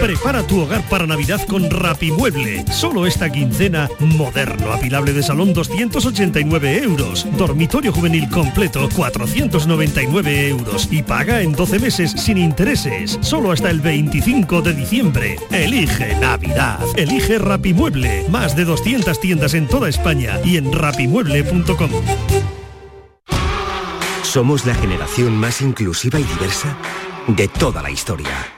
Prepara 0.00 0.46
tu 0.46 0.60
hogar 0.60 0.88
para 0.88 1.06
Navidad 1.06 1.40
con 1.48 1.68
Rapimueble. 1.68 2.64
Solo 2.70 3.04
esta 3.04 3.30
quincena, 3.30 3.88
moderno, 3.98 4.72
apilable 4.72 5.12
de 5.12 5.22
salón 5.22 5.52
289 5.52 6.82
euros. 6.84 7.26
Dormitorio 7.36 7.92
juvenil 7.92 8.28
completo 8.28 8.88
499 8.94 10.48
euros. 10.48 10.88
Y 10.90 11.02
paga 11.02 11.42
en 11.42 11.52
12 11.52 11.78
meses 11.80 12.12
sin 12.12 12.38
intereses. 12.38 13.18
Solo 13.22 13.50
hasta 13.50 13.70
el 13.70 13.80
25 13.80 14.62
de 14.62 14.74
diciembre. 14.74 15.36
Elige 15.50 16.14
Navidad. 16.20 16.80
Elige 16.96 17.38
Rapimueble. 17.38 18.26
Más 18.30 18.54
de 18.54 18.64
200 18.64 19.20
tiendas 19.20 19.54
en 19.54 19.66
toda 19.66 19.88
España 19.88 20.38
y 20.44 20.58
en 20.58 20.72
rapimueble.com. 20.72 21.90
Somos 24.22 24.64
la 24.64 24.74
generación 24.74 25.36
más 25.36 25.60
inclusiva 25.60 26.20
y 26.20 26.24
diversa 26.24 26.76
de 27.26 27.48
toda 27.48 27.82
la 27.82 27.90
historia. 27.90 28.57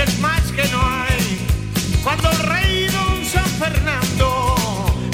Busques 0.00 0.18
más 0.20 0.40
que 0.52 0.62
no 0.68 0.80
hay. 0.82 1.38
Cuando 2.02 2.30
el 2.30 2.38
rey 2.38 2.86
don 2.86 3.24
San 3.24 3.44
Fernando 3.44 4.54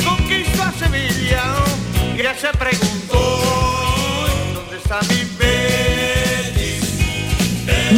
conquistó 0.05 0.63
a 0.63 0.73
Sevilla, 0.73 1.43
ya 2.17 2.35
se 2.35 2.57
preguntó 2.57 3.41
dónde 4.55 4.77
está 4.77 5.01
mi. 5.09 5.27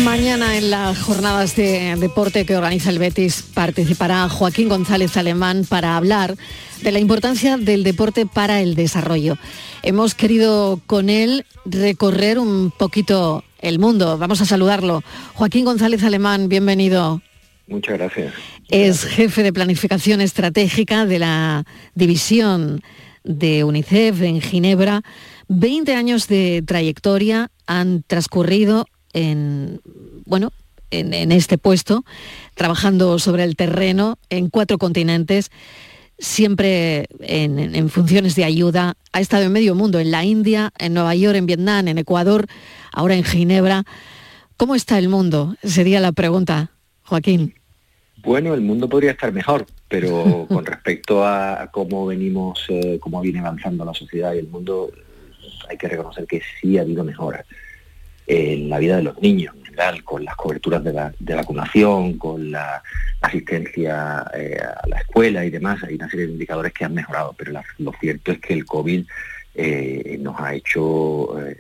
Mañana 0.05 0.57
en 0.57 0.71
las 0.71 0.99
jornadas 0.99 1.55
de 1.57 1.95
deporte 1.97 2.47
que 2.47 2.57
organiza 2.57 2.89
el 2.91 2.99
Betis 2.99 3.43
participará 3.43 4.29
Joaquín 4.29 4.69
González 4.69 5.17
Alemán 5.17 5.67
para 5.69 5.97
hablar 5.97 6.37
de 6.83 6.93
la 6.93 6.99
importancia 6.99 7.59
del 7.59 7.85
deporte 7.85 8.25
para 8.25 8.63
el 8.63 8.75
desarrollo. 8.75 9.37
Hemos 9.83 10.15
querido 10.15 10.81
con 10.87 11.11
él 11.11 11.45
recorrer 11.67 12.39
un 12.39 12.71
poquito 12.71 13.45
el 13.61 13.79
mundo. 13.79 14.19
Vamos 14.19 14.41
a 14.41 14.45
saludarlo. 14.45 15.03
Joaquín 15.35 15.65
González 15.65 16.03
Alemán, 16.03 16.49
bienvenido. 16.49 17.21
Muchas 17.67 17.99
gracias. 17.99 18.35
Es 18.71 19.05
jefe 19.05 19.43
de 19.43 19.53
planificación 19.53 20.21
estratégica 20.21 21.07
de 21.07 21.19
la 21.19 21.65
división 21.95 22.83
de 23.25 23.65
UNICEF 23.65 24.23
en 24.23 24.41
Ginebra. 24.41 25.03
20 25.49 25.95
años 25.95 26.29
de 26.29 26.63
trayectoria 26.67 27.51
han 27.67 28.03
transcurrido 28.07 28.87
en, 29.13 29.81
bueno, 30.25 30.53
en, 30.91 31.13
en 31.13 31.33
este 31.33 31.59
puesto, 31.59 32.05
trabajando 32.55 33.19
sobre 33.19 33.45
el 33.45 33.57
terreno 33.57 34.19
en 34.31 34.49
cuatro 34.49 34.79
continentes, 34.79 35.51
siempre 36.19 37.07
en, 37.21 37.89
funciones 37.89 38.35
de 38.35 38.45
ayuda. 38.45 38.95
Ha 39.13 39.21
estado 39.21 39.45
en 39.45 39.53
medio 39.53 39.75
mundo, 39.75 40.01
en 40.01 40.11
la 40.11 40.25
India, 40.25 40.73
en 40.79 40.95
Nueva 40.95 41.15
York, 41.15 41.37
en 41.37 41.47
Vietnam, 41.47 41.89
en 41.89 41.99
Ecuador, 41.99 42.47
ahora 42.93 43.15
en 43.15 43.25
Ginebra. 43.25 43.85
¿Cómo 44.57 44.75
está 44.75 44.99
el 44.99 45.09
mundo? 45.09 45.55
Sería 45.63 46.01
la 46.01 46.13
pregunta, 46.13 46.73
Joaquín. 47.05 47.55
Bueno, 48.19 48.55
el 48.55 48.61
mundo 48.61 48.89
podría 48.89 49.13
estar 49.13 49.33
mejor, 49.33 49.67
pero 49.89 50.47
con 50.49 50.67
respecto 50.67 51.25
a 51.25 51.71
cómo 51.73 52.07
venimos, 52.07 52.65
eh, 52.69 52.99
cómo 53.01 53.21
viene 53.21 53.39
avanzando 53.39 53.85
la 53.85 53.95
sociedad 53.95 54.35
y 54.35 54.39
el 54.39 54.49
mundo, 54.49 54.91
hay 55.69 55.77
que 55.77 55.89
reconocer 55.89 56.27
que 56.27 56.43
sí 56.61 56.79
ha 56.79 56.83
habido 56.83 57.05
mejoras 57.05 57.47
en 58.27 58.69
la 58.69 58.79
vida 58.79 58.97
de 58.97 59.05
los 59.05 59.21
niños 59.23 59.55
con 60.05 60.25
las 60.25 60.35
coberturas 60.37 60.83
de, 60.83 60.93
la- 60.93 61.13
de 61.19 61.35
vacunación, 61.35 62.19
con 62.19 62.51
la 62.51 62.83
asistencia 63.21 64.25
eh, 64.35 64.59
a 64.61 64.87
la 64.89 64.99
escuela 64.99 65.45
y 65.45 65.51
demás. 65.51 65.83
Hay 65.85 65.95
una 65.95 66.09
serie 66.11 66.27
de 66.27 66.33
indicadores 66.33 66.73
que 66.73 66.85
han 66.85 66.95
mejorado, 66.95 67.35
pero 67.39 67.53
lo 67.79 67.93
cierto 68.01 68.33
es 68.33 68.39
que 68.41 68.55
el 68.55 68.65
COVID 68.65 69.05
eh, 69.55 70.19
nos 70.21 70.39
ha 70.41 70.55
hecho 70.55 71.39
eh, 71.41 71.57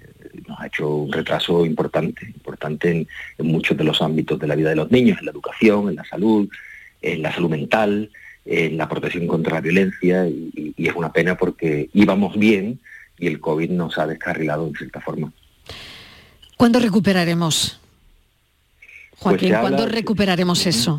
nos 0.46 0.60
ha 0.60 0.66
hecho 0.66 0.88
un 0.88 1.12
retraso 1.12 1.64
importante, 1.64 2.26
importante 2.26 3.06
en, 3.38 3.46
muchos 3.46 3.76
de 3.76 3.84
los 3.84 4.00
ámbitos 4.02 4.38
de 4.38 4.46
la 4.46 4.54
vida 4.56 4.70
de 4.70 4.76
los 4.76 4.90
niños, 4.90 5.18
en 5.20 5.26
la 5.26 5.32
educación, 5.32 5.88
en 5.88 5.96
la 5.96 6.04
salud, 6.04 6.48
en 7.02 7.22
la 7.22 7.32
salud 7.32 7.50
mental, 7.50 8.10
en 8.44 8.76
la 8.76 8.88
protección 8.88 9.26
contra 9.26 9.54
la 9.54 9.60
violencia, 9.60 10.26
y- 10.28 10.74
y 10.76 10.88
es 10.88 10.94
una 10.94 11.12
pena 11.12 11.36
porque 11.36 11.88
íbamos 11.92 12.36
bien 12.38 12.78
y 13.18 13.26
el 13.26 13.40
COVID 13.40 13.70
nos 13.70 13.98
ha 13.98 14.06
descarrilado 14.06 14.66
en 14.66 14.74
cierta 14.74 15.00
forma. 15.00 15.32
¿Cuándo 16.56 16.78
recuperaremos? 16.80 17.80
Joaquín, 19.20 19.50
Pues 19.50 19.60
¿cuándo 19.60 19.86
recuperaremos 19.86 20.66
eso? 20.66 20.98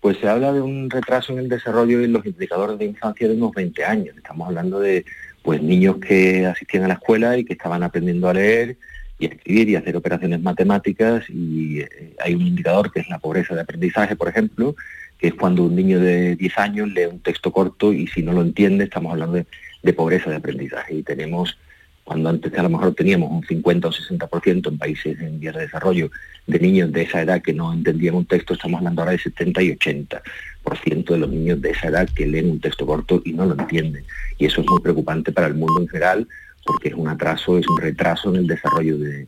Pues 0.00 0.18
se 0.18 0.28
habla 0.28 0.52
de 0.52 0.60
un 0.60 0.90
retraso 0.90 1.32
en 1.32 1.38
el 1.38 1.48
desarrollo 1.48 2.00
y 2.00 2.04
en 2.04 2.12
los 2.12 2.24
indicadores 2.26 2.78
de 2.78 2.86
infancia 2.86 3.28
de 3.28 3.34
unos 3.34 3.52
20 3.52 3.84
años. 3.84 4.16
Estamos 4.16 4.48
hablando 4.48 4.80
de 4.80 5.04
pues 5.42 5.62
niños 5.62 5.96
que 5.96 6.46
asistían 6.46 6.84
a 6.84 6.88
la 6.88 6.94
escuela 6.94 7.36
y 7.36 7.44
que 7.44 7.52
estaban 7.52 7.82
aprendiendo 7.82 8.28
a 8.28 8.34
leer 8.34 8.76
y 9.18 9.26
a 9.26 9.28
escribir 9.28 9.68
y 9.68 9.76
a 9.76 9.80
hacer 9.80 9.96
operaciones 9.96 10.40
matemáticas 10.40 11.24
y 11.28 11.80
eh, 11.80 12.14
hay 12.18 12.34
un 12.34 12.42
indicador 12.42 12.90
que 12.90 13.00
es 13.00 13.08
la 13.08 13.18
pobreza 13.18 13.54
de 13.54 13.60
aprendizaje, 13.60 14.16
por 14.16 14.28
ejemplo, 14.28 14.74
que 15.18 15.28
es 15.28 15.34
cuando 15.34 15.64
un 15.64 15.76
niño 15.76 16.00
de 16.00 16.36
10 16.36 16.58
años 16.58 16.88
lee 16.88 17.04
un 17.04 17.20
texto 17.20 17.52
corto 17.52 17.92
y 17.92 18.06
si 18.08 18.22
no 18.22 18.32
lo 18.32 18.42
entiende 18.42 18.84
estamos 18.84 19.12
hablando 19.12 19.34
de, 19.36 19.46
de 19.82 19.92
pobreza 19.92 20.30
de 20.30 20.36
aprendizaje 20.36 20.94
y 20.94 21.02
tenemos 21.02 21.56
cuando 22.04 22.28
antes 22.28 22.52
a 22.58 22.62
lo 22.62 22.70
mejor 22.70 22.94
teníamos 22.94 23.30
un 23.30 23.44
50 23.44 23.88
o 23.88 23.92
60% 23.92 24.68
en 24.68 24.78
países 24.78 25.20
en 25.20 25.38
vías 25.38 25.54
de 25.54 25.62
desarrollo 25.62 26.10
de 26.46 26.58
niños 26.58 26.90
de 26.92 27.02
esa 27.02 27.22
edad 27.22 27.40
que 27.40 27.52
no 27.52 27.72
entendían 27.72 28.16
un 28.16 28.26
texto, 28.26 28.54
estamos 28.54 28.78
hablando 28.78 29.02
ahora 29.02 29.12
de 29.12 29.18
70 29.18 29.62
y 29.62 29.76
80% 29.76 31.04
de 31.04 31.18
los 31.18 31.30
niños 31.30 31.60
de 31.60 31.70
esa 31.70 31.88
edad 31.88 32.08
que 32.08 32.26
leen 32.26 32.50
un 32.50 32.60
texto 32.60 32.84
corto 32.84 33.22
y 33.24 33.32
no 33.32 33.46
lo 33.46 33.52
entienden. 33.52 34.04
Y 34.38 34.46
eso 34.46 34.60
es 34.60 34.66
muy 34.68 34.80
preocupante 34.80 35.30
para 35.30 35.46
el 35.46 35.54
mundo 35.54 35.80
en 35.80 35.88
general 35.88 36.26
porque 36.64 36.88
es 36.88 36.94
un 36.94 37.08
atraso, 37.08 37.58
es 37.58 37.68
un 37.68 37.78
retraso 37.78 38.30
en 38.30 38.36
el 38.36 38.46
desarrollo 38.46 38.98
de, 38.98 39.26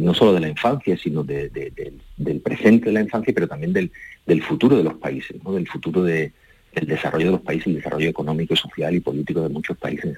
no 0.00 0.14
solo 0.14 0.34
de 0.34 0.40
la 0.40 0.48
infancia, 0.48 0.96
sino 0.96 1.22
del 1.22 2.40
presente 2.42 2.86
de 2.86 2.92
la 2.92 3.00
infancia, 3.00 3.32
pero 3.34 3.48
también 3.48 3.72
del, 3.72 3.90
del 4.26 4.42
futuro 4.42 4.76
de 4.76 4.84
los 4.84 4.94
países, 4.94 5.42
¿no? 5.44 5.52
del 5.52 5.68
futuro 5.68 6.02
de, 6.02 6.32
del 6.74 6.86
desarrollo 6.86 7.26
de 7.26 7.32
los 7.32 7.40
países, 7.40 7.68
el 7.68 7.74
desarrollo 7.76 8.08
económico, 8.08 8.56
social 8.56 8.94
y 8.94 9.00
político 9.00 9.42
de 9.42 9.48
muchos 9.48 9.76
países. 9.76 10.16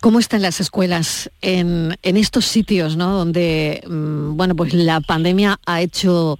¿Cómo 0.00 0.18
están 0.18 0.42
las 0.42 0.60
escuelas 0.60 1.30
en, 1.42 1.96
en 2.02 2.16
estos 2.16 2.46
sitios, 2.46 2.96
¿no? 2.96 3.12
donde 3.18 3.82
mm, 3.86 4.36
bueno, 4.36 4.56
pues 4.56 4.72
la 4.72 5.00
pandemia 5.00 5.60
ha 5.66 5.82
hecho, 5.82 6.38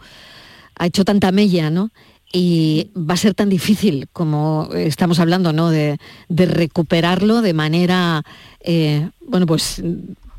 ha 0.76 0.86
hecho 0.86 1.04
tanta 1.04 1.30
mella, 1.30 1.70
¿no? 1.70 1.90
y 2.32 2.90
va 2.96 3.14
a 3.14 3.18
ser 3.18 3.34
tan 3.34 3.48
difícil 3.48 4.08
como 4.12 4.68
estamos 4.72 5.18
hablando, 5.18 5.52
¿no? 5.52 5.70
De, 5.70 5.98
de 6.28 6.46
recuperarlo 6.46 7.42
de 7.42 7.54
manera, 7.54 8.22
eh, 8.60 9.08
bueno, 9.26 9.46
pues 9.46 9.82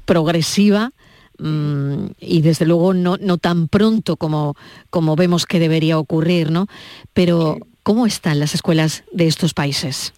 progresiva 0.05 0.91
mm, 1.37 2.05
y 2.19 2.41
desde 2.41 2.65
luego 2.65 2.93
no, 2.93 3.17
no 3.17 3.37
tan 3.37 3.67
pronto 3.67 4.15
como, 4.15 4.55
como 4.89 5.15
vemos 5.15 5.45
que 5.45 5.59
debería 5.59 5.99
ocurrir, 5.99 6.49
¿no? 6.49 6.67
Pero, 7.13 7.57
¿cómo 7.83 8.05
están 8.05 8.39
las 8.39 8.55
escuelas 8.55 9.03
de 9.11 9.27
estos 9.27 9.53
países? 9.53 10.13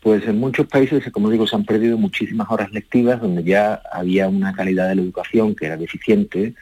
Pues 0.00 0.26
en 0.26 0.38
muchos 0.38 0.66
países, 0.66 1.04
como 1.10 1.30
digo, 1.30 1.46
se 1.46 1.56
han 1.56 1.64
perdido 1.64 1.98
muchísimas 1.98 2.48
horas 2.50 2.70
lectivas 2.72 3.20
donde 3.20 3.42
ya 3.42 3.82
había 3.92 4.28
una 4.28 4.52
calidad 4.52 4.88
de 4.88 4.96
la 4.96 5.02
educación 5.02 5.54
que 5.54 5.66
era 5.66 5.76
deficiente, 5.76 6.54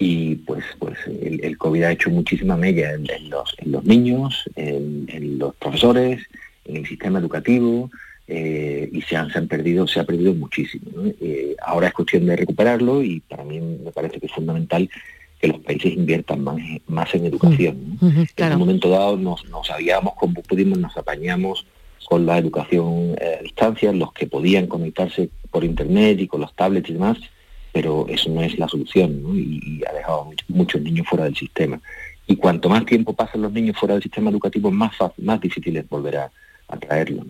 y 0.00 0.36
pues 0.36 0.64
pues 0.78 0.98
el, 1.06 1.58
COVID 1.58 1.82
ha 1.82 1.92
hecho 1.92 2.08
muchísima 2.08 2.56
mella 2.56 2.94
en, 2.94 3.06
los, 3.28 3.84
niños, 3.84 4.44
en, 4.56 5.38
los 5.38 5.54
profesores, 5.56 6.22
en 6.64 6.78
el 6.78 6.86
sistema 6.86 7.18
educativo 7.18 7.90
eh, 8.26 8.88
y 8.90 9.02
se 9.02 9.16
han, 9.16 9.30
se 9.30 9.38
han 9.38 9.46
perdido, 9.46 9.86
se 9.86 10.00
ha 10.00 10.04
perdido 10.04 10.32
muchísimo. 10.32 10.90
Eh, 11.20 11.54
ahora 11.62 11.88
es 11.88 11.92
cuestión 11.92 12.24
de 12.24 12.34
recuperarlo 12.34 13.02
y 13.02 13.20
para 13.20 13.44
mí 13.44 13.60
me 13.60 13.92
parece 13.92 14.18
que 14.18 14.26
es 14.26 14.32
fundamental 14.32 14.88
que 15.40 15.48
los 15.48 15.60
países 15.60 15.94
inviertan 15.94 16.44
más, 16.44 16.56
más 16.86 17.14
en 17.14 17.24
educación. 17.26 17.98
En 18.36 18.52
un 18.52 18.58
momento 18.58 18.90
dado 18.90 19.16
nos, 19.16 19.44
nos 19.46 19.66
sabíamos 19.66 20.14
cómo 20.18 20.42
pudimos, 20.42 20.78
nos 20.78 20.96
apañamos 20.96 21.66
con 22.04 22.26
la 22.26 22.38
educación 22.38 23.16
eh, 23.20 23.36
a 23.38 23.42
distancia, 23.42 23.92
los 23.92 24.12
que 24.12 24.26
podían 24.26 24.66
conectarse 24.66 25.30
por 25.50 25.64
internet 25.64 26.20
y 26.20 26.26
con 26.26 26.40
los 26.40 26.54
tablets 26.54 26.90
y 26.90 26.94
demás, 26.94 27.18
pero 27.72 28.06
eso 28.08 28.28
no 28.30 28.42
es 28.42 28.58
la 28.58 28.68
solución 28.68 29.22
y, 29.34 29.80
ha 29.88 29.92
dejado 29.92 30.30
muchos 30.48 30.80
niños 30.82 31.06
fuera 31.08 31.24
del 31.24 31.36
sistema. 31.36 31.80
Y 32.26 32.36
cuanto 32.36 32.68
más 32.68 32.84
tiempo 32.84 33.12
pasan 33.12 33.42
los 33.42 33.52
niños 33.52 33.76
fuera 33.76 33.94
del 33.94 34.02
sistema 34.02 34.30
educativo, 34.30 34.70
más, 34.70 34.92
más 35.18 35.40
difícil 35.40 35.76
es 35.76 35.88
volver 35.88 36.16
a, 36.16 36.30
traerlos. 36.78 37.26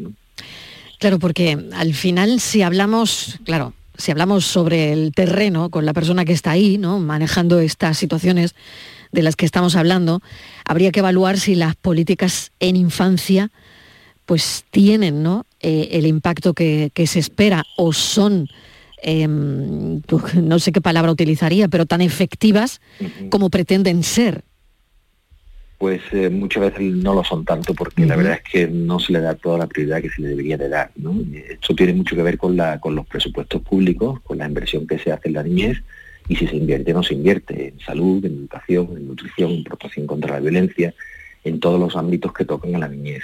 Claro, 0.99 1.19
porque 1.19 1.59
al 1.73 1.95
final 1.95 2.41
si 2.41 2.61
hablamos, 2.61 3.41
claro, 3.45 3.73
si 4.01 4.11
hablamos 4.11 4.45
sobre 4.45 4.93
el 4.93 5.13
terreno 5.13 5.71
con 5.71 5.87
la 5.87 5.93
persona 5.93 6.25
que 6.25 6.33
está 6.33 6.51
ahí, 6.51 6.79
¿no? 6.79 6.99
manejando 6.99 7.61
estas 7.61 7.99
situaciones 7.99 8.55
de 9.13 9.23
las 9.23 9.37
que 9.37 9.47
estamos 9.47 9.77
hablando, 9.77 10.21
habría 10.65 10.91
que 10.91 11.01
evaluar 11.01 11.39
si 11.39 11.55
las 11.55 11.77
políticas 11.77 12.53
en 12.61 12.77
infancia 12.77 13.51
pues 14.27 14.65
tienen 14.71 15.23
¿no? 15.23 15.47
Eh, 15.61 15.89
el 15.93 16.07
impacto 16.07 16.55
que, 16.55 16.91
que, 16.95 17.07
se 17.07 17.19
espera 17.19 17.65
o 17.77 17.93
son 17.93 18.49
Em, 19.03 20.03
no 20.43 20.59
sé 20.59 20.73
qué 20.73 20.81
palabra 20.81 21.13
utilizaría, 21.13 21.69
pero 21.69 21.87
tan 21.87 22.01
efectivas 22.01 22.81
como 23.31 23.51
pretenden 23.51 24.03
ser. 24.03 24.45
Pues 25.81 26.03
eh, 26.13 26.29
muchas 26.29 26.63
veces 26.65 26.93
no 26.95 27.15
lo 27.15 27.25
son 27.25 27.47
tanto 27.47 27.73
porque 27.73 28.05
la 28.05 28.15
verdad 28.15 28.35
es 28.35 28.53
que 28.53 28.67
no 28.67 29.01
se 29.01 29.15
le 29.15 29.21
da 29.21 29.35
toda 29.35 29.57
la 29.57 29.67
prioridad 29.67 30.03
que 30.03 30.11
se 30.11 30.21
le 30.21 30.29
debería 30.29 30.59
de 30.59 30.69
dar. 30.69 30.91
Esto 31.49 31.75
tiene 31.75 31.95
mucho 31.95 32.15
que 32.15 32.23
ver 32.23 32.37
con, 32.37 32.55
la, 32.55 32.79
con 32.79 32.95
los 32.95 33.07
presupuestos 33.07 33.63
públicos, 33.63 34.21
con 34.21 34.37
la 34.37 34.47
inversión 34.47 34.87
que 34.87 34.99
se 34.99 35.11
hace 35.11 35.29
en 35.29 35.35
la 35.35 35.43
niñez 35.43 35.83
y 36.29 36.37
si 36.37 36.47
se 36.47 36.57
invierte 36.57 36.93
o 36.93 36.97
no 36.97 37.03
se 37.03 37.15
invierte 37.15 37.69
en 37.69 37.81
salud, 37.81 38.23
en 38.23 38.33
educación, 38.41 38.89
en 38.95 39.09
nutrición, 39.09 39.53
en 39.53 39.65
protección 39.65 40.07
contra 40.07 40.35
la 40.35 40.41
violencia, 40.41 40.93
en 41.45 41.61
todos 41.61 41.81
los 41.81 41.97
ámbitos 41.97 42.35
que 42.35 42.45
tocan 42.45 42.75
a 42.75 42.81
la 42.81 42.89
niñez. 42.89 43.23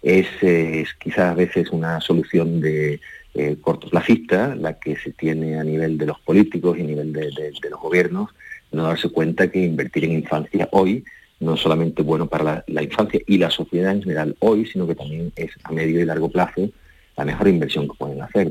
Es, 0.00 0.28
eh, 0.42 0.82
es 0.82 0.94
quizás 0.94 1.32
a 1.32 1.34
veces 1.34 1.68
una 1.70 2.00
solución 2.00 2.60
de, 2.60 3.00
eh, 3.34 3.56
cortoplacista, 3.60 4.54
la 4.54 4.78
que 4.78 4.96
se 4.96 5.10
tiene 5.10 5.58
a 5.58 5.64
nivel 5.64 5.98
de 5.98 6.06
los 6.06 6.20
políticos 6.20 6.78
y 6.78 6.82
a 6.82 6.84
nivel 6.84 7.12
de, 7.12 7.30
los 7.68 7.80
gobiernos, 7.80 8.30
no 8.70 8.84
darse 8.84 9.08
cuenta 9.10 9.50
que 9.50 9.64
invertir 9.64 10.04
en 10.04 10.12
infancia 10.12 10.68
hoy 10.72 11.04
no 11.40 11.56
solamente 11.56 12.02
bueno 12.02 12.26
para 12.26 12.64
la, 12.66 12.82
infancia 12.82 13.20
y 13.26 13.38
la 13.38 13.50
sociedad 13.50 13.92
en 13.92 14.02
general 14.02 14.36
hoy, 14.40 14.66
sino 14.66 14.86
que 14.86 14.94
también 14.94 15.32
es 15.36 15.50
a 15.64 15.72
medio 15.72 16.00
y 16.00 16.04
largo 16.04 16.28
plazo 16.28 16.68
la 17.16 17.24
mejor 17.24 17.48
inversión 17.48 17.88
que 17.88 17.94
pueden 17.96 18.22
hacer. 18.22 18.48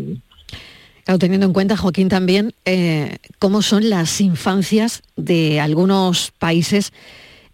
Claro, 1.03 1.19
teniendo 1.19 1.45
en 1.45 1.53
cuenta, 1.53 1.77
Joaquín, 1.77 2.09
también 2.09 2.53
eh, 2.65 3.17
cómo 3.39 3.61
son 3.61 3.89
las 3.89 4.19
infancias 4.19 5.03
de 5.15 5.59
algunos 5.59 6.31
países 6.37 6.91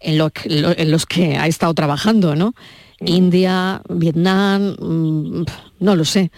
en, 0.00 0.20
en 0.44 0.90
los 0.90 1.06
que 1.06 1.36
ha 1.36 1.46
estado 1.46 1.72
trabajando, 1.74 2.34
¿no? 2.34 2.54
Mm. 3.00 3.06
India, 3.06 3.82
Vietnam, 3.88 4.76
mm, 4.80 5.44
no 5.80 5.96
lo 5.96 6.04
sé 6.04 6.30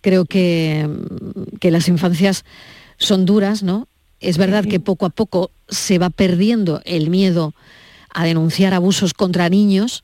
creo 0.00 0.24
que, 0.24 0.88
que 1.60 1.70
las 1.70 1.88
infancias 1.88 2.44
son 2.98 3.26
duras, 3.26 3.62
¿no? 3.62 3.88
Es 4.20 4.38
verdad 4.38 4.64
que 4.64 4.80
poco 4.80 5.06
a 5.06 5.10
poco 5.10 5.50
se 5.68 5.98
va 5.98 6.10
perdiendo 6.10 6.80
el 6.84 7.10
miedo 7.10 7.54
a 8.18 8.24
denunciar 8.24 8.74
abusos 8.74 9.14
contra 9.14 9.48
niños, 9.48 10.02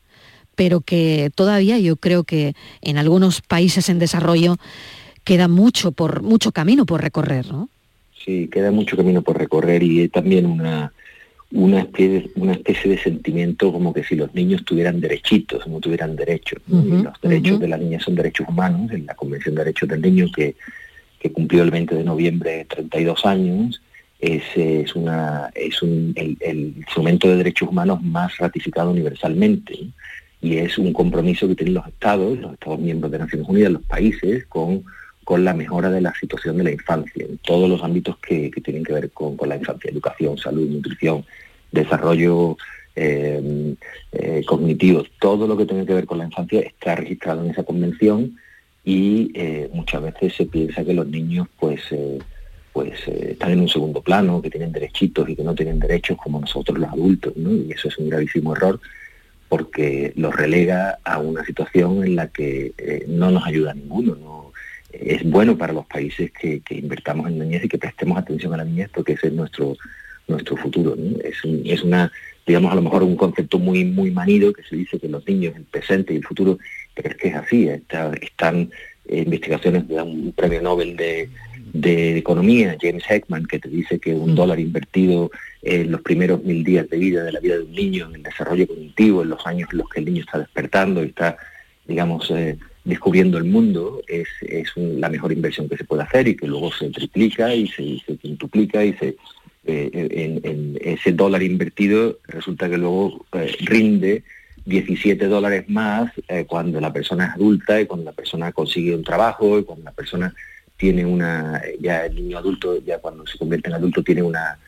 pero 0.55 0.81
que 0.81 1.33
todavía 1.35 1.81
yo 1.81 1.97
creo 1.97 2.23
que 2.23 2.55
en 2.81 2.97
algunos 2.97 3.41
países 3.41 3.89
en 3.89 3.99
desarrollo 3.99 4.57
queda 5.25 5.49
mucho 5.49 5.91
por 5.91 6.23
mucho 6.23 6.53
camino 6.53 6.87
por 6.87 7.03
recorrer, 7.03 7.47
¿no? 7.49 7.69
Sí, 8.25 8.49
queda 8.53 8.71
mucho 8.71 8.97
camino 8.97 9.23
por 9.23 9.37
recorrer 9.37 9.83
y 9.83 10.09
también 10.09 10.47
una 10.47 10.93
una 11.51 11.81
especie, 11.81 12.31
una 12.37 12.53
especie 12.53 12.93
de 12.93 12.99
sentimiento 12.99 13.73
como 13.73 13.93
que 13.93 14.05
si 14.05 14.15
los 14.15 14.33
niños 14.33 14.65
tuvieran 14.65 15.01
derechitos, 15.01 15.67
no 15.67 15.81
tuvieran 15.81 16.15
derechos. 16.15 16.61
los 16.69 17.21
derechos 17.21 17.59
de 17.59 17.69
la 17.69 17.77
niña 17.77 17.99
son 17.99 18.15
derechos 18.15 18.49
humanos, 18.49 18.93
en 18.93 19.07
la 19.07 19.15
Convención 19.15 19.57
de 19.57 19.65
Derechos 19.65 19.89
del 19.89 20.03
Niño 20.03 20.27
que, 20.35 20.55
que 21.19 21.33
cumplió 21.33 21.65
el 21.65 21.71
20 21.71 21.97
de 21.97 22.05
noviembre 22.05 22.65
32 22.69 23.27
años, 23.27 23.81
es, 24.25 24.43
es, 24.57 24.95
es 25.55 25.83
un, 25.83 26.15
el, 26.17 26.75
instrumento 26.77 27.29
de 27.29 27.37
derechos 27.37 27.69
humanos 27.69 28.03
más 28.03 28.37
ratificado 28.39 28.91
universalmente 28.91 29.79
y 30.41 30.57
es 30.57 30.79
un 30.79 30.93
compromiso 30.95 31.47
que 31.47 31.55
tienen 31.55 31.75
los 31.75 31.87
estados, 31.87 32.39
los 32.39 32.55
estados 32.55 32.79
miembros 32.79 33.13
de 33.13 33.19
Naciones 33.19 33.49
Unidas, 33.49 33.73
los 33.73 33.83
países, 33.83 34.47
con, 34.47 34.83
con 35.25 35.45
la 35.45 35.53
mejora 35.53 35.91
de 35.91 36.01
la 36.01 36.15
situación 36.15 36.57
de 36.57 36.65
la 36.65 36.71
infancia, 36.71 37.25
en 37.25 37.39
todos 37.39 37.69
los 37.69 37.83
ámbitos 37.83 38.17
que, 38.19 38.51
tienen 38.63 38.83
que 38.85 38.95
ver 38.95 39.11
con, 39.11 39.37
con 39.37 39.49
la 39.49 39.57
infancia, 39.57 39.91
educación, 39.91 40.39
salud, 40.39 40.69
nutrición, 40.69 41.25
desarrollo 41.71 42.57
eh, 42.97 43.75
eh, 44.13 44.43
cognitivo, 44.47 45.05
todo 45.21 45.47
lo 45.47 45.57
que 45.57 45.67
tiene 45.67 45.85
que 45.85 45.95
ver 45.95 46.07
con 46.07 46.19
la 46.19 46.25
infancia 46.25 46.61
está 46.61 46.95
registrado 46.95 47.45
en 47.45 47.51
esa 47.51 47.63
convención 47.63 48.39
y 48.85 49.33
eh, 49.35 49.69
muchas 49.73 50.03
veces 50.03 50.35
se 50.35 50.47
piensa 50.47 50.85
que 50.85 50.95
los 50.95 51.07
niños 51.07 51.47
pues 51.59 51.83
pues 52.75 53.07
están 53.07 53.53
en 53.53 53.61
un 53.61 53.69
segundo 53.69 54.03
plano, 54.03 54.43
que 54.43 54.51
tienen 54.51 54.73
derechitos 54.73 55.27
y 55.29 55.37
que 55.37 55.45
no 55.45 55.55
tienen 55.55 55.79
derechos 55.79 56.19
como 56.23 56.41
nosotros 56.41 56.77
los 56.77 56.91
adultos, 56.91 57.33
y 57.37 57.73
eso 57.73 57.89
es 57.89 57.97
un 57.97 58.11
gravísimo 58.11 58.55
error 58.55 58.79
porque 59.49 60.13
los 60.17 60.35
relega 60.35 60.99
a 61.05 61.19
una 61.19 61.45
situación 61.45 62.05
en 62.05 62.17
la 62.17 62.29
que 62.29 63.05
no 63.07 63.31
nos 63.31 63.47
ayuda 63.47 63.71
a 63.71 63.75
ninguno. 63.75 64.17
¿no? 64.17 64.53
Es 64.93 65.23
bueno 65.23 65.57
para 65.57 65.73
los 65.73 65.87
países 65.87 66.33
que, 66.33 66.61
que 66.61 66.75
invertamos 66.75 67.29
en 67.29 67.39
niñez 67.39 67.65
y 67.65 67.69
que 67.69 67.79
prestemos 67.79 68.19
atención 68.19 68.53
a 68.53 68.57
la 68.57 68.65
niñez 68.65 68.91
porque 68.93 69.13
ese 69.13 69.29
es 69.29 69.33
nuestro 69.33 69.77
nuestro 70.27 70.57
futuro. 70.57 70.97
Es, 71.23 71.37
es, 71.65 71.83
una, 71.83 72.11
digamos, 72.47 72.73
a 72.73 72.75
lo 72.75 72.83
mejor 72.83 73.03
un 73.03 73.17
concepto 73.17 73.59
muy, 73.59 73.85
muy 73.85 74.11
manido 74.11 74.53
que 74.53 74.63
se 74.63 74.77
dice 74.77 74.99
que 74.99 75.09
los 75.09 75.27
niños, 75.27 75.55
el 75.57 75.65
presente 75.65 76.13
y 76.13 76.17
el 76.17 76.25
futuro, 76.25 76.59
pero 76.95 77.11
es 77.11 77.17
que 77.17 77.29
es 77.29 77.35
así. 77.35 77.69
están 77.69 78.71
investigaciones 79.09 79.87
de 79.87 80.01
un 80.01 80.33
premio 80.33 80.63
Nobel 80.63 80.97
de, 80.97 81.29
de, 81.75 82.17
Economía, 82.17 82.77
James 82.81 83.05
Heckman, 83.07 83.45
que 83.45 83.59
te 83.59 83.69
dice 83.69 83.99
que 83.99 84.15
un 84.15 84.33
mm. 84.33 84.35
dólar 84.35 84.61
invertido 84.61 85.31
en 85.61 85.93
los 85.93 86.01
primeros 86.01 86.43
mil 86.43 86.65
días 86.65 86.89
de 86.89 86.97
vida 86.97 87.23
de 87.23 87.33
la 87.33 87.41
vida 87.41 87.57
de 87.57 87.65
un 87.65 87.73
niño, 87.73 88.07
en 88.09 88.17
el 88.17 88.23
desarrollo 88.23 88.67
cognitivo, 88.67 89.23
en 89.23 89.29
los 89.29 89.47
años 89.47 89.69
en 89.73 89.79
los 89.79 89.89
que 89.91 90.01
el 90.01 90.07
niño 90.07 90.23
está 90.23 90.39
despertando 90.39 91.05
y 91.05 91.09
está, 91.09 91.37
digamos, 91.87 92.31
eh, 92.31 92.57
descubriendo 92.85 93.37
el 93.37 93.45
mundo, 93.45 94.01
es, 94.09 94.29
es 94.41 94.71
la 94.77 95.11
mejor 95.11 95.33
inversión 95.33 95.69
que 95.69 95.77
se 95.77 95.85
puede 95.85 96.03
hacer 96.05 96.29
y 96.29 96.37
que 96.37 96.47
luego 96.47 96.73
se 96.73 96.89
triplica 96.91 97.55
y 97.55 97.69
se, 97.69 97.99
se 98.07 98.17
quintuplica 98.17 98.83
y 98.85 98.95
se 98.95 99.17
eh, 99.67 100.41
en, 100.43 100.79
ese 100.83 101.13
dólar 101.13 101.43
invertido 101.43 102.19
resulta 102.29 102.69
que 102.69 102.77
luego 102.77 103.25
eh, 103.33 103.51
rinde 103.61 104.23
17 104.67 105.27
dólares 105.27 105.65
más 105.69 106.13
eh, 106.29 106.45
cuando 106.47 106.83
la 106.83 106.93
persona 106.93 107.27
es 107.27 107.35
adulta 107.35 107.81
y 107.81 107.87
cuando 107.87 108.05
la 108.05 108.13
persona 108.13 108.53
consigue 108.53 108.95
un 108.95 109.03
trabajo 109.03 109.59
y 109.59 109.65
cuando 109.65 109.85
la 109.85 109.93
persona 109.93 110.35
tiene 110.85 111.07
una, 111.07 111.63
ya 111.81 112.05
el 112.05 112.15
niño 112.15 112.37
adulto, 112.37 112.77
ya 112.85 112.99
cuando 112.99 113.27
se 113.27 113.39
convierte 113.39 113.71
en 113.71 113.77
adulto 113.77 114.03
tiene 114.03 114.21
una, 114.21 114.59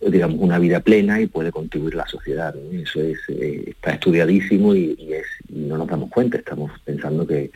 digamos, 0.00 0.38
una 0.40 0.58
vida 0.58 0.80
plena 0.80 1.20
y 1.20 1.26
puede 1.26 1.52
contribuir 1.52 1.92
a 1.92 1.98
la 1.98 2.06
sociedad. 2.06 2.54
Eso 2.72 3.02
es, 3.02 3.18
está 3.28 3.90
estudiadísimo 3.90 4.74
y, 4.74 4.96
es, 5.12 5.26
no 5.50 5.76
nos 5.76 5.86
damos 5.86 6.08
cuenta, 6.08 6.38
estamos 6.38 6.72
pensando 6.86 7.26
que, 7.26 7.50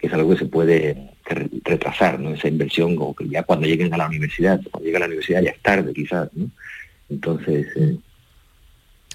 es 0.00 0.12
algo 0.12 0.30
que 0.30 0.38
se 0.38 0.44
puede 0.44 1.10
retrasar, 1.64 2.20
¿no? 2.20 2.32
Esa 2.32 2.46
inversión, 2.46 2.94
o 3.00 3.12
que 3.12 3.28
ya 3.28 3.42
cuando 3.42 3.66
lleguen 3.66 3.92
a 3.92 3.96
la 3.96 4.06
universidad, 4.06 4.60
cuando 4.70 4.86
lleguen 4.86 5.02
a 5.02 5.06
la 5.06 5.06
universidad 5.06 5.42
ya 5.42 5.50
es 5.50 5.60
tarde 5.60 5.92
quizás, 5.92 6.28
¿no? 6.34 6.48
Entonces, 7.10 7.66
eh, 7.74 7.96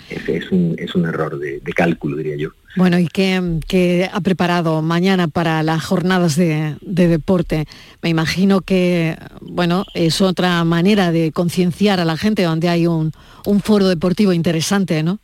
es, 0.10 0.52
un, 0.52 0.76
es 0.78 0.96
un 0.96 1.06
error 1.06 1.40
de, 1.40 1.62
cálculo, 1.76 2.18
diría 2.18 2.36
yo. 2.36 2.50
Bueno, 2.76 2.98
¿y 2.98 3.08
qué, 3.08 4.10
ha 4.12 4.22
preparado 4.22 4.82
mañana 4.82 5.28
para 5.28 5.62
las 5.64 5.84
jornadas 5.84 6.36
de, 6.36 6.76
deporte? 6.82 7.66
Me 8.02 8.10
imagino 8.10 8.62
que, 8.62 9.16
bueno, 9.42 9.86
es 9.94 10.22
otra 10.22 10.64
manera 10.64 11.12
de 11.12 11.32
concienciar 11.32 12.00
a 12.00 12.06
la 12.06 12.18
gente 12.18 12.44
donde 12.44 12.70
hay 12.70 12.88
un, 12.88 13.12
un 13.46 13.60
foro 13.62 13.88
deportivo 13.88 14.34
interesante, 14.34 15.04
¿no? 15.04 15.20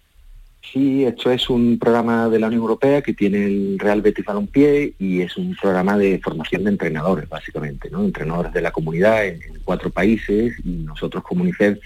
Sí, 0.71 1.03
esto 1.03 1.31
es 1.31 1.49
un 1.49 1.79
programa 1.79 2.29
de 2.29 2.37
la 2.37 2.47
Unión 2.47 2.61
Europea 2.61 3.01
que 3.01 3.13
tiene 3.13 3.45
el 3.45 3.79
Real 3.79 4.01
Betis 4.03 4.25
Balompié 4.25 4.93
y 4.99 5.21
es 5.21 5.35
un 5.35 5.55
programa 5.55 5.97
de 5.97 6.19
formación 6.19 6.63
de 6.63 6.69
entrenadores, 6.69 7.27
básicamente, 7.27 7.89
¿no? 7.89 8.03
Entrenadores 8.03 8.53
de 8.53 8.61
la 8.61 8.71
comunidad 8.71 9.25
en, 9.25 9.39
cuatro 9.63 9.89
países 9.89 10.53
y 10.63 10.69
nosotros 10.69 11.23
como 11.23 11.41
UNICEF 11.41 11.79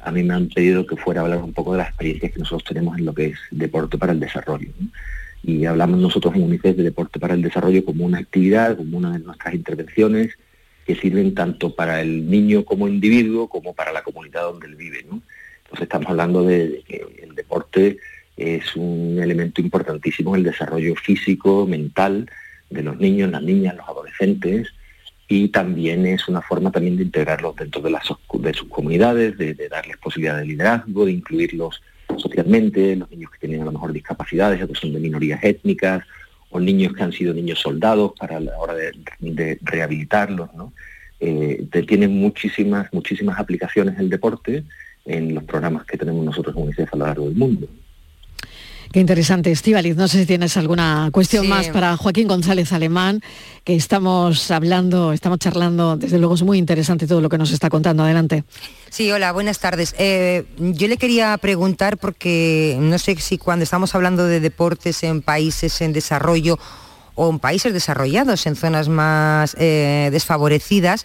a 0.00 0.12
mí 0.12 0.22
me 0.22 0.34
han 0.34 0.48
pedido 0.48 0.86
que 0.86 0.96
fuera 0.96 1.20
a 1.20 1.24
hablar 1.24 1.42
un 1.42 1.52
poco 1.52 1.72
de 1.72 1.78
las 1.78 1.88
experiencias 1.88 2.32
que 2.32 2.38
nosotros 2.38 2.64
tenemos 2.64 2.98
en 2.98 3.04
lo 3.04 3.14
que 3.14 3.26
es 3.26 3.38
deporte 3.50 3.98
para 3.98 4.12
el 4.12 4.20
desarrollo. 4.20 4.68
Y 5.42 5.64
hablamos 5.64 6.00
nosotros 6.00 6.34
en 6.34 6.42
UNICEF 6.42 6.76
de 6.76 6.82
deporte 6.82 7.18
para 7.18 7.34
el 7.34 7.42
desarrollo 7.42 7.84
como 7.84 8.04
una 8.04 8.18
actividad, 8.18 8.76
como 8.76 8.98
una 8.98 9.12
de 9.12 9.20
nuestras 9.20 9.54
intervenciones 9.54 10.34
que 10.86 10.94
sirven 10.94 11.34
tanto 11.34 11.74
para 11.74 12.00
el 12.00 12.30
niño 12.30 12.64
como 12.64 12.88
individuo 12.88 13.48
como 13.48 13.74
para 13.74 13.92
la 13.92 14.02
comunidad 14.02 14.42
donde 14.42 14.66
él 14.66 14.76
vive. 14.76 15.00
Entonces 15.00 15.82
estamos 15.82 16.08
hablando 16.08 16.44
de 16.44 16.82
que 16.86 17.04
el 17.22 17.34
deporte 17.34 17.98
es 18.36 18.74
un 18.76 19.18
elemento 19.20 19.60
importantísimo 19.60 20.34
en 20.34 20.40
el 20.40 20.52
desarrollo 20.52 20.94
físico, 20.94 21.66
mental 21.66 22.30
de 22.70 22.82
los 22.82 22.98
niños, 22.98 23.30
las 23.30 23.42
niñas, 23.42 23.76
los 23.76 23.88
adolescentes 23.88 24.68
y 25.28 25.48
también 25.48 26.06
es 26.06 26.26
una 26.26 26.40
forma 26.40 26.72
también 26.72 26.96
de 26.96 27.02
integrarlos 27.02 27.54
dentro 27.54 27.82
de, 27.82 27.90
las, 27.90 28.04
de 28.32 28.54
sus 28.54 28.68
comunidades, 28.68 29.36
de, 29.36 29.54
darles 29.68 29.98
posibilidad 29.98 30.38
de 30.38 30.46
liderazgo, 30.46 31.04
de 31.04 31.12
incluirlos 31.12 31.82
socialmente, 32.16 32.96
los 32.96 33.10
niños 33.10 33.30
que 33.30 33.38
tienen 33.38 33.60
a 33.60 33.66
lo 33.66 33.72
mejor 33.72 33.92
discapacidades, 33.92 34.66
que 34.66 34.74
son 34.74 34.94
de 34.94 35.00
minorías 35.00 35.44
étnicas, 35.44 36.02
o 36.50 36.58
niños 36.58 36.94
que 36.94 37.02
han 37.02 37.12
sido 37.12 37.34
niños 37.34 37.58
soldados 37.58 38.12
para 38.18 38.40
la 38.40 38.58
hora 38.58 38.74
de, 38.74 39.58
rehabilitarlos, 39.60 40.54
¿no? 40.54 40.72
Eh, 41.20 41.66
tienen 41.86 42.18
muchísimas, 42.18 42.90
muchísimas 42.92 43.38
aplicaciones 43.38 43.98
el 43.98 44.08
deporte 44.08 44.64
en 45.04 45.34
los 45.34 45.44
programas 45.44 45.84
que 45.84 45.98
tenemos 45.98 46.24
nosotros 46.24 46.56
en 46.56 46.62
UNICEF 46.62 46.94
a 46.94 46.96
lo 46.96 47.06
largo 47.06 47.24
del 47.26 47.34
mundo. 47.34 47.68
Qué 48.92 49.00
interesante, 49.00 49.52
Estivaliz. 49.52 49.96
No 49.96 50.08
sé 50.08 50.20
si 50.20 50.26
tienes 50.26 50.56
alguna 50.56 51.10
cuestión 51.12 51.46
más 51.46 51.68
para 51.68 51.96
Joaquín 51.98 52.26
González 52.26 52.72
Alemán, 52.72 53.20
que 53.62 53.76
estamos 53.76 54.50
hablando, 54.50 55.12
estamos 55.12 55.38
charlando, 55.38 55.98
desde 55.98 56.18
luego 56.18 56.34
es 56.34 56.42
muy 56.42 56.56
interesante 56.56 57.06
todo 57.06 57.20
lo 57.20 57.28
que 57.28 57.36
nos 57.36 57.50
está 57.50 57.68
contando. 57.68 58.02
Adelante. 58.02 58.44
Sí, 58.88 59.10
hola, 59.12 59.32
buenas 59.32 59.58
tardes. 59.58 59.94
Eh, 59.98 60.46
yo 60.58 60.88
le 60.88 60.96
quería 60.96 61.36
preguntar, 61.36 61.98
porque 61.98 62.78
no 62.80 62.98
sé 62.98 63.14
si 63.16 63.36
cuando 63.36 63.62
estamos 63.62 63.94
hablando 63.94 64.24
de 64.24 64.40
deportes 64.40 65.02
en 65.02 65.20
países 65.20 65.82
en 65.82 65.92
desarrollo 65.92 66.58
o 67.14 67.28
en 67.28 67.40
países 67.40 67.74
desarrollados, 67.74 68.46
en 68.46 68.56
zonas 68.56 68.88
más 68.88 69.54
eh, 69.58 70.08
desfavorecidas, 70.12 71.04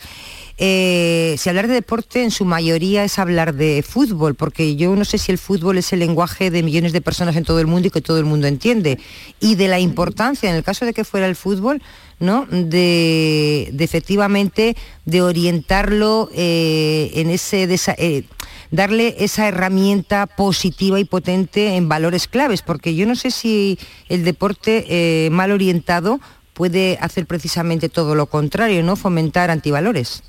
eh, 0.58 1.36
si 1.40 1.50
hablar 1.50 1.68
de 1.68 1.74
deporte 1.74 2.24
en 2.24 2.30
su 2.30 2.46
mayoría 2.46 3.04
es 3.04 3.18
hablar 3.18 3.56
de 3.56 3.84
fútbol, 3.88 4.36
porque 4.36 4.76
yo 4.76 4.96
no 4.96 5.04
sé 5.04 5.18
si 5.18 5.32
el 5.32 5.40
fútbol 5.40 5.80
es 5.80 5.92
el 5.94 6.00
lenguaje 6.00 6.52
de 6.52 6.62
millones 6.62 6.94
de 6.94 7.02
personas 7.02 7.36
en 7.36 7.44
todo 7.44 7.60
el 7.60 7.66
mundo 7.66 7.88
y 7.88 7.92
que 7.92 8.02
todo 8.02 8.20
el 8.20 8.26
mundo 8.26 8.48
entiende. 8.48 9.00
Y 9.40 9.56
de 9.56 9.68
la 9.68 9.80
importancia, 9.80 10.50
en 10.50 10.56
el 10.56 10.64
caso 10.64 10.86
de 10.86 10.94
que 10.94 11.04
fuera 11.04 11.26
el 11.26 11.36
fútbol, 11.36 11.82
¿no? 12.20 12.46
de, 12.50 13.74
efectivamente 13.80 14.78
de 15.06 15.22
orientarlo 15.24 16.30
eh, 16.34 17.12
en 17.16 17.32
ese 17.32 17.68
eh, 17.98 18.24
darle 18.70 19.16
esa 19.20 19.48
herramienta 19.48 20.28
positiva 20.28 21.00
y 21.00 21.06
potente 21.06 21.76
en 21.76 21.90
valores 21.90 22.28
claves, 22.28 22.62
porque 22.62 22.96
yo 22.96 23.08
no 23.08 23.16
sé 23.16 23.32
si 23.32 23.80
el 24.08 24.24
deporte 24.24 25.30
mal 25.32 25.52
orientado 25.52 26.20
puede 26.54 26.98
hacer 27.02 27.26
precisamente 27.26 27.90
todo 27.90 28.16
lo 28.16 28.28
contrario, 28.28 28.84
¿no? 28.84 28.96
Fomentar 28.96 29.50
antivalores. 29.52 30.24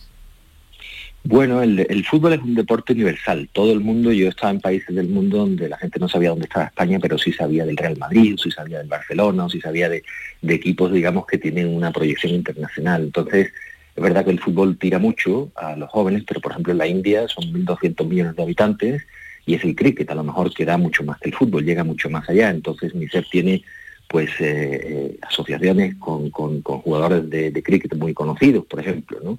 Bueno, 1.26 1.62
el, 1.62 2.04
fútbol 2.04 2.34
es 2.34 2.42
un 2.42 2.54
deporte 2.54 2.92
universal. 2.92 3.48
Todo 3.50 3.72
el 3.72 3.80
mundo, 3.80 4.12
yo 4.12 4.28
estaba 4.28 4.50
en 4.50 4.60
países 4.60 4.94
del 4.94 5.08
mundo 5.08 5.38
donde 5.38 5.70
la 5.70 5.78
gente 5.78 5.98
no 5.98 6.06
sabía 6.06 6.28
dónde 6.28 6.44
estaba 6.44 6.66
España, 6.66 6.98
pero 7.00 7.16
sí 7.16 7.32
sabía 7.32 7.64
del 7.64 7.78
Real 7.78 7.96
Madrid, 7.96 8.36
sí 8.36 8.50
sabía 8.50 8.76
del 8.78 8.88
Barcelona, 8.88 9.48
sí 9.48 9.58
sabía 9.58 9.88
de, 9.88 10.02
equipos, 10.46 10.92
digamos, 10.92 11.26
que 11.26 11.38
tienen 11.38 11.74
una 11.74 11.92
proyección 11.92 12.34
internacional. 12.34 13.04
Entonces, 13.04 13.50
es 13.96 14.02
verdad 14.02 14.22
que 14.26 14.32
el 14.32 14.38
fútbol 14.40 14.76
tira 14.76 14.98
mucho 14.98 15.50
a 15.54 15.74
los 15.76 15.88
jóvenes, 15.88 16.24
pero 16.26 16.42
por 16.42 16.52
ejemplo 16.52 16.72
en 16.72 16.78
la 16.78 16.86
India 16.86 17.26
son 17.26 17.44
1.200 17.44 18.06
millones 18.06 18.36
de 18.36 18.42
habitantes 18.42 19.02
y 19.46 19.54
es 19.54 19.64
el 19.64 19.74
cricket, 19.74 20.10
a 20.10 20.14
lo 20.14 20.24
mejor 20.24 20.52
que 20.52 20.66
da 20.66 20.76
mucho 20.76 21.04
más 21.04 21.18
que 21.20 21.30
el 21.30 21.34
fútbol, 21.34 21.64
llega 21.64 21.84
mucho 21.84 22.10
más 22.10 22.28
allá. 22.28 22.50
Entonces, 22.50 22.94
MISEF 22.94 23.30
tiene 23.30 23.64
pues 24.08 24.28
eh, 24.40 24.80
eh, 24.84 25.18
asociaciones 25.22 25.94
con, 25.98 26.30
jugadores 26.30 27.30
de, 27.30 27.50
de, 27.50 27.62
cricket 27.62 27.96
muy 27.96 28.12
conocidos, 28.12 28.66
por 28.66 28.80
ejemplo, 28.80 29.18
¿no? 29.24 29.38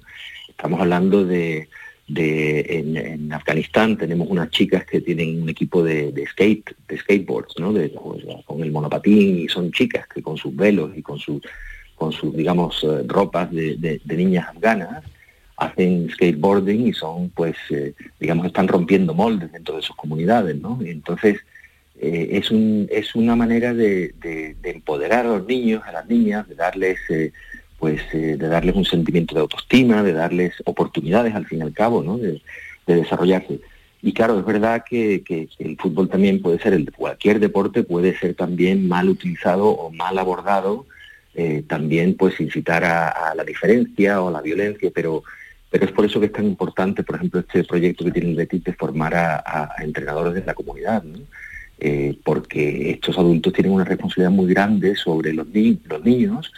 Estamos 0.56 0.80
hablando 0.80 1.22
de, 1.22 1.68
en, 2.08 3.30
Afganistán 3.30 3.98
tenemos 3.98 4.26
unas 4.30 4.48
chicas 4.48 4.86
que 4.86 5.02
tienen 5.02 5.42
un 5.42 5.50
equipo 5.50 5.84
de, 5.84 6.24
skate, 6.30 6.74
de 6.88 6.96
skateboards, 6.96 7.58
¿no? 7.58 7.74
De, 7.74 7.92
con 7.92 8.62
el 8.62 8.72
monopatín 8.72 9.40
y 9.40 9.48
son 9.48 9.70
chicas 9.70 10.06
que 10.08 10.22
con 10.22 10.38
sus 10.38 10.56
velos 10.56 10.96
y 10.96 11.02
con 11.02 11.18
sus, 11.18 11.42
con 11.94 12.10
sus 12.10 12.34
digamos, 12.34 12.82
eh, 12.84 13.02
ropas 13.06 13.52
de, 13.52 14.00
niñas 14.06 14.48
afganas 14.48 15.04
hacen 15.58 16.08
skateboarding 16.10 16.86
y 16.86 16.94
son, 16.94 17.28
pues, 17.28 17.56
eh, 17.68 17.92
digamos, 18.18 18.46
están 18.46 18.66
rompiendo 18.66 19.12
moldes 19.12 19.52
dentro 19.52 19.76
de 19.76 19.82
sus 19.82 19.94
comunidades, 19.94 20.56
¿no? 20.56 20.78
entonces, 20.82 21.40
eh, 22.00 22.28
es, 22.32 22.50
un, 22.50 22.86
es 22.90 23.14
una 23.14 23.36
manera 23.36 23.74
de, 23.74 24.14
empoderar 24.62 25.26
a 25.26 25.36
los 25.36 25.46
niños, 25.46 25.82
a 25.84 25.92
las 25.92 26.08
niñas, 26.08 26.48
de 26.48 26.54
darles 26.54 26.98
pues 27.78 28.00
eh, 28.12 28.36
de 28.38 28.48
darles 28.48 28.74
un 28.74 28.84
sentimiento 28.84 29.34
de 29.34 29.42
autoestima, 29.42 30.02
de 30.02 30.12
darles 30.12 30.54
oportunidades 30.64 31.34
al 31.34 31.46
fin 31.46 31.58
y 31.58 31.62
al 31.62 31.72
cabo, 31.72 32.02
¿no? 32.02 32.18
de, 32.18 32.40
desarrollarse. 32.86 33.60
Y 34.00 34.12
claro, 34.12 34.38
es 34.38 34.46
verdad 34.46 34.84
que, 34.88 35.24
el 35.58 35.76
fútbol 35.76 36.08
también 36.08 36.40
puede 36.40 36.60
ser, 36.60 36.72
el, 36.72 36.90
cualquier 36.92 37.40
deporte 37.40 37.82
puede 37.82 38.16
ser 38.16 38.34
también 38.34 38.86
mal 38.86 39.08
utilizado 39.08 39.68
o 39.68 39.90
mal 39.90 40.16
abordado, 40.18 40.86
eh, 41.34 41.64
también 41.66 42.16
pues 42.16 42.40
incitar 42.40 42.84
a, 42.84 43.34
la 43.34 43.44
diferencia 43.44 44.22
o 44.22 44.28
a 44.28 44.30
la 44.30 44.40
violencia, 44.40 44.90
pero, 44.94 45.24
pero 45.68 45.84
es 45.84 45.92
por 45.92 46.04
eso 46.04 46.20
que 46.20 46.26
es 46.26 46.32
tan 46.32 46.46
importante, 46.46 47.02
por 47.02 47.16
ejemplo, 47.16 47.40
este 47.40 47.64
proyecto 47.64 48.04
que 48.04 48.12
tiene 48.12 48.30
el 48.30 48.36
Betis 48.36 48.64
de 48.64 48.72
formar 48.72 49.14
a, 49.14 49.74
entrenadores 49.80 50.34
de 50.34 50.44
la 50.44 50.54
comunidad, 50.54 51.02
eh, 51.78 52.16
porque 52.24 52.92
estos 52.92 53.18
adultos 53.18 53.52
tienen 53.52 53.72
una 53.72 53.84
responsabilidad 53.84 54.30
muy 54.30 54.46
grande 54.46 54.94
sobre 54.94 55.34
los 55.34 55.48
niños, 55.48 56.52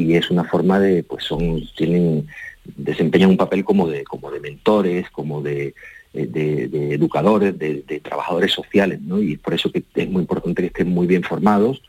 y 0.00 0.16
es 0.16 0.30
una 0.30 0.44
forma 0.44 0.78
de, 0.78 1.02
pues 1.02 1.24
son, 1.24 1.62
tienen, 1.76 2.26
desempeñan 2.64 3.30
un 3.30 3.36
papel 3.36 3.64
como 3.64 3.88
de, 3.88 4.04
como 4.04 4.30
de 4.30 4.40
mentores, 4.40 5.10
como 5.10 5.42
de, 5.42 5.74
de, 6.12 6.94
educadores, 6.94 7.58
de, 7.58 8.00
trabajadores 8.02 8.52
sociales, 8.52 9.00
¿no? 9.02 9.20
Y 9.20 9.36
por 9.36 9.54
eso 9.54 9.70
que 9.70 9.84
es 9.94 10.08
muy 10.08 10.22
importante 10.22 10.62
que 10.62 10.68
estén 10.68 10.88
muy 10.88 11.06
bien 11.06 11.22
formados, 11.22 11.82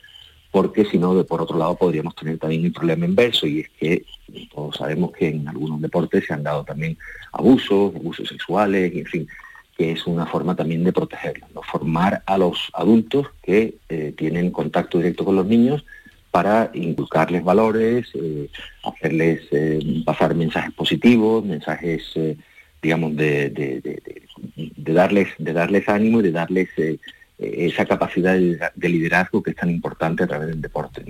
porque 0.52 0.84
si 0.86 0.98
no, 0.98 1.24
por 1.26 1.42
otro 1.42 1.58
lado, 1.58 1.76
podríamos 1.76 2.14
tener 2.16 2.38
también 2.38 2.66
un 2.66 2.74
problema 2.74 3.06
inverso, 3.06 3.48
y 3.48 3.62
es 3.62 3.70
que 3.80 4.06
todos 4.54 4.76
sabemos 4.76 5.12
que 5.12 5.30
en 5.30 5.48
algunos 5.48 5.82
deportes 5.82 6.26
se 6.26 6.34
han 6.34 6.44
dado 6.44 6.64
también 6.64 6.98
abusos, 7.32 7.96
abusos 7.96 8.28
sexuales, 8.28 8.94
y 8.94 9.00
en 9.00 9.06
fin, 9.06 9.28
que 9.78 9.94
es 9.94 10.06
una 10.06 10.26
forma 10.26 10.56
también 10.56 10.84
de 10.84 10.92
protegerlos, 10.92 11.50
formar 11.72 12.22
a 12.26 12.38
los 12.38 12.70
adultos 12.74 13.28
que 13.42 13.76
eh, 13.88 14.14
tienen 14.18 14.52
contacto 14.52 14.98
directo 14.98 15.24
con 15.24 15.38
los 15.38 15.46
niños 15.46 15.86
para 16.32 16.72
inculcarles 16.74 17.44
valores, 17.44 18.08
eh, 18.14 18.50
hacerles 18.84 19.42
eh, 19.52 20.02
pasar 20.06 20.34
mensajes 20.34 20.74
positivos, 20.74 21.44
mensajes, 21.44 22.04
eh, 22.16 22.38
digamos, 22.82 23.16
de, 23.16 24.00
darles, 24.78 25.28
de 25.38 25.54
darles 25.54 25.88
ánimo 25.90 26.22
y 26.22 26.24
de 26.24 26.32
darles 26.32 26.70
esa 27.38 27.86
capacidad 27.86 28.34
de, 28.36 28.90
liderazgo 28.90 29.44
que 29.44 29.52
es 29.52 29.56
tan 29.56 29.70
importante 29.70 30.24
a 30.24 30.28
través 30.28 30.48
del 30.48 30.62
deporte. 30.62 31.04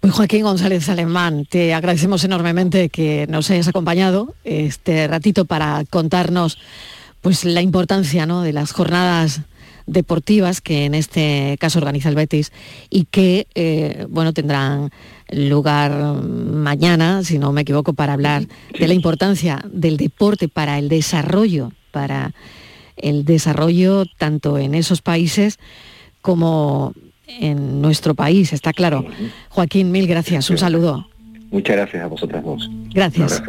Pues 0.00 0.12
Joaquín 0.14 0.44
González 0.44 0.88
Alemán, 0.88 1.44
te 1.44 1.74
agradecemos 1.74 2.24
enormemente 2.24 2.88
que 2.88 3.26
nos 3.28 3.50
hayas 3.50 3.68
acompañado 3.68 4.34
este 4.44 5.06
ratito 5.08 5.44
para 5.44 5.84
contarnos 5.90 6.58
pues 7.20 7.44
la 7.44 7.62
importancia 7.62 8.24
¿no? 8.24 8.42
de 8.42 8.52
las 8.52 8.72
jornadas 8.72 9.42
deportivas 9.88 10.60
que 10.60 10.84
en 10.84 10.94
este 10.94 11.56
caso 11.58 11.78
organiza 11.78 12.08
el 12.08 12.14
Betis 12.14 12.52
y 12.90 13.04
que 13.04 13.46
eh, 13.54 14.06
bueno 14.08 14.32
tendrán 14.32 14.90
lugar 15.30 15.92
mañana, 16.22 17.22
si 17.24 17.38
no 17.38 17.52
me 17.52 17.62
equivoco, 17.62 17.92
para 17.92 18.12
hablar 18.12 18.46
de 18.78 18.88
la 18.88 18.94
importancia 18.94 19.60
del 19.70 19.96
deporte 19.96 20.48
para 20.48 20.78
el 20.78 20.88
desarrollo, 20.88 21.72
para 21.90 22.32
el 22.96 23.24
desarrollo 23.24 24.04
tanto 24.16 24.58
en 24.58 24.74
esos 24.74 25.02
países 25.02 25.58
como 26.22 26.92
en 27.26 27.82
nuestro 27.82 28.14
país, 28.14 28.52
está 28.52 28.72
claro. 28.72 29.04
Joaquín, 29.50 29.90
mil 29.90 30.06
gracias, 30.06 30.48
un 30.50 30.58
saludo. 30.58 31.08
Muchas 31.50 31.76
gracias 31.76 32.02
a 32.02 32.06
vosotras 32.06 32.44
dos. 32.44 32.70
Gracias. 32.92 33.42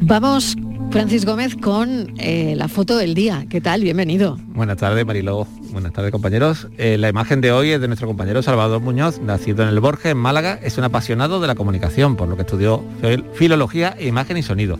Vamos, 0.00 0.56
Francis 0.90 1.24
Gómez, 1.24 1.56
con 1.56 2.12
eh, 2.18 2.54
la 2.56 2.68
foto 2.68 2.96
del 2.96 3.14
día. 3.14 3.46
¿Qué 3.50 3.60
tal? 3.60 3.82
Bienvenido. 3.82 4.38
Buenas 4.54 4.76
tardes, 4.76 5.04
Mariló. 5.04 5.44
Buenas 5.72 5.92
tardes, 5.92 6.12
compañeros. 6.12 6.68
Eh, 6.78 6.96
la 6.98 7.08
imagen 7.08 7.40
de 7.40 7.50
hoy 7.50 7.70
es 7.70 7.80
de 7.80 7.88
nuestro 7.88 8.06
compañero 8.06 8.42
Salvador 8.42 8.80
Muñoz, 8.80 9.20
nacido 9.20 9.64
en 9.64 9.70
el 9.70 9.80
Borges, 9.80 10.12
en 10.12 10.18
Málaga. 10.18 10.58
Es 10.62 10.78
un 10.78 10.84
apasionado 10.84 11.40
de 11.40 11.48
la 11.48 11.56
comunicación, 11.56 12.14
por 12.14 12.28
lo 12.28 12.36
que 12.36 12.42
estudió 12.42 12.84
fil- 13.02 13.24
filología, 13.34 13.96
imagen 14.00 14.36
y 14.36 14.42
sonido. 14.44 14.78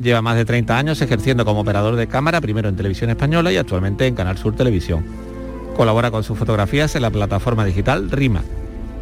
Lleva 0.00 0.22
más 0.22 0.36
de 0.36 0.44
30 0.44 0.78
años 0.78 1.02
ejerciendo 1.02 1.44
como 1.44 1.60
operador 1.60 1.96
de 1.96 2.06
cámara, 2.06 2.40
primero 2.40 2.68
en 2.68 2.76
Televisión 2.76 3.10
Española 3.10 3.52
y 3.52 3.56
actualmente 3.56 4.06
en 4.06 4.14
Canal 4.14 4.38
Sur 4.38 4.54
Televisión. 4.54 5.04
Colabora 5.76 6.12
con 6.12 6.22
sus 6.22 6.38
fotografías 6.38 6.94
en 6.94 7.02
la 7.02 7.10
plataforma 7.10 7.64
digital 7.64 8.08
RIMA, 8.08 8.42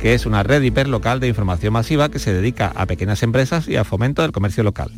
que 0.01 0.14
es 0.14 0.24
una 0.24 0.43
red 0.45 0.62
hiperlocal 0.62 1.20
de 1.20 1.28
información 1.28 1.74
masiva 1.74 2.09
que 2.09 2.18
se 2.18 2.32
dedica 2.32 2.72
a 2.74 2.86
pequeñas 2.86 3.22
empresas 3.22 3.68
y 3.68 3.76
a 3.76 3.84
fomento 3.84 4.22
del 4.22 4.32
comercio 4.32 4.62
local. 4.64 4.91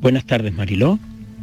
Buenas 0.00 0.26
tardes 0.26 0.54
Mariló, 0.54 0.96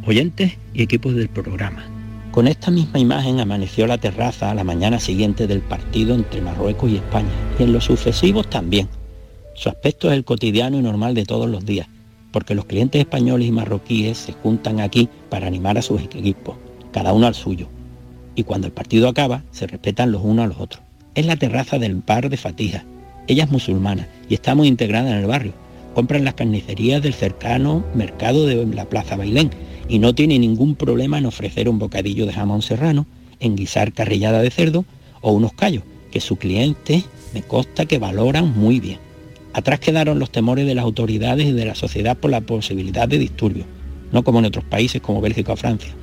oyentes 0.06 0.56
y 0.72 0.82
equipos 0.82 1.14
del 1.14 1.28
programa. 1.28 1.84
Con 2.30 2.48
esta 2.48 2.70
misma 2.70 2.98
imagen 2.98 3.38
amaneció 3.38 3.86
la 3.86 3.98
terraza 3.98 4.50
a 4.50 4.54
la 4.54 4.64
mañana 4.64 4.98
siguiente 4.98 5.46
del 5.46 5.60
partido 5.60 6.14
entre 6.14 6.40
Marruecos 6.40 6.90
y 6.90 6.96
España, 6.96 7.28
y 7.58 7.64
en 7.64 7.74
los 7.74 7.84
sucesivos 7.84 8.48
también. 8.48 8.88
Su 9.52 9.68
aspecto 9.68 10.10
es 10.10 10.16
el 10.16 10.24
cotidiano 10.24 10.78
y 10.78 10.80
normal 10.80 11.14
de 11.14 11.26
todos 11.26 11.50
los 11.50 11.66
días, 11.66 11.86
porque 12.32 12.54
los 12.54 12.64
clientes 12.64 12.98
españoles 12.98 13.46
y 13.46 13.52
marroquíes 13.52 14.16
se 14.16 14.32
juntan 14.32 14.80
aquí 14.80 15.10
para 15.28 15.48
animar 15.48 15.76
a 15.76 15.82
sus 15.82 16.00
equipos, 16.00 16.56
cada 16.92 17.12
uno 17.12 17.26
al 17.26 17.34
suyo. 17.34 17.68
Y 18.36 18.44
cuando 18.44 18.68
el 18.68 18.72
partido 18.72 19.08
acaba, 19.08 19.42
se 19.50 19.66
respetan 19.66 20.12
los 20.12 20.22
unos 20.24 20.46
a 20.46 20.48
los 20.48 20.60
otros. 20.60 20.82
Es 21.14 21.26
la 21.26 21.36
terraza 21.36 21.78
del 21.78 21.96
bar 21.96 22.30
de 22.30 22.38
Fatija. 22.38 22.86
Ella 23.26 23.44
es 23.44 23.50
musulmana 23.50 24.08
y 24.30 24.34
está 24.34 24.54
muy 24.54 24.66
integrada 24.66 25.10
en 25.10 25.18
el 25.18 25.26
barrio. 25.26 25.65
Compran 25.96 26.26
las 26.26 26.34
carnicerías 26.34 27.02
del 27.02 27.14
cercano 27.14 27.82
mercado 27.94 28.46
de 28.46 28.66
la 28.66 28.84
Plaza 28.84 29.16
Bailén 29.16 29.48
y 29.88 29.98
no 29.98 30.14
tiene 30.14 30.38
ningún 30.38 30.74
problema 30.74 31.16
en 31.16 31.24
ofrecer 31.24 31.70
un 31.70 31.78
bocadillo 31.78 32.26
de 32.26 32.34
jamón 32.34 32.60
serrano, 32.60 33.06
en 33.40 33.56
guisar 33.56 33.94
carrillada 33.94 34.42
de 34.42 34.50
cerdo 34.50 34.84
o 35.22 35.32
unos 35.32 35.54
callos, 35.54 35.84
que 36.10 36.20
su 36.20 36.36
cliente 36.36 37.02
me 37.32 37.40
consta 37.40 37.86
que 37.86 37.96
valoran 37.98 38.52
muy 38.58 38.78
bien. 38.78 38.98
Atrás 39.54 39.80
quedaron 39.80 40.18
los 40.18 40.30
temores 40.30 40.66
de 40.66 40.74
las 40.74 40.84
autoridades 40.84 41.46
y 41.46 41.52
de 41.52 41.64
la 41.64 41.74
sociedad 41.74 42.14
por 42.14 42.30
la 42.30 42.42
posibilidad 42.42 43.08
de 43.08 43.16
disturbios, 43.16 43.66
no 44.12 44.22
como 44.22 44.40
en 44.40 44.44
otros 44.44 44.66
países 44.66 45.00
como 45.00 45.22
Bélgica 45.22 45.54
o 45.54 45.56
Francia, 45.56 45.94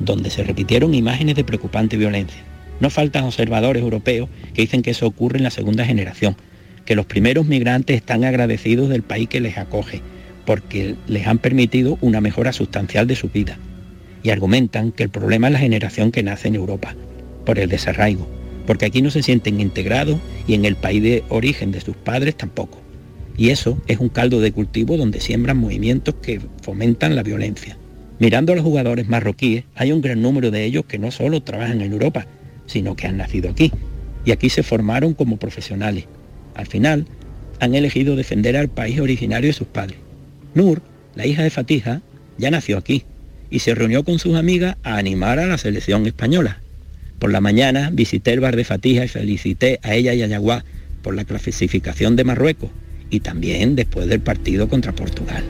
donde 0.00 0.30
se 0.30 0.44
repitieron 0.44 0.94
imágenes 0.94 1.36
de 1.36 1.44
preocupante 1.44 1.98
violencia. 1.98 2.42
No 2.80 2.88
faltan 2.88 3.24
observadores 3.24 3.82
europeos 3.82 4.30
que 4.54 4.62
dicen 4.62 4.80
que 4.80 4.92
eso 4.92 5.06
ocurre 5.06 5.36
en 5.36 5.44
la 5.44 5.50
segunda 5.50 5.84
generación, 5.84 6.36
que 6.84 6.96
los 6.96 7.06
primeros 7.06 7.46
migrantes 7.46 7.96
están 7.96 8.24
agradecidos 8.24 8.88
del 8.88 9.02
país 9.02 9.28
que 9.28 9.40
les 9.40 9.58
acoge, 9.58 10.00
porque 10.44 10.96
les 11.06 11.26
han 11.26 11.38
permitido 11.38 11.98
una 12.00 12.20
mejora 12.20 12.52
sustancial 12.52 13.06
de 13.06 13.16
su 13.16 13.28
vida. 13.28 13.58
Y 14.22 14.30
argumentan 14.30 14.92
que 14.92 15.04
el 15.04 15.10
problema 15.10 15.48
es 15.48 15.54
la 15.54 15.58
generación 15.58 16.12
que 16.12 16.22
nace 16.22 16.48
en 16.48 16.54
Europa, 16.54 16.94
por 17.44 17.58
el 17.58 17.68
desarraigo, 17.68 18.28
porque 18.66 18.86
aquí 18.86 19.02
no 19.02 19.10
se 19.10 19.22
sienten 19.22 19.60
integrados 19.60 20.18
y 20.46 20.54
en 20.54 20.64
el 20.64 20.76
país 20.76 21.02
de 21.02 21.24
origen 21.28 21.72
de 21.72 21.80
sus 21.80 21.96
padres 21.96 22.36
tampoco. 22.36 22.80
Y 23.36 23.50
eso 23.50 23.80
es 23.86 23.98
un 23.98 24.08
caldo 24.08 24.40
de 24.40 24.52
cultivo 24.52 24.96
donde 24.96 25.20
siembran 25.20 25.56
movimientos 25.56 26.14
que 26.16 26.40
fomentan 26.62 27.16
la 27.16 27.22
violencia. 27.22 27.76
Mirando 28.18 28.52
a 28.52 28.56
los 28.56 28.64
jugadores 28.64 29.08
marroquíes, 29.08 29.64
hay 29.74 29.90
un 29.90 30.00
gran 30.00 30.22
número 30.22 30.50
de 30.50 30.64
ellos 30.64 30.84
que 30.86 30.98
no 30.98 31.10
solo 31.10 31.42
trabajan 31.42 31.80
en 31.80 31.92
Europa, 31.92 32.26
sino 32.66 32.94
que 32.94 33.06
han 33.06 33.16
nacido 33.16 33.50
aquí. 33.50 33.72
Y 34.24 34.30
aquí 34.30 34.48
se 34.48 34.62
formaron 34.62 35.14
como 35.14 35.38
profesionales. 35.38 36.04
Al 36.54 36.66
final, 36.66 37.06
han 37.60 37.74
elegido 37.74 38.16
defender 38.16 38.56
al 38.56 38.68
país 38.68 38.98
originario 39.00 39.48
de 39.48 39.54
sus 39.54 39.68
padres. 39.68 39.98
Nur, 40.54 40.82
la 41.14 41.26
hija 41.26 41.42
de 41.42 41.50
Fatija, 41.50 42.02
ya 42.38 42.50
nació 42.50 42.78
aquí 42.78 43.04
y 43.50 43.60
se 43.60 43.74
reunió 43.74 44.04
con 44.04 44.18
sus 44.18 44.36
amigas 44.36 44.76
a 44.82 44.96
animar 44.96 45.38
a 45.38 45.46
la 45.46 45.58
selección 45.58 46.06
española. 46.06 46.60
Por 47.18 47.30
la 47.30 47.40
mañana 47.40 47.90
visité 47.92 48.32
el 48.32 48.40
bar 48.40 48.56
de 48.56 48.64
Fatija 48.64 49.04
y 49.04 49.08
felicité 49.08 49.78
a 49.82 49.94
ella 49.94 50.14
y 50.14 50.22
a 50.22 50.26
Yaguá 50.26 50.64
por 51.02 51.14
la 51.14 51.24
clasificación 51.24 52.16
de 52.16 52.24
Marruecos 52.24 52.70
y 53.10 53.20
también 53.20 53.76
después 53.76 54.08
del 54.08 54.20
partido 54.20 54.68
contra 54.68 54.92
Portugal. 54.92 55.44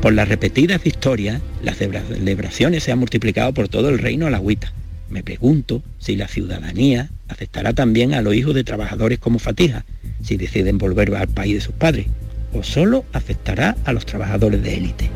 Por 0.00 0.12
las 0.12 0.28
repetidas 0.28 0.82
victorias, 0.82 1.40
las 1.62 1.78
celebraciones 1.78 2.84
se 2.84 2.92
han 2.92 2.98
multiplicado 2.98 3.52
por 3.52 3.68
todo 3.68 3.88
el 3.88 3.98
reino 3.98 4.26
a 4.26 4.30
la 4.30 4.36
agüita. 4.36 4.72
Me 5.08 5.22
pregunto 5.22 5.82
si 5.98 6.16
la 6.16 6.28
ciudadanía 6.28 7.10
aceptará 7.28 7.72
también 7.72 8.14
a 8.14 8.22
los 8.22 8.34
hijos 8.34 8.54
de 8.54 8.64
trabajadores 8.64 9.18
como 9.18 9.38
Fatija, 9.38 9.84
si 10.22 10.36
deciden 10.36 10.78
volver 10.78 11.14
al 11.14 11.28
país 11.28 11.54
de 11.54 11.60
sus 11.60 11.74
padres, 11.74 12.06
o 12.52 12.62
solo 12.62 13.04
afectará 13.12 13.76
a 13.84 13.92
los 13.92 14.06
trabajadores 14.06 14.62
de 14.62 14.74
élite. 14.74 15.10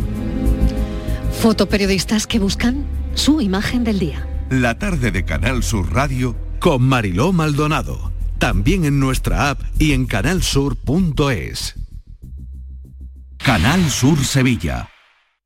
Fotoperiodistas 1.40 2.26
que 2.26 2.38
buscan 2.38 2.84
su 3.14 3.40
imagen 3.40 3.84
del 3.84 3.98
día. 3.98 4.26
La 4.50 4.78
tarde 4.78 5.10
de 5.10 5.24
Canal 5.24 5.62
Sur 5.62 5.92
Radio 5.92 6.36
con 6.58 6.82
Mariló 6.82 7.32
Maldonado. 7.32 8.12
También 8.38 8.84
en 8.84 9.00
nuestra 9.00 9.50
app 9.50 9.60
y 9.78 9.92
en 9.92 10.06
canalsur.es. 10.06 11.74
Canal 13.38 13.90
Sur 13.90 14.24
Sevilla. 14.24 14.88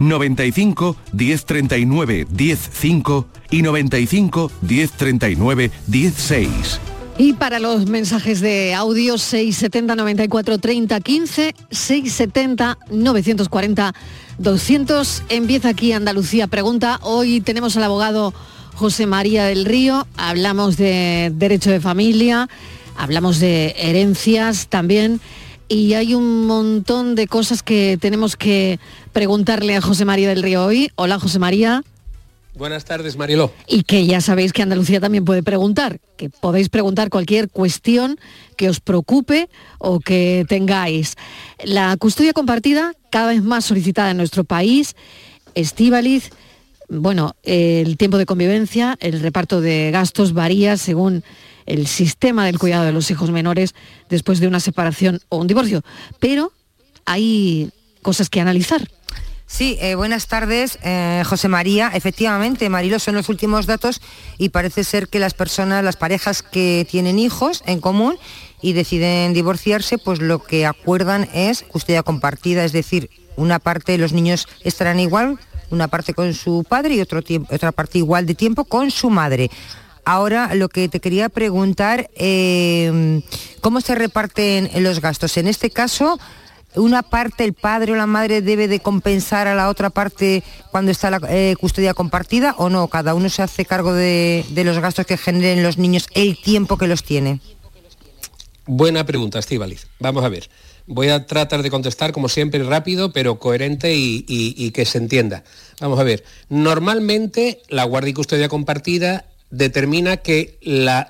95 0.00 0.96
1039 1.12 2.26
105 2.36 3.26
y 3.50 3.62
95 3.62 4.50
1039 4.62 5.70
16. 5.86 6.80
Y 7.18 7.34
para 7.34 7.58
los 7.58 7.86
mensajes 7.86 8.40
de 8.40 8.74
audio 8.74 9.18
670 9.18 9.94
94 9.94 10.58
30 10.58 11.00
15 11.00 11.54
670 11.70 12.78
940 12.90 13.94
200 14.38 15.22
empieza 15.28 15.68
aquí 15.68 15.92
Andalucía 15.92 16.46
pregunta. 16.46 16.98
Hoy 17.02 17.42
tenemos 17.42 17.76
al 17.76 17.84
abogado 17.84 18.32
José 18.74 19.06
María 19.06 19.44
del 19.44 19.66
Río, 19.66 20.06
hablamos 20.16 20.78
de 20.78 21.30
derecho 21.34 21.70
de 21.70 21.80
familia, 21.80 22.48
hablamos 22.96 23.38
de 23.38 23.74
herencias 23.76 24.68
también 24.68 25.20
y 25.68 25.94
hay 25.94 26.14
un 26.14 26.46
montón 26.46 27.14
de 27.14 27.28
cosas 27.28 27.62
que 27.62 27.96
tenemos 28.00 28.34
que 28.34 28.80
preguntarle 29.12 29.76
a 29.76 29.80
José 29.80 30.04
María 30.04 30.28
del 30.28 30.42
Río 30.42 30.64
hoy. 30.64 30.90
Hola 30.96 31.18
José 31.18 31.38
María. 31.38 31.82
Buenas 32.54 32.84
tardes, 32.84 33.16
Mariló. 33.16 33.52
Y 33.68 33.84
que 33.84 34.06
ya 34.06 34.20
sabéis 34.20 34.52
que 34.52 34.62
Andalucía 34.62 35.00
también 35.00 35.24
puede 35.24 35.42
preguntar, 35.42 36.00
que 36.16 36.30
podéis 36.30 36.68
preguntar 36.68 37.08
cualquier 37.08 37.48
cuestión 37.48 38.18
que 38.56 38.68
os 38.68 38.80
preocupe 38.80 39.48
o 39.78 40.00
que 40.00 40.44
tengáis. 40.48 41.14
La 41.64 41.96
custodia 41.96 42.32
compartida, 42.32 42.92
cada 43.10 43.28
vez 43.28 43.42
más 43.42 43.64
solicitada 43.64 44.10
en 44.10 44.16
nuestro 44.16 44.44
país, 44.44 44.96
Estíbaliz, 45.54 46.30
bueno, 46.88 47.36
el 47.44 47.96
tiempo 47.96 48.18
de 48.18 48.26
convivencia, 48.26 48.96
el 49.00 49.20
reparto 49.20 49.60
de 49.60 49.90
gastos 49.92 50.32
varía 50.32 50.76
según 50.76 51.22
el 51.66 51.86
sistema 51.86 52.46
del 52.46 52.58
cuidado 52.58 52.84
de 52.84 52.92
los 52.92 53.10
hijos 53.10 53.30
menores 53.30 53.74
después 54.08 54.40
de 54.40 54.48
una 54.48 54.58
separación 54.58 55.20
o 55.28 55.38
un 55.38 55.46
divorcio. 55.46 55.82
Pero 56.18 56.52
hay 57.04 57.70
cosas 58.02 58.28
que 58.28 58.40
analizar. 58.40 58.88
Sí, 59.50 59.76
eh, 59.80 59.96
buenas 59.96 60.28
tardes, 60.28 60.78
eh, 60.84 61.24
José 61.26 61.48
María. 61.48 61.90
Efectivamente, 61.92 62.68
Marilo, 62.68 63.00
son 63.00 63.16
los 63.16 63.28
últimos 63.28 63.66
datos 63.66 64.00
y 64.38 64.50
parece 64.50 64.84
ser 64.84 65.08
que 65.08 65.18
las 65.18 65.34
personas, 65.34 65.82
las 65.82 65.96
parejas 65.96 66.44
que 66.44 66.86
tienen 66.88 67.18
hijos 67.18 67.64
en 67.66 67.80
común 67.80 68.16
y 68.62 68.74
deciden 68.74 69.34
divorciarse, 69.34 69.98
pues 69.98 70.20
lo 70.20 70.38
que 70.38 70.66
acuerdan 70.66 71.28
es 71.34 71.64
custodia 71.64 72.04
compartida, 72.04 72.64
es 72.64 72.70
decir, 72.70 73.10
una 73.34 73.58
parte 73.58 73.90
de 73.90 73.98
los 73.98 74.12
niños 74.12 74.46
estarán 74.62 75.00
igual, 75.00 75.36
una 75.70 75.88
parte 75.88 76.14
con 76.14 76.32
su 76.32 76.64
padre 76.66 76.94
y 76.94 77.00
otro 77.00 77.20
otra 77.50 77.72
parte 77.72 77.98
igual 77.98 78.26
de 78.26 78.36
tiempo 78.36 78.64
con 78.64 78.92
su 78.92 79.10
madre. 79.10 79.50
Ahora 80.04 80.54
lo 80.54 80.68
que 80.68 80.88
te 80.88 81.00
quería 81.00 81.28
preguntar, 81.28 82.08
eh, 82.14 83.20
¿cómo 83.60 83.80
se 83.80 83.96
reparten 83.96 84.70
los 84.76 85.00
gastos? 85.00 85.36
En 85.36 85.48
este 85.48 85.70
caso, 85.70 86.20
una 86.76 87.02
parte, 87.02 87.44
el 87.44 87.52
padre 87.54 87.92
o 87.92 87.96
la 87.96 88.06
madre 88.06 88.42
debe 88.42 88.68
de 88.68 88.80
compensar 88.80 89.46
a 89.48 89.54
la 89.54 89.68
otra 89.68 89.90
parte 89.90 90.42
cuando 90.70 90.90
está 90.90 91.10
la 91.10 91.20
eh, 91.28 91.56
custodia 91.58 91.94
compartida 91.94 92.54
o 92.58 92.68
no, 92.68 92.88
cada 92.88 93.14
uno 93.14 93.28
se 93.28 93.42
hace 93.42 93.64
cargo 93.64 93.92
de, 93.92 94.44
los 94.64 94.78
gastos 94.78 95.06
que 95.06 95.16
generen 95.16 95.62
los 95.62 95.78
niños 95.78 96.06
el 96.14 96.40
tiempo 96.40 96.78
que 96.78 96.86
los 96.86 97.02
tiene. 97.02 97.40
Buena 98.66 99.04
pregunta, 99.04 99.38
Estivaliz. 99.38 99.88
Vamos 99.98 100.24
a 100.24 100.28
ver. 100.28 100.48
Voy 100.86 101.08
a 101.08 101.26
tratar 101.26 101.62
de 101.62 101.70
contestar 101.70 102.12
como 102.12 102.28
siempre 102.28 102.62
rápido, 102.62 103.12
pero 103.12 103.38
coherente 103.38 103.94
y- 103.94 104.24
y 104.28 104.70
que 104.70 104.84
se 104.84 104.98
entienda. 104.98 105.44
Vamos 105.80 105.98
a 105.98 106.04
ver. 106.04 106.24
Normalmente 106.48 107.62
la 107.68 107.84
guardia 107.84 108.10
y 108.10 108.14
custodia 108.14 108.48
compartida 108.48 109.24
determina 109.50 110.18
que 110.18 110.58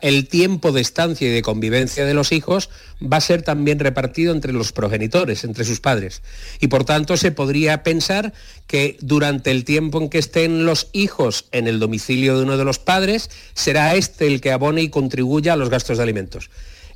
el 0.01 0.29
tiempo 0.29 0.73
de 0.73 0.81
estancia 0.81 1.29
y 1.29 1.31
de 1.31 1.43
convivencia 1.43 2.05
de 2.05 2.15
los 2.15 2.33
hijos 2.33 2.71
va 3.01 3.19
a 3.19 3.21
ser 3.21 3.43
también 3.43 3.79
repartido 3.79 4.33
entre 4.33 4.53
los 4.53 4.73
progenitores, 4.73 5.45
entre 5.45 5.65
sus 5.65 5.81
padres. 5.81 6.23
Y 6.59 6.69
por 6.69 6.85
tanto 6.85 7.17
se 7.17 7.33
podría 7.33 7.83
pensar 7.83 8.33
que 8.67 8.97
durante 9.01 9.51
el 9.51 9.65
tiempo 9.65 10.01
en 10.01 10.09
que 10.09 10.19
estén 10.19 10.65
los 10.65 10.89
hijos 10.93 11.47
en 11.53 11.69
el 11.69 11.79
domicilio 11.79 12.37
de 12.37 12.45
uno 12.45 12.57
de 12.57 12.65
los 12.65 12.79
padres, 12.79 13.31
será 13.55 13.95
este 13.95 14.27
el 14.27 14.41
que 14.41 14.53
abone 14.53 14.83
y 14.83 14.89
contribuya 14.89 15.53
a 15.53 15.57
los 15.57 15.71
gastos 15.71 15.99
de 15.99 16.03
alimentos. 16.03 16.51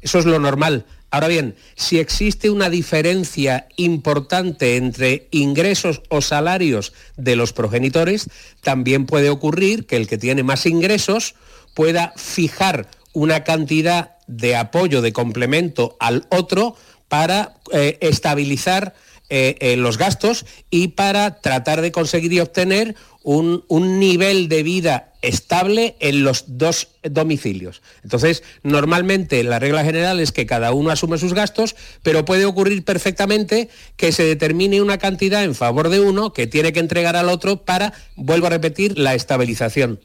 Eso 0.04 0.18
es 0.18 0.26
lo 0.26 0.38
normal. 0.38 0.84
Ahora 1.10 1.28
bien, 1.28 1.56
si 1.76 1.98
existe 1.98 2.50
una 2.50 2.68
diferencia 2.68 3.68
importante 3.76 4.76
entre 4.76 5.28
ingresos 5.30 6.02
o 6.10 6.20
salarios 6.20 6.92
de 7.16 7.36
los 7.36 7.54
progenitores, 7.54 8.28
también 8.60 9.06
puede 9.06 9.30
ocurrir 9.30 9.86
que 9.86 9.96
el 9.96 10.06
que 10.06 10.18
tiene 10.18 10.42
más 10.42 10.66
ingresos 10.66 11.36
pueda 11.72 12.12
fijar 12.16 12.88
una 13.14 13.44
cantidad 13.44 14.16
de 14.26 14.56
apoyo, 14.56 15.00
de 15.00 15.14
complemento 15.14 15.96
al 16.00 16.26
otro 16.28 16.76
para 17.08 17.54
eh, 17.72 17.96
estabilizar 18.00 18.94
eh, 19.30 19.56
eh, 19.60 19.76
los 19.76 19.96
gastos 19.96 20.44
y 20.68 20.88
para 20.88 21.40
tratar 21.40 21.80
de 21.80 21.92
conseguir 21.92 22.32
y 22.34 22.40
obtener 22.40 22.94
un, 23.24 23.64
un 23.68 23.98
nivel 23.98 24.48
de 24.48 24.62
vida 24.62 25.10
estable 25.22 25.96
en 26.00 26.22
los 26.22 26.44
dos 26.46 26.88
domicilios. 27.02 27.80
Entonces, 28.02 28.42
normalmente 28.62 29.42
la 29.42 29.58
regla 29.58 29.82
general 29.82 30.20
es 30.20 30.30
que 30.30 30.44
cada 30.46 30.72
uno 30.72 30.90
asume 30.90 31.16
sus 31.18 31.32
gastos, 31.32 31.74
pero 32.02 32.24
puede 32.26 32.44
ocurrir 32.44 32.84
perfectamente 32.84 33.70
que 33.96 34.12
se 34.12 34.22
determine 34.24 34.82
una 34.82 34.98
cantidad 34.98 35.42
en 35.42 35.54
favor 35.54 35.88
de 35.88 36.00
uno 36.00 36.32
que 36.34 36.46
tiene 36.46 36.72
que 36.74 36.80
entregar 36.80 37.16
al 37.16 37.30
otro 37.30 37.64
para, 37.64 37.94
vuelvo 38.14 38.46
a 38.46 38.50
repetir, 38.50 38.98
la 38.98 39.14
estabilización. 39.14 39.98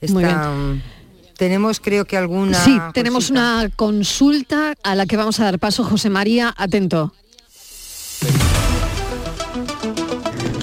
Está- 0.00 0.52
Tenemos 1.36 1.78
creo 1.80 2.04
que 2.04 2.16
alguna... 2.16 2.64
Sí, 2.64 2.76
tenemos 2.94 3.30
una 3.30 3.70
consulta 3.76 4.74
a 4.82 4.94
la 4.94 5.06
que 5.06 5.16
vamos 5.16 5.38
a 5.40 5.44
dar 5.44 5.58
paso. 5.58 5.84
José 5.84 6.10
María, 6.10 6.52
atento. 6.56 7.12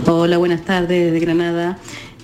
Hola, 0.08 0.38
buenas 0.38 0.64
tardes 0.64 1.06
desde 1.12 1.20
Granada. 1.20 1.80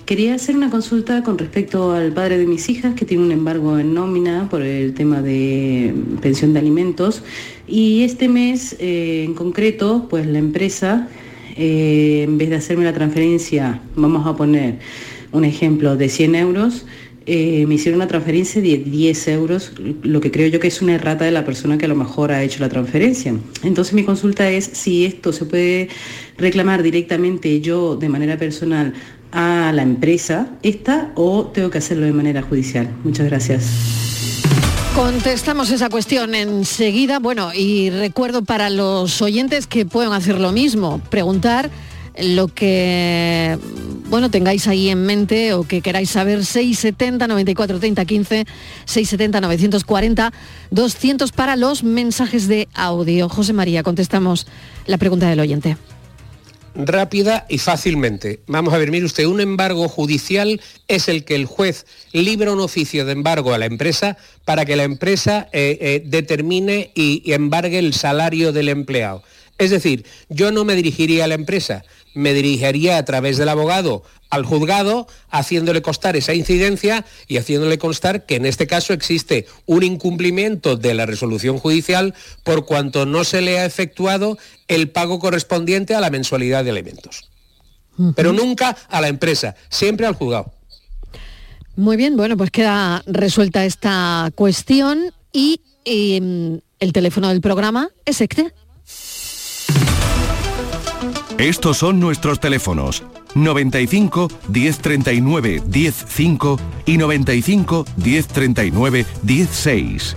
Quería 0.06 0.36
hacer 0.36 0.54
una 0.54 0.70
consulta 0.70 1.24
con 1.24 1.36
respecto 1.36 1.90
al 1.90 2.12
padre 2.12 2.38
de 2.38 2.46
mis 2.46 2.68
hijas 2.68 2.94
que 2.94 3.04
tiene 3.04 3.24
un 3.24 3.32
embargo 3.32 3.76
en 3.76 3.92
nómina 3.92 4.46
por 4.48 4.62
el 4.62 4.94
tema 4.94 5.20
de 5.20 5.92
pensión 6.20 6.52
de 6.52 6.60
alimentos 6.60 7.24
y 7.66 8.04
este 8.04 8.28
mes 8.28 8.76
eh, 8.78 9.24
en 9.24 9.34
concreto 9.34 10.06
pues 10.08 10.28
la 10.28 10.38
empresa 10.38 11.08
eh, 11.56 12.22
en 12.22 12.38
vez 12.38 12.50
de 12.50 12.56
hacerme 12.56 12.84
la 12.84 12.92
transferencia, 12.92 13.80
vamos 13.96 14.28
a 14.28 14.36
poner 14.36 14.78
un 15.32 15.44
ejemplo 15.44 15.96
de 15.96 16.08
100 16.08 16.36
euros, 16.36 16.86
eh, 17.26 17.64
me 17.66 17.74
hicieron 17.74 18.00
una 18.00 18.08
transferencia 18.08 18.60
de 18.60 18.78
10 18.78 19.28
euros, 19.28 19.72
lo 20.02 20.20
que 20.20 20.30
creo 20.30 20.48
yo 20.48 20.60
que 20.60 20.68
es 20.68 20.82
una 20.82 20.94
errata 20.94 21.24
de 21.24 21.30
la 21.30 21.44
persona 21.44 21.78
que 21.78 21.84
a 21.84 21.88
lo 21.88 21.96
mejor 21.96 22.32
ha 22.32 22.42
hecho 22.42 22.60
la 22.60 22.68
transferencia. 22.68 23.34
Entonces 23.62 23.94
mi 23.94 24.04
consulta 24.04 24.50
es 24.50 24.64
si 24.64 25.04
esto 25.04 25.32
se 25.32 25.44
puede 25.44 25.88
reclamar 26.36 26.82
directamente 26.82 27.60
yo 27.60 27.96
de 27.96 28.08
manera 28.08 28.36
personal 28.36 28.94
a 29.32 29.72
la 29.74 29.82
empresa 29.82 30.48
esta 30.62 31.12
o 31.14 31.46
tengo 31.46 31.70
que 31.70 31.78
hacerlo 31.78 32.06
de 32.06 32.12
manera 32.12 32.42
judicial. 32.42 32.88
Muchas 33.04 33.26
gracias. 33.26 34.12
Contestamos 34.94 35.70
esa 35.70 35.88
cuestión 35.88 36.34
enseguida. 36.34 37.18
Bueno, 37.18 37.52
y 37.54 37.88
recuerdo 37.88 38.42
para 38.42 38.68
los 38.68 39.22
oyentes 39.22 39.66
que 39.66 39.86
pueden 39.86 40.12
hacer 40.12 40.38
lo 40.38 40.52
mismo, 40.52 41.00
preguntar 41.08 41.70
lo 42.18 42.48
que 42.48 43.58
bueno 44.12 44.30
tengáis 44.30 44.68
ahí 44.68 44.90
en 44.90 45.06
mente 45.06 45.54
o 45.54 45.64
que 45.64 45.80
queráis 45.80 46.10
saber 46.10 46.44
670 46.44 47.26
94 47.28 47.80
30 47.80 48.04
15 48.04 48.44
670 48.84 49.40
940 49.40 50.32
200 50.70 51.32
para 51.32 51.56
los 51.56 51.82
mensajes 51.82 52.46
de 52.46 52.68
audio. 52.74 53.30
José 53.30 53.54
María, 53.54 53.82
contestamos 53.82 54.46
la 54.84 54.98
pregunta 54.98 55.30
del 55.30 55.40
oyente. 55.40 55.78
rápida 56.74 57.46
y 57.48 57.56
fácilmente. 57.56 58.40
Vamos 58.46 58.74
a 58.74 58.78
ver, 58.78 58.90
mire 58.90 59.06
usted, 59.06 59.24
un 59.24 59.40
embargo 59.40 59.88
judicial 59.88 60.60
es 60.88 61.08
el 61.08 61.24
que 61.24 61.34
el 61.34 61.46
juez 61.46 61.86
libra 62.12 62.52
un 62.52 62.60
oficio 62.60 63.06
de 63.06 63.12
embargo 63.12 63.54
a 63.54 63.58
la 63.58 63.64
empresa 63.64 64.18
para 64.44 64.66
que 64.66 64.76
la 64.76 64.84
empresa 64.84 65.48
eh, 65.54 65.78
eh, 65.80 66.02
determine 66.04 66.90
y, 66.94 67.22
y 67.24 67.32
embargue 67.32 67.78
el 67.78 67.94
salario 67.94 68.52
del 68.52 68.68
empleado. 68.68 69.22
Es 69.58 69.70
decir, 69.70 70.04
yo 70.28 70.50
no 70.50 70.64
me 70.64 70.74
dirigiría 70.74 71.24
a 71.24 71.28
la 71.28 71.34
empresa, 71.34 71.84
me 72.14 72.34
dirigiría 72.34 72.98
a 72.98 73.04
través 73.04 73.38
del 73.38 73.48
abogado 73.48 74.02
al 74.32 74.46
juzgado, 74.46 75.06
haciéndole 75.28 75.82
constar 75.82 76.16
esa 76.16 76.32
incidencia 76.32 77.04
y 77.28 77.36
haciéndole 77.36 77.76
constar 77.76 78.24
que 78.24 78.36
en 78.36 78.46
este 78.46 78.66
caso 78.66 78.94
existe 78.94 79.46
un 79.66 79.82
incumplimiento 79.82 80.76
de 80.76 80.94
la 80.94 81.04
resolución 81.04 81.58
judicial 81.58 82.14
por 82.42 82.64
cuanto 82.64 83.04
no 83.04 83.24
se 83.24 83.42
le 83.42 83.58
ha 83.58 83.66
efectuado 83.66 84.38
el 84.68 84.88
pago 84.88 85.18
correspondiente 85.18 85.94
a 85.94 86.00
la 86.00 86.08
mensualidad 86.08 86.64
de 86.64 86.70
alimentos. 86.70 87.28
Pero 88.16 88.32
nunca 88.32 88.74
a 88.88 89.02
la 89.02 89.08
empresa, 89.08 89.54
siempre 89.68 90.06
al 90.06 90.14
juzgado. 90.14 90.54
Muy 91.76 91.98
bien, 91.98 92.16
bueno, 92.16 92.38
pues 92.38 92.50
queda 92.50 93.02
resuelta 93.06 93.66
esta 93.66 94.30
cuestión 94.34 95.12
y, 95.30 95.60
em, 95.84 96.60
el 96.80 96.92
teléfono 96.92 97.28
del 97.28 97.42
programa 97.42 97.90
es 98.06 98.22
este. 98.22 98.52
Estos 101.42 101.78
son 101.78 101.98
nuestros 101.98 102.38
teléfonos 102.38 103.02
95 103.34 104.28
1039 104.48 105.60
105 105.72 106.60
y 106.86 106.98
95 106.98 107.84
1039 107.96 109.06
16. 109.24 110.16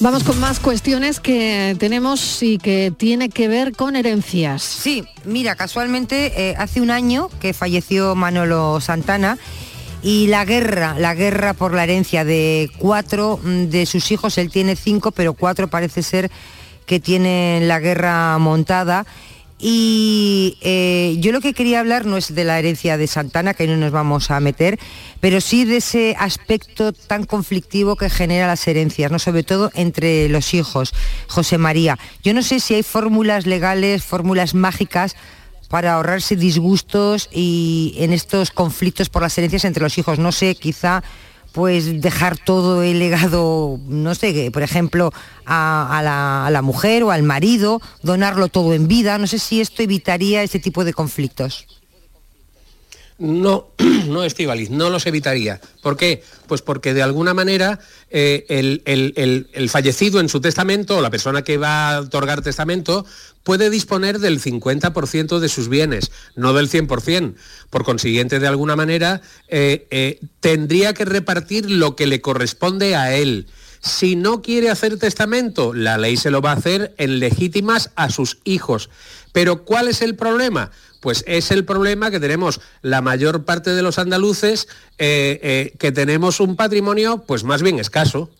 Vamos 0.00 0.24
con 0.24 0.40
más 0.40 0.58
cuestiones 0.58 1.20
que 1.20 1.76
tenemos 1.78 2.42
y 2.42 2.56
que 2.56 2.90
tiene 2.96 3.28
que 3.28 3.46
ver 3.46 3.72
con 3.72 3.94
herencias. 3.94 4.62
Sí, 4.62 5.04
mira, 5.26 5.54
casualmente 5.54 6.32
eh, 6.34 6.54
hace 6.56 6.80
un 6.80 6.90
año 6.90 7.28
que 7.40 7.52
falleció 7.52 8.14
Manolo 8.14 8.80
Santana 8.80 9.36
y 10.02 10.28
la 10.28 10.46
guerra, 10.46 10.98
la 10.98 11.14
guerra 11.14 11.52
por 11.52 11.74
la 11.74 11.84
herencia 11.84 12.24
de 12.24 12.70
cuatro 12.78 13.38
mm, 13.42 13.64
de 13.64 13.84
sus 13.84 14.10
hijos, 14.12 14.38
él 14.38 14.50
tiene 14.50 14.76
cinco, 14.76 15.10
pero 15.10 15.34
cuatro 15.34 15.68
parece 15.68 16.02
ser 16.02 16.30
que 16.86 17.00
tienen 17.00 17.68
la 17.68 17.80
guerra 17.80 18.38
montada 18.38 19.04
y 19.58 20.56
eh, 20.60 21.16
yo 21.18 21.32
lo 21.32 21.40
que 21.40 21.52
quería 21.52 21.80
hablar 21.80 22.06
no 22.06 22.16
es 22.16 22.34
de 22.34 22.44
la 22.44 22.58
herencia 22.58 22.96
de 22.96 23.08
Santana, 23.08 23.54
que 23.54 23.66
no 23.66 23.76
nos 23.76 23.90
vamos 23.90 24.30
a 24.30 24.38
meter, 24.38 24.78
pero 25.20 25.40
sí 25.40 25.64
de 25.64 25.78
ese 25.78 26.14
aspecto 26.18 26.92
tan 26.92 27.24
conflictivo 27.24 27.96
que 27.96 28.08
genera 28.08 28.46
las 28.46 28.66
herencias, 28.68 29.10
¿no? 29.10 29.18
sobre 29.18 29.42
todo 29.42 29.72
entre 29.74 30.28
los 30.28 30.54
hijos. 30.54 30.94
José 31.26 31.58
María, 31.58 31.98
yo 32.22 32.34
no 32.34 32.42
sé 32.42 32.60
si 32.60 32.74
hay 32.74 32.84
fórmulas 32.84 33.46
legales, 33.46 34.04
fórmulas 34.04 34.54
mágicas 34.54 35.16
para 35.68 35.94
ahorrarse 35.94 36.36
disgustos 36.36 37.28
y 37.32 37.94
en 37.98 38.12
estos 38.12 38.50
conflictos 38.50 39.08
por 39.08 39.22
las 39.22 39.36
herencias 39.38 39.64
entre 39.64 39.82
los 39.82 39.98
hijos. 39.98 40.18
No 40.18 40.32
sé, 40.32 40.54
quizá 40.54 41.02
pues 41.58 42.00
dejar 42.00 42.38
todo 42.38 42.84
el 42.84 43.00
legado, 43.00 43.80
no 43.88 44.14
sé, 44.14 44.52
por 44.52 44.62
ejemplo, 44.62 45.12
a, 45.44 46.48
la, 46.52 46.62
mujer 46.62 47.02
o 47.02 47.10
al 47.10 47.24
marido, 47.24 47.82
donarlo 48.00 48.46
todo 48.46 48.74
en 48.74 48.86
vida. 48.86 49.18
No 49.18 49.26
sé 49.26 49.40
si 49.40 49.60
esto 49.60 49.82
evitaría 49.82 50.44
ese 50.44 50.60
tipo 50.60 50.84
de 50.84 50.92
conflictos. 50.92 51.66
No, 53.18 53.72
no, 54.06 54.22
Estivaliz, 54.22 54.70
no 54.70 54.90
los 54.90 55.06
evitaría. 55.06 55.60
¿Por 55.82 55.96
qué? 55.96 56.22
Pues 56.46 56.62
porque 56.62 56.94
de 56.94 57.02
alguna 57.02 57.34
manera 57.34 57.80
eh, 58.10 58.46
el, 58.48 59.68
fallecido 59.70 60.20
en 60.20 60.28
su 60.28 60.40
testamento 60.40 60.98
o 60.98 61.02
la 61.02 61.10
persona 61.10 61.42
que 61.42 61.58
va 61.58 61.96
a 61.96 62.00
otorgar 62.00 62.42
testamento 62.42 63.04
puede 63.42 63.70
disponer 63.70 64.20
del 64.20 64.40
50% 64.40 65.40
de 65.40 65.48
sus 65.48 65.68
bienes, 65.68 66.12
no 66.36 66.52
del 66.52 66.70
100%. 66.70 67.34
Por 67.70 67.84
consiguiente, 67.84 68.38
de 68.38 68.46
alguna 68.46 68.76
manera, 68.76 69.20
eh, 69.48 69.88
eh, 69.90 70.20
tendría 70.40 70.94
que 70.94 71.04
repartir 71.04 71.70
lo 71.70 71.96
que 71.96 72.06
le 72.06 72.20
corresponde 72.20 72.94
a 72.94 73.16
él. 73.16 73.48
Si 73.80 74.16
no 74.16 74.42
quiere 74.42 74.70
hacer 74.70 74.98
testamento, 74.98 75.72
la 75.72 75.98
ley 75.98 76.16
se 76.16 76.30
lo 76.30 76.40
va 76.40 76.50
a 76.50 76.56
hacer 76.56 76.94
en 76.98 77.20
legítimas 77.20 77.90
a 77.96 78.10
sus 78.10 78.38
hijos. 78.44 78.90
Pero 79.32 79.64
¿cuál 79.64 79.88
es 79.88 80.02
el 80.02 80.16
problema? 80.16 80.70
Pues 81.00 81.24
es 81.26 81.50
el 81.50 81.64
problema 81.64 82.10
que 82.10 82.20
tenemos 82.20 82.60
la 82.82 83.00
mayor 83.02 83.44
parte 83.44 83.70
de 83.70 83.82
los 83.82 83.98
andaluces, 83.98 84.68
eh, 84.98 85.38
eh, 85.42 85.74
que 85.78 85.92
tenemos 85.92 86.40
un 86.40 86.56
patrimonio 86.56 87.24
pues 87.26 87.44
más 87.44 87.62
bien 87.62 87.78
escaso. 87.78 88.30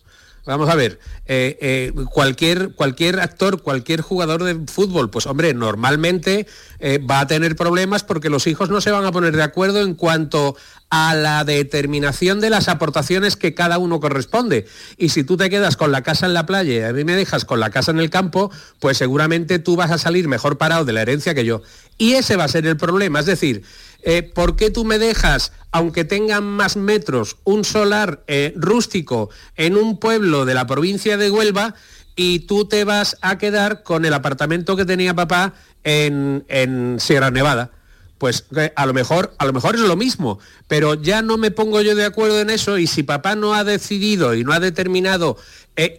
Vamos 0.45 0.69
a 0.69 0.75
ver, 0.75 0.99
eh, 1.25 1.91
cualquier, 2.11 2.73
cualquier 2.73 3.19
actor, 3.19 3.61
cualquier 3.61 4.01
jugador 4.01 4.43
de 4.43 4.59
fútbol, 4.71 5.09
pues 5.09 5.27
hombre, 5.27 5.53
normalmente 5.53 6.47
va 7.09 7.19
a 7.19 7.27
tener 7.27 7.55
problemas 7.55 8.03
porque 8.03 8.29
los 8.29 8.47
hijos 8.47 8.69
no 8.69 8.81
se 8.81 8.91
van 8.91 9.05
a 9.05 9.11
poner 9.11 9.35
de 9.35 9.43
acuerdo 9.43 9.81
en 9.81 9.95
cuanto 9.95 10.55
a 10.89 11.13
la 11.13 11.43
determinación 11.43 12.41
de 12.41 12.49
las 12.49 12.67
aportaciones 12.67 13.35
que 13.35 13.53
cada 13.53 13.77
uno 13.77 13.99
corresponde. 13.99 14.67
Y 14.97 15.09
si 15.09 15.23
tú 15.23 15.37
te 15.37 15.49
quedas 15.49 15.77
con 15.77 15.91
la 15.91 16.01
casa 16.01 16.25
en 16.25 16.33
la 16.33 16.45
playa 16.45 16.73
y 16.73 16.81
a 16.81 16.93
mí 16.93 17.03
me 17.03 17.15
dejas 17.15 17.45
con 17.45 17.59
la 17.59 17.69
casa 17.69 17.91
en 17.91 17.99
el 17.99 18.09
campo, 18.09 18.51
pues 18.79 18.97
seguramente 18.97 19.59
tú 19.59 19.75
vas 19.75 19.91
a 19.91 19.97
salir 19.97 20.27
mejor 20.27 20.57
parado 20.57 20.85
de 20.85 20.93
la 20.93 21.01
herencia 21.01 21.35
que 21.35 21.45
yo. 21.45 21.61
Y 21.97 22.13
ese 22.13 22.37
va 22.37 22.45
a 22.45 22.47
ser 22.47 22.65
el 22.65 22.77
problema. 22.77 23.19
Es 23.19 23.27
decir, 23.27 23.63
eh, 24.03 24.23
¿por 24.23 24.55
qué 24.55 24.69
tú 24.69 24.85
me 24.85 24.97
dejas, 24.97 25.51
aunque 25.71 26.05
tengan 26.05 26.43
más 26.43 26.77
metros, 26.77 27.37
un 27.43 27.65
solar 27.65 28.23
eh, 28.27 28.53
rústico 28.55 29.29
en 29.55 29.77
un 29.77 29.99
pueblo 29.99 30.45
de 30.45 30.53
la 30.53 30.65
provincia 30.65 31.17
de 31.17 31.29
Huelva 31.29 31.75
y 32.15 32.39
tú 32.39 32.65
te 32.65 32.83
vas 32.83 33.17
a 33.21 33.37
quedar 33.37 33.83
con 33.83 34.05
el 34.05 34.13
apartamento 34.13 34.75
que 34.75 34.85
tenía 34.85 35.13
papá 35.13 35.53
en, 35.83 36.45
en 36.47 36.99
Sierra 36.99 37.31
Nevada? 37.31 37.71
pues 38.17 38.47
eh, 38.57 38.73
a 38.75 38.85
lo 38.85 38.93
mejor 38.93 39.33
a 39.37 39.45
lo 39.45 39.53
mejor 39.53 39.75
es 39.75 39.81
lo 39.81 39.95
mismo, 39.95 40.39
pero 40.67 40.95
ya 40.95 41.21
no 41.21 41.37
me 41.37 41.51
pongo 41.51 41.81
yo 41.81 41.95
de 41.95 42.03
acuerdo 42.03 42.41
en 42.41 42.49
eso 42.49 42.77
y 42.77 42.85
si 42.85 43.01
papá 43.03 43.35
no 43.35 43.53
ha 43.53 43.63
decidido 43.63 44.35
y 44.35 44.43
no 44.43 44.51
ha 44.51 44.59
determinado 44.59 45.37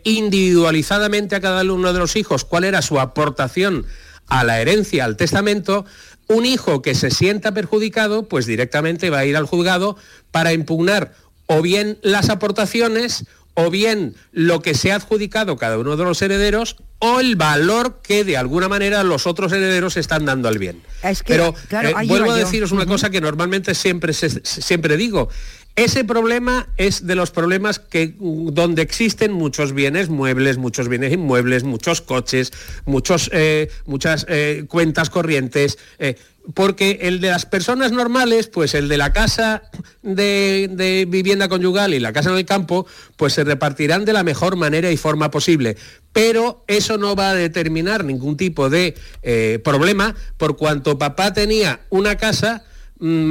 individualizadamente 0.04 1.34
a 1.34 1.40
cada 1.40 1.62
uno 1.62 1.94
de 1.94 1.98
los 1.98 2.16
hijos 2.16 2.44
cuál 2.44 2.64
era 2.64 2.82
su 2.82 3.00
aportación 3.00 3.86
a 4.30 4.44
la 4.44 4.60
herencia, 4.60 5.04
al 5.04 5.16
testamento, 5.16 5.84
un 6.30 6.46
hijo 6.46 6.80
que 6.80 6.94
se 6.94 7.10
sienta 7.10 7.52
perjudicado, 7.52 8.28
pues 8.28 8.46
directamente 8.46 9.10
va 9.10 9.18
a 9.18 9.24
ir 9.24 9.36
al 9.36 9.46
juzgado 9.46 9.96
para 10.30 10.52
impugnar 10.52 11.12
o 11.46 11.60
bien 11.60 11.98
las 12.02 12.30
aportaciones 12.30 13.24
o 13.54 13.68
bien 13.68 14.14
lo 14.30 14.62
que 14.62 14.74
se 14.74 14.92
ha 14.92 14.94
adjudicado 14.94 15.56
cada 15.56 15.76
uno 15.76 15.96
de 15.96 16.04
los 16.04 16.22
herederos 16.22 16.76
o 17.00 17.18
el 17.18 17.34
valor 17.34 18.00
que 18.00 18.22
de 18.22 18.36
alguna 18.36 18.68
manera 18.68 19.02
los 19.02 19.26
otros 19.26 19.50
herederos 19.50 19.96
están 19.96 20.24
dando 20.24 20.48
al 20.48 20.58
bien. 20.58 20.80
Pero 21.26 21.52
eh, 21.70 22.06
vuelvo 22.06 22.30
a 22.30 22.36
deciros 22.36 22.70
una 22.70 22.86
cosa 22.86 23.10
que 23.10 23.20
normalmente 23.20 23.74
siempre, 23.74 24.12
siempre 24.12 24.96
digo. 24.96 25.30
Ese 25.76 26.04
problema 26.04 26.68
es 26.76 27.06
de 27.06 27.14
los 27.14 27.30
problemas 27.30 27.78
que 27.78 28.14
donde 28.18 28.82
existen 28.82 29.32
muchos 29.32 29.72
bienes 29.72 30.08
muebles, 30.08 30.58
muchos 30.58 30.88
bienes 30.88 31.12
inmuebles, 31.12 31.64
muchos 31.64 32.00
coches, 32.00 32.52
muchos, 32.84 33.30
eh, 33.32 33.70
muchas 33.86 34.26
eh, 34.28 34.64
cuentas 34.68 35.10
corrientes 35.10 35.78
porque 36.54 36.98
el 37.02 37.20
de 37.20 37.30
las 37.30 37.46
personas 37.46 37.92
normales, 37.92 38.48
pues 38.48 38.74
el 38.74 38.88
de 38.88 38.96
la 38.96 39.12
casa 39.12 39.62
de, 40.02 41.06
vivienda 41.08 41.48
conyugal 41.48 41.94
y 41.94 42.00
la 42.00 42.12
casa 42.12 42.30
en 42.30 42.36
el 42.36 42.44
campo, 42.44 42.86
pues 43.16 43.34
se 43.34 43.44
repartirán 43.44 44.04
de 44.04 44.12
la 44.12 44.24
mejor 44.24 44.56
manera 44.56 44.90
y 44.90 44.96
forma 44.96 45.30
posible. 45.30 45.76
Pero 46.12 46.64
eso 46.66 46.98
no 46.98 47.14
va 47.14 47.30
a 47.30 47.34
determinar 47.34 48.04
ningún 48.04 48.36
tipo 48.36 48.70
de 48.70 48.94
eh, 49.22 49.60
problema 49.62 50.14
por 50.36 50.56
cuanto 50.56 50.98
papá 50.98 51.32
tenía 51.32 51.80
una 51.90 52.16
casa 52.16 52.64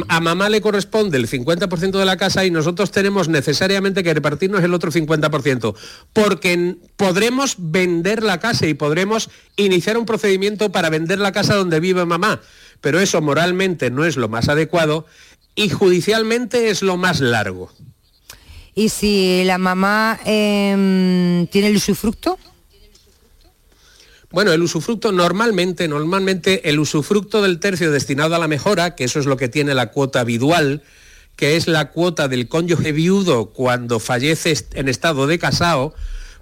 a 0.08 0.20
mamá 0.20 0.50
le 0.50 0.62
corresponde 0.62 1.18
el 1.18 1.28
50% 1.28 1.98
de 1.98 2.06
la 2.06 2.18
casa 2.18 2.46
y 2.46 2.52
nosotros 2.52 2.92
tenemos 2.92 3.30
necesariamente 3.30 4.04
que 4.04 4.14
repartirnos 4.14 4.64
el 4.64 4.74
otro 4.74 4.92
50%, 4.92 5.76
porque 6.14 6.76
podremos 6.98 7.56
vender 7.58 8.24
la 8.24 8.40
casa 8.40 8.68
y 8.68 8.74
podremos 8.74 9.30
iniciar 9.58 9.98
un 9.98 10.06
procedimiento 10.06 10.72
para 10.72 10.90
vender 10.90 11.20
la 11.20 11.32
casa 11.32 11.56
donde 11.56 11.80
vive 11.80 12.06
mamá 12.06 12.42
pero 12.82 13.00
eso 13.00 13.22
moralmente 13.22 13.92
no 13.92 14.06
es 14.06 14.18
lo 14.18 14.30
más 14.30 14.50
adecuado 14.50 15.06
y 15.56 15.70
judicialmente 15.70 16.70
es 16.70 16.82
lo 16.82 16.98
más 16.98 17.20
largo. 17.20 17.72
¿Y 18.76 18.90
si 18.90 19.44
la 19.46 19.58
mamá 19.58 20.20
em, 20.26 21.48
tiene 21.48 21.68
el 21.68 21.76
usufructo? 21.76 22.38
Bueno, 24.32 24.52
el 24.54 24.62
usufructo 24.62 25.12
normalmente, 25.12 25.88
normalmente 25.88 26.70
el 26.70 26.80
usufructo 26.80 27.42
del 27.42 27.60
tercio 27.60 27.92
destinado 27.92 28.36
a 28.36 28.40
la 28.40 28.48
mejora, 28.48 28.94
que 28.96 29.04
eso 29.04 29.20
es 29.20 29.26
lo 29.26 29.38
que 29.38 29.50
tiene 29.50 29.74
la 29.74 29.92
cuota 29.92 30.24
vidual, 30.24 30.84
que 31.36 31.56
es 31.56 31.68
la 31.68 31.90
cuota 31.90 32.28
del 32.28 32.48
cónyuge 32.48 32.92
viudo 32.92 33.48
cuando 33.48 34.00
fallece 34.00 34.54
en 34.74 34.88
estado 34.88 35.26
de 35.26 35.40
casado, 35.40 35.96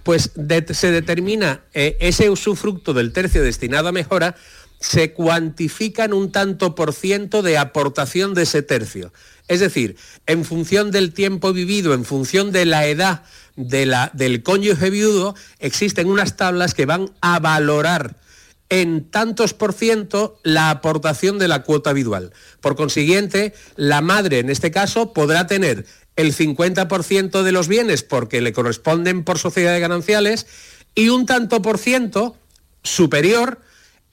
pues 0.04 0.32
se 0.72 0.92
determina 0.92 1.62
eh, 1.74 1.98
ese 2.02 2.30
usufructo 2.30 2.94
del 2.94 3.14
tercio 3.14 3.42
destinado 3.42 3.88
a 3.88 3.92
mejora 3.92 4.36
se 4.80 5.14
cuantifican 5.14 6.14
un 6.14 6.32
tanto 6.32 6.76
por 6.76 6.94
ciento 6.94 7.42
de 7.42 7.58
aportación 7.58 8.34
de 8.34 8.44
ese 8.44 8.62
tercio. 8.62 9.12
Es 9.48 9.60
decir, 9.60 9.96
en 10.26 10.46
función 10.46 10.92
del 10.92 11.14
tiempo 11.14 11.54
vivido, 11.54 11.94
en 11.94 12.06
función 12.06 12.52
de 12.52 12.66
la 12.66 12.86
edad 12.86 13.24
del 13.58 14.44
cónyuge 14.44 14.90
viudo, 14.90 15.36
existen 15.60 16.08
unas 16.08 16.38
tablas 16.38 16.74
que 16.74 16.86
van 16.86 17.12
a 17.22 17.40
valorar 17.40 18.16
en 18.70 19.10
tantos 19.10 19.54
por 19.54 19.74
ciento 19.74 20.40
la 20.44 20.70
aportación 20.70 21.40
de 21.40 21.48
la 21.48 21.64
cuota 21.64 21.90
habitual. 21.90 22.32
Por 22.62 22.76
consiguiente, 22.76 23.54
la 23.76 24.02
madre 24.02 24.40
en 24.40 24.50
este 24.50 24.72
caso 24.72 25.14
podrá 25.14 25.48
tener 25.48 25.86
el 26.16 26.36
50% 26.36 27.44
de 27.44 27.52
los 27.52 27.68
bienes 27.68 28.04
porque 28.04 28.42
le 28.42 28.54
corresponden 28.54 29.24
por 29.24 29.40
sociedades 29.40 29.82
gananciales 29.82 30.48
y 30.96 31.10
un 31.10 31.26
tanto 31.26 31.62
por 31.62 31.78
ciento 31.78 32.38
superior 32.84 33.62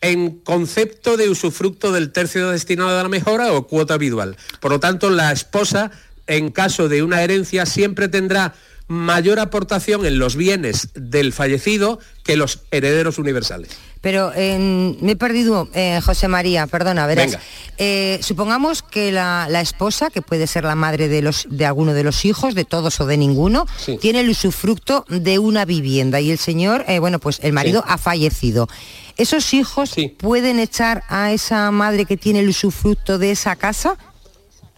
en 0.00 0.38
concepto 0.40 1.16
de 1.16 1.30
usufructo 1.30 1.92
del 1.92 2.12
tercio 2.12 2.50
destinado 2.50 2.98
a 2.98 3.02
la 3.02 3.08
mejora 3.08 3.52
o 3.52 3.66
cuota 3.66 3.94
habitual. 3.94 4.36
Por 4.60 4.72
lo 4.72 4.80
tanto, 4.80 5.08
la 5.08 5.32
esposa, 5.32 5.90
en 6.26 6.50
caso 6.50 6.88
de 6.88 7.02
una 7.02 7.22
herencia, 7.22 7.64
siempre 7.64 8.08
tendrá 8.08 8.54
mayor 8.86 9.38
aportación 9.40 10.04
en 10.04 10.18
los 10.18 10.36
bienes 10.36 10.88
del 10.94 11.32
fallecido 11.32 11.98
que 12.22 12.36
los 12.36 12.60
herederos 12.70 13.18
universales. 13.18 13.70
Pero 14.00 14.32
eh, 14.36 14.96
me 15.00 15.12
he 15.12 15.16
perdido, 15.16 15.68
eh, 15.72 16.00
José 16.04 16.28
María, 16.28 16.66
perdona, 16.66 17.06
verás. 17.06 17.38
Eh, 17.78 18.18
supongamos 18.22 18.82
que 18.82 19.10
la, 19.12 19.46
la 19.48 19.62
esposa, 19.62 20.10
que 20.10 20.20
puede 20.20 20.46
ser 20.46 20.64
la 20.64 20.74
madre 20.74 21.08
de, 21.08 21.22
los, 21.22 21.46
de 21.48 21.64
alguno 21.64 21.94
de 21.94 22.04
los 22.04 22.26
hijos, 22.26 22.54
de 22.54 22.64
todos 22.66 23.00
o 23.00 23.06
de 23.06 23.16
ninguno, 23.16 23.66
Sí. 23.78 23.96
tiene 23.98 24.20
el 24.20 24.28
usufructo 24.28 25.06
de 25.08 25.38
una 25.38 25.64
vivienda 25.64 26.20
y 26.20 26.30
el 26.30 26.38
señor, 26.38 26.84
eh, 26.86 26.98
bueno, 26.98 27.18
pues 27.18 27.38
el 27.42 27.54
marido 27.54 27.80
Sí. 27.86 27.92
ha 27.92 27.96
fallecido. 27.98 28.68
¿Esos 29.16 29.54
hijos 29.54 29.94
pueden 30.18 30.58
echar 30.58 31.02
a 31.08 31.32
esa 31.32 31.70
madre 31.70 32.04
que 32.04 32.16
tiene 32.18 32.40
el 32.40 32.48
usufructo 32.50 33.16
de 33.16 33.30
esa 33.30 33.56
casa? 33.56 33.96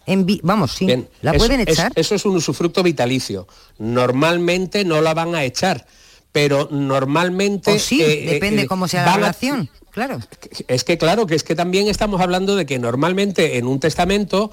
En 0.07 0.26
Vamos, 0.42 0.72
sí. 0.72 0.86
Bien, 0.86 1.09
¿La 1.22 1.32
eso- 1.32 1.38
pueden 1.38 1.61
es- 1.61 1.68
echar? 1.68 1.92
eso 1.94 2.14
es 2.14 2.24
un 2.24 2.36
usufructo 2.36 2.82
vitalicio. 2.82 3.46
Normalmente 3.78 4.84
no 4.84 5.00
la 5.00 5.14
van 5.14 5.34
a 5.34 5.44
echar, 5.44 5.86
pero 6.32 6.68
normalmente... 6.70 7.72
O 7.72 7.78
sí, 7.78 8.00
eh, 8.02 8.24
depende 8.30 8.62
eh, 8.62 8.66
cómo 8.66 8.86
sea 8.88 9.04
la 9.04 9.12
a- 9.12 9.16
relación. 9.16 9.68
Claro. 9.96 10.20
Es 10.68 10.84
que 10.84 10.98
claro, 10.98 11.26
que 11.26 11.34
es 11.34 11.42
que 11.42 11.54
también 11.54 11.88
estamos 11.88 12.20
hablando 12.20 12.54
de 12.54 12.66
que 12.66 12.78
normalmente 12.78 13.57
en 13.57 13.66
un 13.66 13.80
testamento 13.80 14.52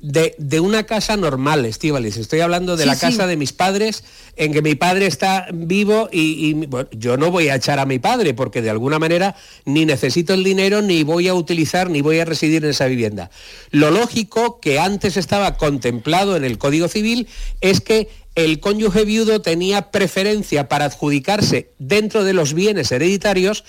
de, 0.00 0.34
de 0.38 0.60
una 0.60 0.84
casa 0.84 1.16
normal, 1.16 1.64
Estíbaliz, 1.66 2.16
estoy 2.16 2.40
hablando 2.40 2.76
de 2.76 2.84
Sí, 2.84 2.88
la 2.88 2.94
sí. 2.94 3.00
casa 3.00 3.26
de 3.26 3.36
mis 3.36 3.52
padres, 3.52 4.02
en 4.36 4.52
que 4.52 4.62
mi 4.62 4.74
padre 4.74 5.06
está 5.06 5.46
vivo 5.52 6.08
y, 6.10 6.48
y, 6.48 6.54
bueno, 6.54 6.88
yo 6.92 7.16
no 7.16 7.30
voy 7.30 7.48
a 7.48 7.56
echar 7.56 7.78
a 7.78 7.86
mi 7.86 7.98
padre 7.98 8.32
porque 8.34 8.62
de 8.62 8.70
alguna 8.70 8.98
manera 8.98 9.36
ni 9.64 9.84
necesito 9.84 10.32
el 10.34 10.44
dinero, 10.44 10.80
ni 10.82 11.02
voy 11.04 11.28
a 11.28 11.34
utilizar, 11.34 11.90
ni 11.90 12.00
voy 12.00 12.18
a 12.18 12.24
residir 12.24 12.64
en 12.64 12.70
esa 12.70 12.86
vivienda. 12.86 13.30
Lo 13.70 13.90
lógico 13.90 14.60
que 14.60 14.78
antes 14.78 15.16
estaba 15.16 15.56
contemplado 15.56 16.36
en 16.36 16.44
el 16.44 16.58
Código 16.58 16.88
Civil 16.88 17.28
es 17.60 17.80
que 17.80 18.08
el 18.36 18.60
cónyuge 18.60 19.04
viudo 19.04 19.42
tenía 19.42 19.90
preferencia 19.90 20.68
para 20.68 20.84
adjudicarse 20.86 21.72
dentro 21.78 22.22
de 22.24 22.32
los 22.32 22.54
bienes 22.54 22.92
hereditarios 22.92 23.64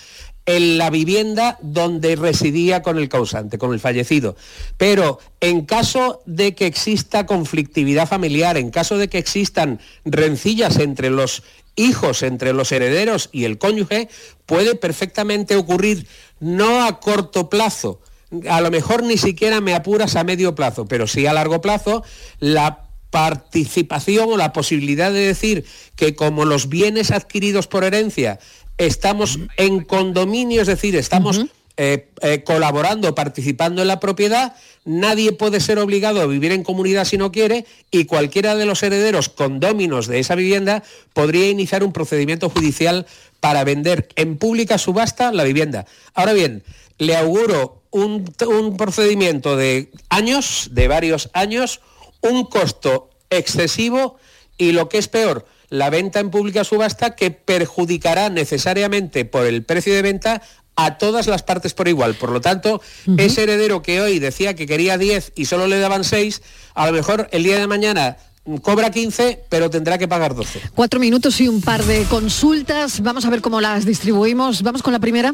en 0.45 0.77
la 0.77 0.89
vivienda 0.89 1.57
donde 1.61 2.15
residía 2.15 2.81
con 2.81 2.97
el 2.97 3.09
causante, 3.09 3.57
con 3.57 3.73
el 3.73 3.79
fallecido. 3.79 4.35
Pero 4.77 5.19
en 5.39 5.65
caso 5.65 6.21
de 6.25 6.55
que 6.55 6.65
exista 6.65 7.25
conflictividad 7.25 8.07
familiar, 8.07 8.57
en 8.57 8.71
caso 8.71 8.97
de 8.97 9.07
que 9.07 9.19
existan 9.19 9.79
rencillas 10.03 10.77
entre 10.77 11.09
los 11.09 11.43
hijos, 11.75 12.23
entre 12.23 12.53
los 12.53 12.71
herederos 12.71 13.29
y 13.31 13.45
el 13.45 13.57
cónyuge, 13.57 14.09
puede 14.45 14.75
perfectamente 14.75 15.55
ocurrir 15.55 16.07
no 16.39 16.83
a 16.83 16.99
corto 16.99 17.49
plazo, 17.49 18.01
a 18.49 18.61
lo 18.61 18.71
mejor 18.71 19.03
ni 19.03 19.17
siquiera 19.17 19.61
me 19.61 19.73
apuras 19.73 20.15
a 20.15 20.23
medio 20.23 20.55
plazo, 20.55 20.85
pero 20.85 21.07
sí 21.07 21.25
a 21.25 21.33
largo 21.33 21.61
plazo, 21.61 22.03
la 22.39 22.87
participación 23.09 24.31
o 24.31 24.37
la 24.37 24.53
posibilidad 24.53 25.11
de 25.11 25.19
decir 25.19 25.65
que 25.95 26.15
como 26.15 26.45
los 26.45 26.69
bienes 26.69 27.11
adquiridos 27.11 27.67
por 27.67 27.83
herencia 27.83 28.39
estamos 28.85 29.39
en 29.57 29.83
condominio, 29.83 30.61
es 30.61 30.67
decir, 30.67 30.95
estamos 30.95 31.45
eh, 31.77 32.09
eh, 32.21 32.43
colaborando, 32.43 33.13
participando 33.15 33.81
en 33.81 33.87
la 33.87 33.99
propiedad, 33.99 34.55
nadie 34.85 35.31
puede 35.31 35.59
ser 35.59 35.79
obligado 35.79 36.21
a 36.21 36.25
vivir 36.25 36.51
en 36.51 36.63
comunidad 36.63 37.05
si 37.05 37.17
no 37.17 37.31
quiere 37.31 37.65
y 37.91 38.05
cualquiera 38.05 38.55
de 38.55 38.65
los 38.65 38.83
herederos 38.83 39.29
condóminos 39.29 40.07
de 40.07 40.19
esa 40.19 40.35
vivienda 40.35 40.83
podría 41.13 41.49
iniciar 41.49 41.83
un 41.83 41.93
procedimiento 41.93 42.49
judicial 42.49 43.05
para 43.39 43.63
vender 43.63 44.09
en 44.15 44.37
pública 44.37 44.77
subasta 44.77 45.31
la 45.31 45.43
vivienda. 45.43 45.85
Ahora 46.13 46.33
bien, 46.33 46.63
le 46.97 47.15
auguro 47.15 47.83
un, 47.91 48.33
un 48.47 48.77
procedimiento 48.77 49.55
de 49.55 49.91
años, 50.09 50.69
de 50.71 50.87
varios 50.87 51.29
años, 51.33 51.81
un 52.21 52.45
costo 52.45 53.09
excesivo 53.29 54.17
y 54.57 54.71
lo 54.71 54.89
que 54.89 54.97
es 54.97 55.07
peor, 55.07 55.45
la 55.71 55.89
venta 55.89 56.19
en 56.19 56.29
pública 56.29 56.63
subasta 56.63 57.15
que 57.15 57.31
perjudicará 57.31 58.29
necesariamente 58.29 59.23
por 59.25 59.45
el 59.45 59.63
precio 59.63 59.93
de 59.95 60.01
venta 60.01 60.41
a 60.75 60.97
todas 60.97 61.27
las 61.27 61.43
partes 61.43 61.73
por 61.73 61.87
igual. 61.87 62.13
Por 62.15 62.29
lo 62.29 62.41
tanto, 62.41 62.81
ese 63.17 63.43
heredero 63.43 63.81
que 63.81 64.01
hoy 64.01 64.19
decía 64.19 64.53
que 64.53 64.67
quería 64.67 64.97
10 64.97 65.31
y 65.35 65.45
solo 65.45 65.67
le 65.67 65.79
daban 65.79 66.03
6, 66.03 66.41
a 66.75 66.87
lo 66.87 66.91
mejor 66.91 67.29
el 67.31 67.43
día 67.43 67.57
de 67.57 67.67
mañana 67.67 68.17
cobra 68.61 68.91
15, 68.91 69.45
pero 69.47 69.69
tendrá 69.69 69.97
que 69.97 70.09
pagar 70.09 70.35
12. 70.35 70.59
Cuatro 70.75 70.99
minutos 70.99 71.39
y 71.39 71.47
un 71.47 71.61
par 71.61 71.83
de 71.85 72.03
consultas. 72.03 73.01
Vamos 73.01 73.23
a 73.23 73.29
ver 73.29 73.41
cómo 73.41 73.61
las 73.61 73.85
distribuimos. 73.85 74.63
Vamos 74.63 74.83
con 74.83 74.91
la 74.91 74.99
primera. 74.99 75.33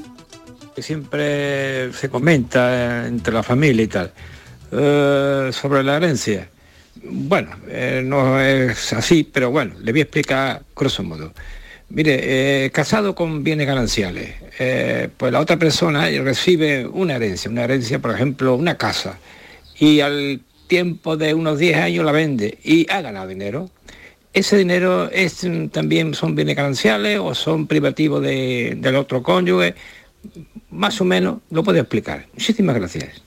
que 0.75 0.83
siempre 0.83 1.91
se 1.93 2.09
comenta 2.09 3.05
eh, 3.05 3.07
entre 3.07 3.33
la 3.33 3.41
familia 3.41 3.83
y 3.83 3.87
tal, 3.87 4.13
eh, 4.71 5.49
sobre 5.51 5.83
la 5.83 5.97
herencia. 5.97 6.51
Bueno, 7.03 7.49
eh, 7.67 8.01
no 8.05 8.39
es 8.41 8.93
así, 8.93 9.23
pero 9.23 9.51
bueno, 9.51 9.75
le 9.81 9.91
voy 9.91 10.01
a 10.01 10.03
explicar 10.03 10.63
grosso 10.75 11.03
modo. 11.03 11.33
Mire, 11.89 12.65
eh, 12.65 12.69
casado 12.71 13.15
con 13.15 13.43
bienes 13.43 13.65
gananciales, 13.67 14.31
eh, 14.59 15.07
pues 15.15 15.31
la 15.31 15.39
otra 15.39 15.57
persona 15.57 16.09
recibe 16.21 16.85
una 16.85 17.15
herencia, 17.15 17.49
una 17.49 17.63
herencia, 17.63 17.99
por 17.99 18.11
ejemplo, 18.13 18.55
una 18.55 18.75
casa, 18.77 19.17
y 19.79 20.01
al 20.01 20.41
tiempo 20.67 21.15
de 21.15 21.33
unos 21.33 21.57
10 21.59 21.77
años 21.77 22.03
la 22.05 22.11
vende 22.11 22.57
y 22.63 22.85
ha 22.91 23.01
ganado 23.01 23.27
dinero. 23.27 23.69
¿Ese 24.33 24.57
dinero 24.57 25.09
es, 25.11 25.47
también 25.71 26.13
son 26.13 26.35
bienes 26.35 26.57
gananciales 26.57 27.19
o 27.19 27.33
son 27.33 27.67
privativos 27.67 28.21
de- 28.21 28.75
del 28.77 28.95
otro 28.97 29.23
cónyuge? 29.23 29.73
Más 30.69 30.99
o 30.99 31.05
menos 31.05 31.39
lo 31.49 31.63
puede 31.63 31.79
explicar. 31.79 32.27
Muchísimas 32.33 32.75
gracias. 32.75 33.21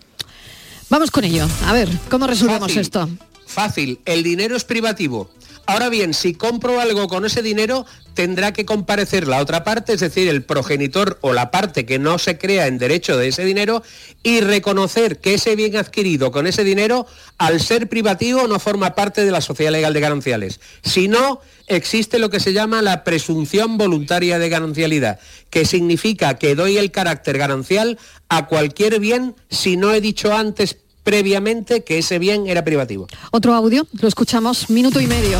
Vamos 0.91 1.11
con 1.11 1.25
ello. 1.25 1.49
A 1.67 1.73
ver, 1.73 1.89
¿cómo 2.11 2.27
resolvemos 2.27 2.63
Fácil. 2.69 2.81
esto? 2.81 3.09
Fácil, 3.51 3.99
el 4.05 4.23
dinero 4.23 4.55
es 4.55 4.63
privativo. 4.63 5.29
Ahora 5.67 5.89
bien, 5.89 6.15
si 6.15 6.35
compro 6.35 6.81
algo 6.81 7.09
con 7.09 7.25
ese 7.25 7.43
dinero, 7.43 7.85
tendrá 8.15 8.53
que 8.53 8.65
comparecer 8.65 9.27
la 9.27 9.39
otra 9.39 9.65
parte, 9.65 9.93
es 9.93 10.01
decir, 10.01 10.29
el 10.29 10.45
progenitor 10.45 11.19
o 11.21 11.33
la 11.33 11.51
parte 11.51 11.85
que 11.85 11.99
no 11.99 12.19
se 12.19 12.39
crea 12.39 12.69
en 12.69 12.79
derecho 12.79 13.17
de 13.17 13.27
ese 13.27 13.45
dinero 13.45 13.83
y 14.23 14.41
reconocer 14.41 15.19
que 15.19 15.35
ese 15.35 15.57
bien 15.57 15.77
adquirido 15.77 16.31
con 16.31 16.47
ese 16.47 16.63
dinero, 16.63 17.07
al 17.39 17.61
ser 17.61 17.89
privativo, 17.89 18.47
no 18.47 18.61
forma 18.61 18.95
parte 18.95 19.25
de 19.25 19.33
la 19.33 19.41
sociedad 19.41 19.73
legal 19.73 19.95
de 19.95 20.01
gananciales. 20.01 20.61
Si 20.83 21.09
no, 21.09 21.41
existe 21.67 22.21
lo 22.21 22.31
que 22.31 22.39
se 22.39 22.53
llama 22.53 22.83
la 22.83 23.03
presunción 23.03 23.79
voluntaria 23.79 24.39
de 24.39 24.49
ganancialidad, 24.49 25.19
que 25.51 25.65
significa 25.65 26.35
que 26.35 26.55
doy 26.55 26.79
el 26.79 26.93
carácter 26.93 27.37
ganancial 27.37 27.99
a 28.29 28.47
cualquier 28.47 29.01
bien 29.01 29.35
si 29.51 29.77
no 29.77 29.93
he 29.93 30.01
dicho 30.01 30.33
antes 30.33 30.79
previamente 31.03 31.83
que 31.83 31.99
ese 31.99 32.19
bien 32.19 32.47
era 32.47 32.65
privativo. 32.65 33.07
Otro 33.31 33.55
audio, 33.55 33.87
lo 34.01 34.09
escuchamos, 34.09 34.71
minuto 34.71 35.01
y 35.01 35.07
medio. 35.07 35.39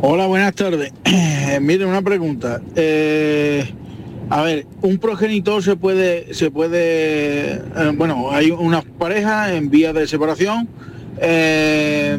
Hola, 0.00 0.26
buenas 0.26 0.54
tardes. 0.54 0.92
Mire, 1.60 1.86
una 1.86 2.02
pregunta. 2.02 2.60
Eh, 2.76 3.66
a 4.30 4.42
ver, 4.42 4.66
un 4.82 4.98
progenitor 4.98 5.62
se 5.62 5.76
puede, 5.76 6.34
se 6.34 6.50
puede, 6.50 7.54
eh, 7.54 7.92
bueno, 7.94 8.30
hay 8.30 8.50
una 8.50 8.82
pareja 8.82 9.54
en 9.54 9.70
vía 9.70 9.92
de 9.92 10.06
separación, 10.06 10.68
eh, 11.20 12.18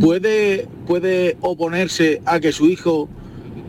puede, 0.00 0.68
puede 0.86 1.36
oponerse 1.40 2.22
a 2.24 2.40
que 2.40 2.52
su 2.52 2.66
hijo 2.66 3.08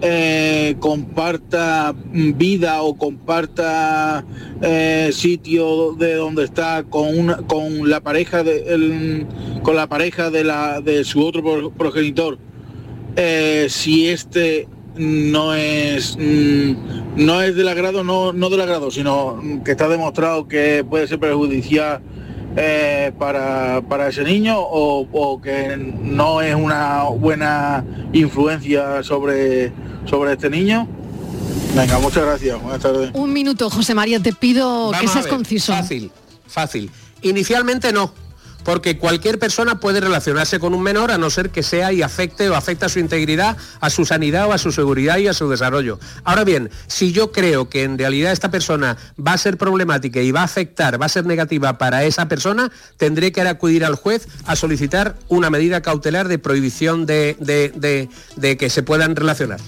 eh, 0.02 0.76
comparta 0.80 1.94
mm, 1.94 2.38
vida 2.38 2.82
o 2.84 2.96
comparta 2.98 4.26
eh, 4.62 5.10
sitio 5.14 5.94
de 5.94 6.16
donde 6.16 6.44
está 6.44 6.84
con 6.84 7.18
una, 7.18 7.38
con 7.38 7.90
la 7.90 8.02
pareja 8.02 8.44
de 8.44 8.74
el- 8.74 9.26
con 9.64 9.76
la 9.76 9.88
pareja 9.88 10.30
de 10.30 10.44
la 10.44 10.82
de 10.82 11.04
su 11.04 11.24
otro 11.26 11.42
pro- 11.44 11.72
progenitor. 11.72 12.38
Eh, 13.16 13.68
si 13.70 14.10
este 14.10 14.68
no 14.98 15.54
es 15.56 16.18
mm, 16.20 16.74
no 17.18 17.42
es 17.42 17.56
del 17.56 17.68
agrado 17.68 18.04
no 18.04 18.32
no 18.34 18.50
del 18.50 18.62
agrado 18.62 18.92
sino 18.92 19.42
que 19.66 19.72
está 19.72 19.88
demostrado 19.90 20.48
que 20.48 20.86
puede 20.90 21.08
ser 21.08 21.20
perjudicial 21.20 22.02
eh, 22.56 23.12
para, 23.20 23.82
para 23.82 24.08
ese 24.10 24.24
niño 24.24 24.60
o, 24.60 25.08
o 25.12 25.42
que 25.42 25.76
no 25.78 26.42
es 26.42 26.56
una 26.56 27.04
buena 27.04 27.84
influencia 28.14 29.04
sobre 29.04 29.72
sobre 30.06 30.34
este 30.34 30.50
niño 30.50 30.88
venga 31.76 32.00
muchas 32.00 32.24
gracias 32.26 32.62
buenas 32.62 32.82
tardes 32.82 33.12
Un 33.14 33.34
minuto, 33.34 33.70
José 33.70 33.94
María, 33.94 34.20
te 34.20 34.34
pido 34.34 34.92
que 34.92 34.98
Vamos 34.98 35.12
seas 35.12 35.26
ver, 35.26 35.34
conciso. 35.34 35.74
Fácil, 35.74 36.12
fácil. 36.48 36.90
Inicialmente 37.22 37.92
no, 37.92 38.14
porque 38.66 38.98
cualquier 38.98 39.40
persona 39.40 39.80
puede 39.80 40.02
relacionarse 40.02 40.60
con 40.60 40.74
un 40.74 40.82
menor 40.84 41.12
a 41.12 41.18
no 41.18 41.30
ser 41.30 41.52
que 41.52 41.64
sea 41.64 41.94
y 41.94 42.02
afecte 42.02 42.50
o 42.50 42.56
afecte 42.56 42.86
a 42.86 42.90
su 42.90 43.00
integridad, 43.00 43.56
a 43.80 43.90
su 43.90 44.04
sanidad 44.06 44.48
o 44.50 44.54
a 44.54 44.58
su 44.58 44.74
seguridad 44.74 45.18
y 45.20 45.28
a 45.28 45.34
su 45.34 45.48
desarrollo. 45.50 46.00
Ahora 46.26 46.44
bien, 46.44 46.70
si 46.88 47.14
yo 47.14 47.32
creo 47.32 47.70
que 47.70 47.84
en 47.84 47.98
realidad 47.98 48.34
esta 48.34 48.52
persona 48.52 48.98
va 49.18 49.34
a 49.34 49.38
ser 49.38 49.58
problemática 49.58 50.20
y 50.20 50.32
va 50.32 50.42
a 50.42 50.46
afectar, 50.46 51.02
va 51.02 51.06
a 51.06 51.10
ser 51.10 51.26
negativa 51.26 51.78
para 51.78 52.04
esa 52.04 52.28
persona, 52.28 52.72
tendré 52.98 53.32
que 53.32 53.42
acudir 53.42 53.86
al 53.86 53.96
juez 53.96 54.28
a 54.46 54.56
solicitar 54.56 55.16
una 55.30 55.50
medida 55.52 55.82
cautelar 55.82 56.28
de 56.28 56.40
prohibición 56.40 57.06
de, 57.06 57.38
de- 57.40 57.72
de- 57.76 58.10
de 58.36 58.58
que 58.58 58.72
se 58.72 58.82
puedan 58.82 59.16
relacionar. 59.16 59.60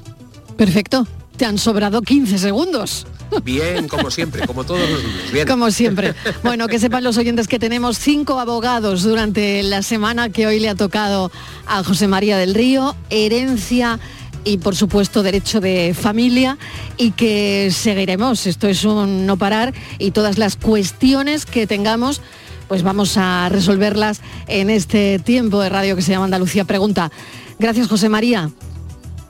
Perfecto. 0.57 1.07
Te 1.37 1.45
han 1.45 1.59
sobrado 1.59 2.01
15 2.01 2.39
segundos. 2.39 3.05
Bien, 3.43 3.87
como 3.87 4.11
siempre, 4.11 4.45
como 4.45 4.63
todos 4.63 4.89
los 4.89 5.03
días. 5.03 5.31
Bien. 5.31 5.47
Como 5.47 5.71
siempre. 5.71 6.13
Bueno, 6.43 6.67
que 6.67 6.79
sepan 6.79 7.03
los 7.03 7.17
oyentes 7.17 7.47
que 7.47 7.59
tenemos 7.59 7.97
cinco 7.97 8.39
abogados 8.39 9.03
durante 9.03 9.63
la 9.63 9.81
semana 9.81 10.29
que 10.29 10.47
hoy 10.47 10.59
le 10.59 10.69
ha 10.69 10.75
tocado 10.75 11.31
a 11.65 11.83
José 11.83 12.07
María 12.07 12.37
del 12.37 12.53
Río, 12.53 12.95
herencia 13.09 13.99
y 14.43 14.57
por 14.59 14.75
supuesto 14.75 15.23
derecho 15.23 15.59
de 15.59 15.95
familia 15.99 16.57
y 16.97 17.11
que 17.11 17.69
seguiremos. 17.71 18.47
Esto 18.47 18.67
es 18.67 18.85
un 18.85 19.25
no 19.25 19.37
parar 19.37 19.73
y 19.99 20.11
todas 20.11 20.37
las 20.37 20.55
cuestiones 20.55 21.45
que 21.45 21.67
tengamos 21.67 22.21
pues 22.67 22.83
vamos 22.83 23.17
a 23.17 23.47
resolverlas 23.49 24.21
en 24.47 24.69
este 24.69 25.19
tiempo 25.19 25.61
de 25.61 25.69
radio 25.69 25.95
que 25.95 26.01
se 26.01 26.11
llama 26.11 26.25
Andalucía 26.25 26.65
Pregunta. 26.65 27.11
Gracias 27.59 27.87
José 27.87 28.09
María. 28.09 28.49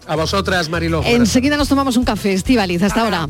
A 0.08 0.16
vosotras, 0.16 0.70
Mariló. 0.70 1.04
Enseguida 1.04 1.58
nos 1.58 1.68
tomamos 1.68 1.98
un 1.98 2.06
café, 2.06 2.34
Estivaliz. 2.34 2.82
Hasta 2.82 3.02
ahora. 3.02 3.28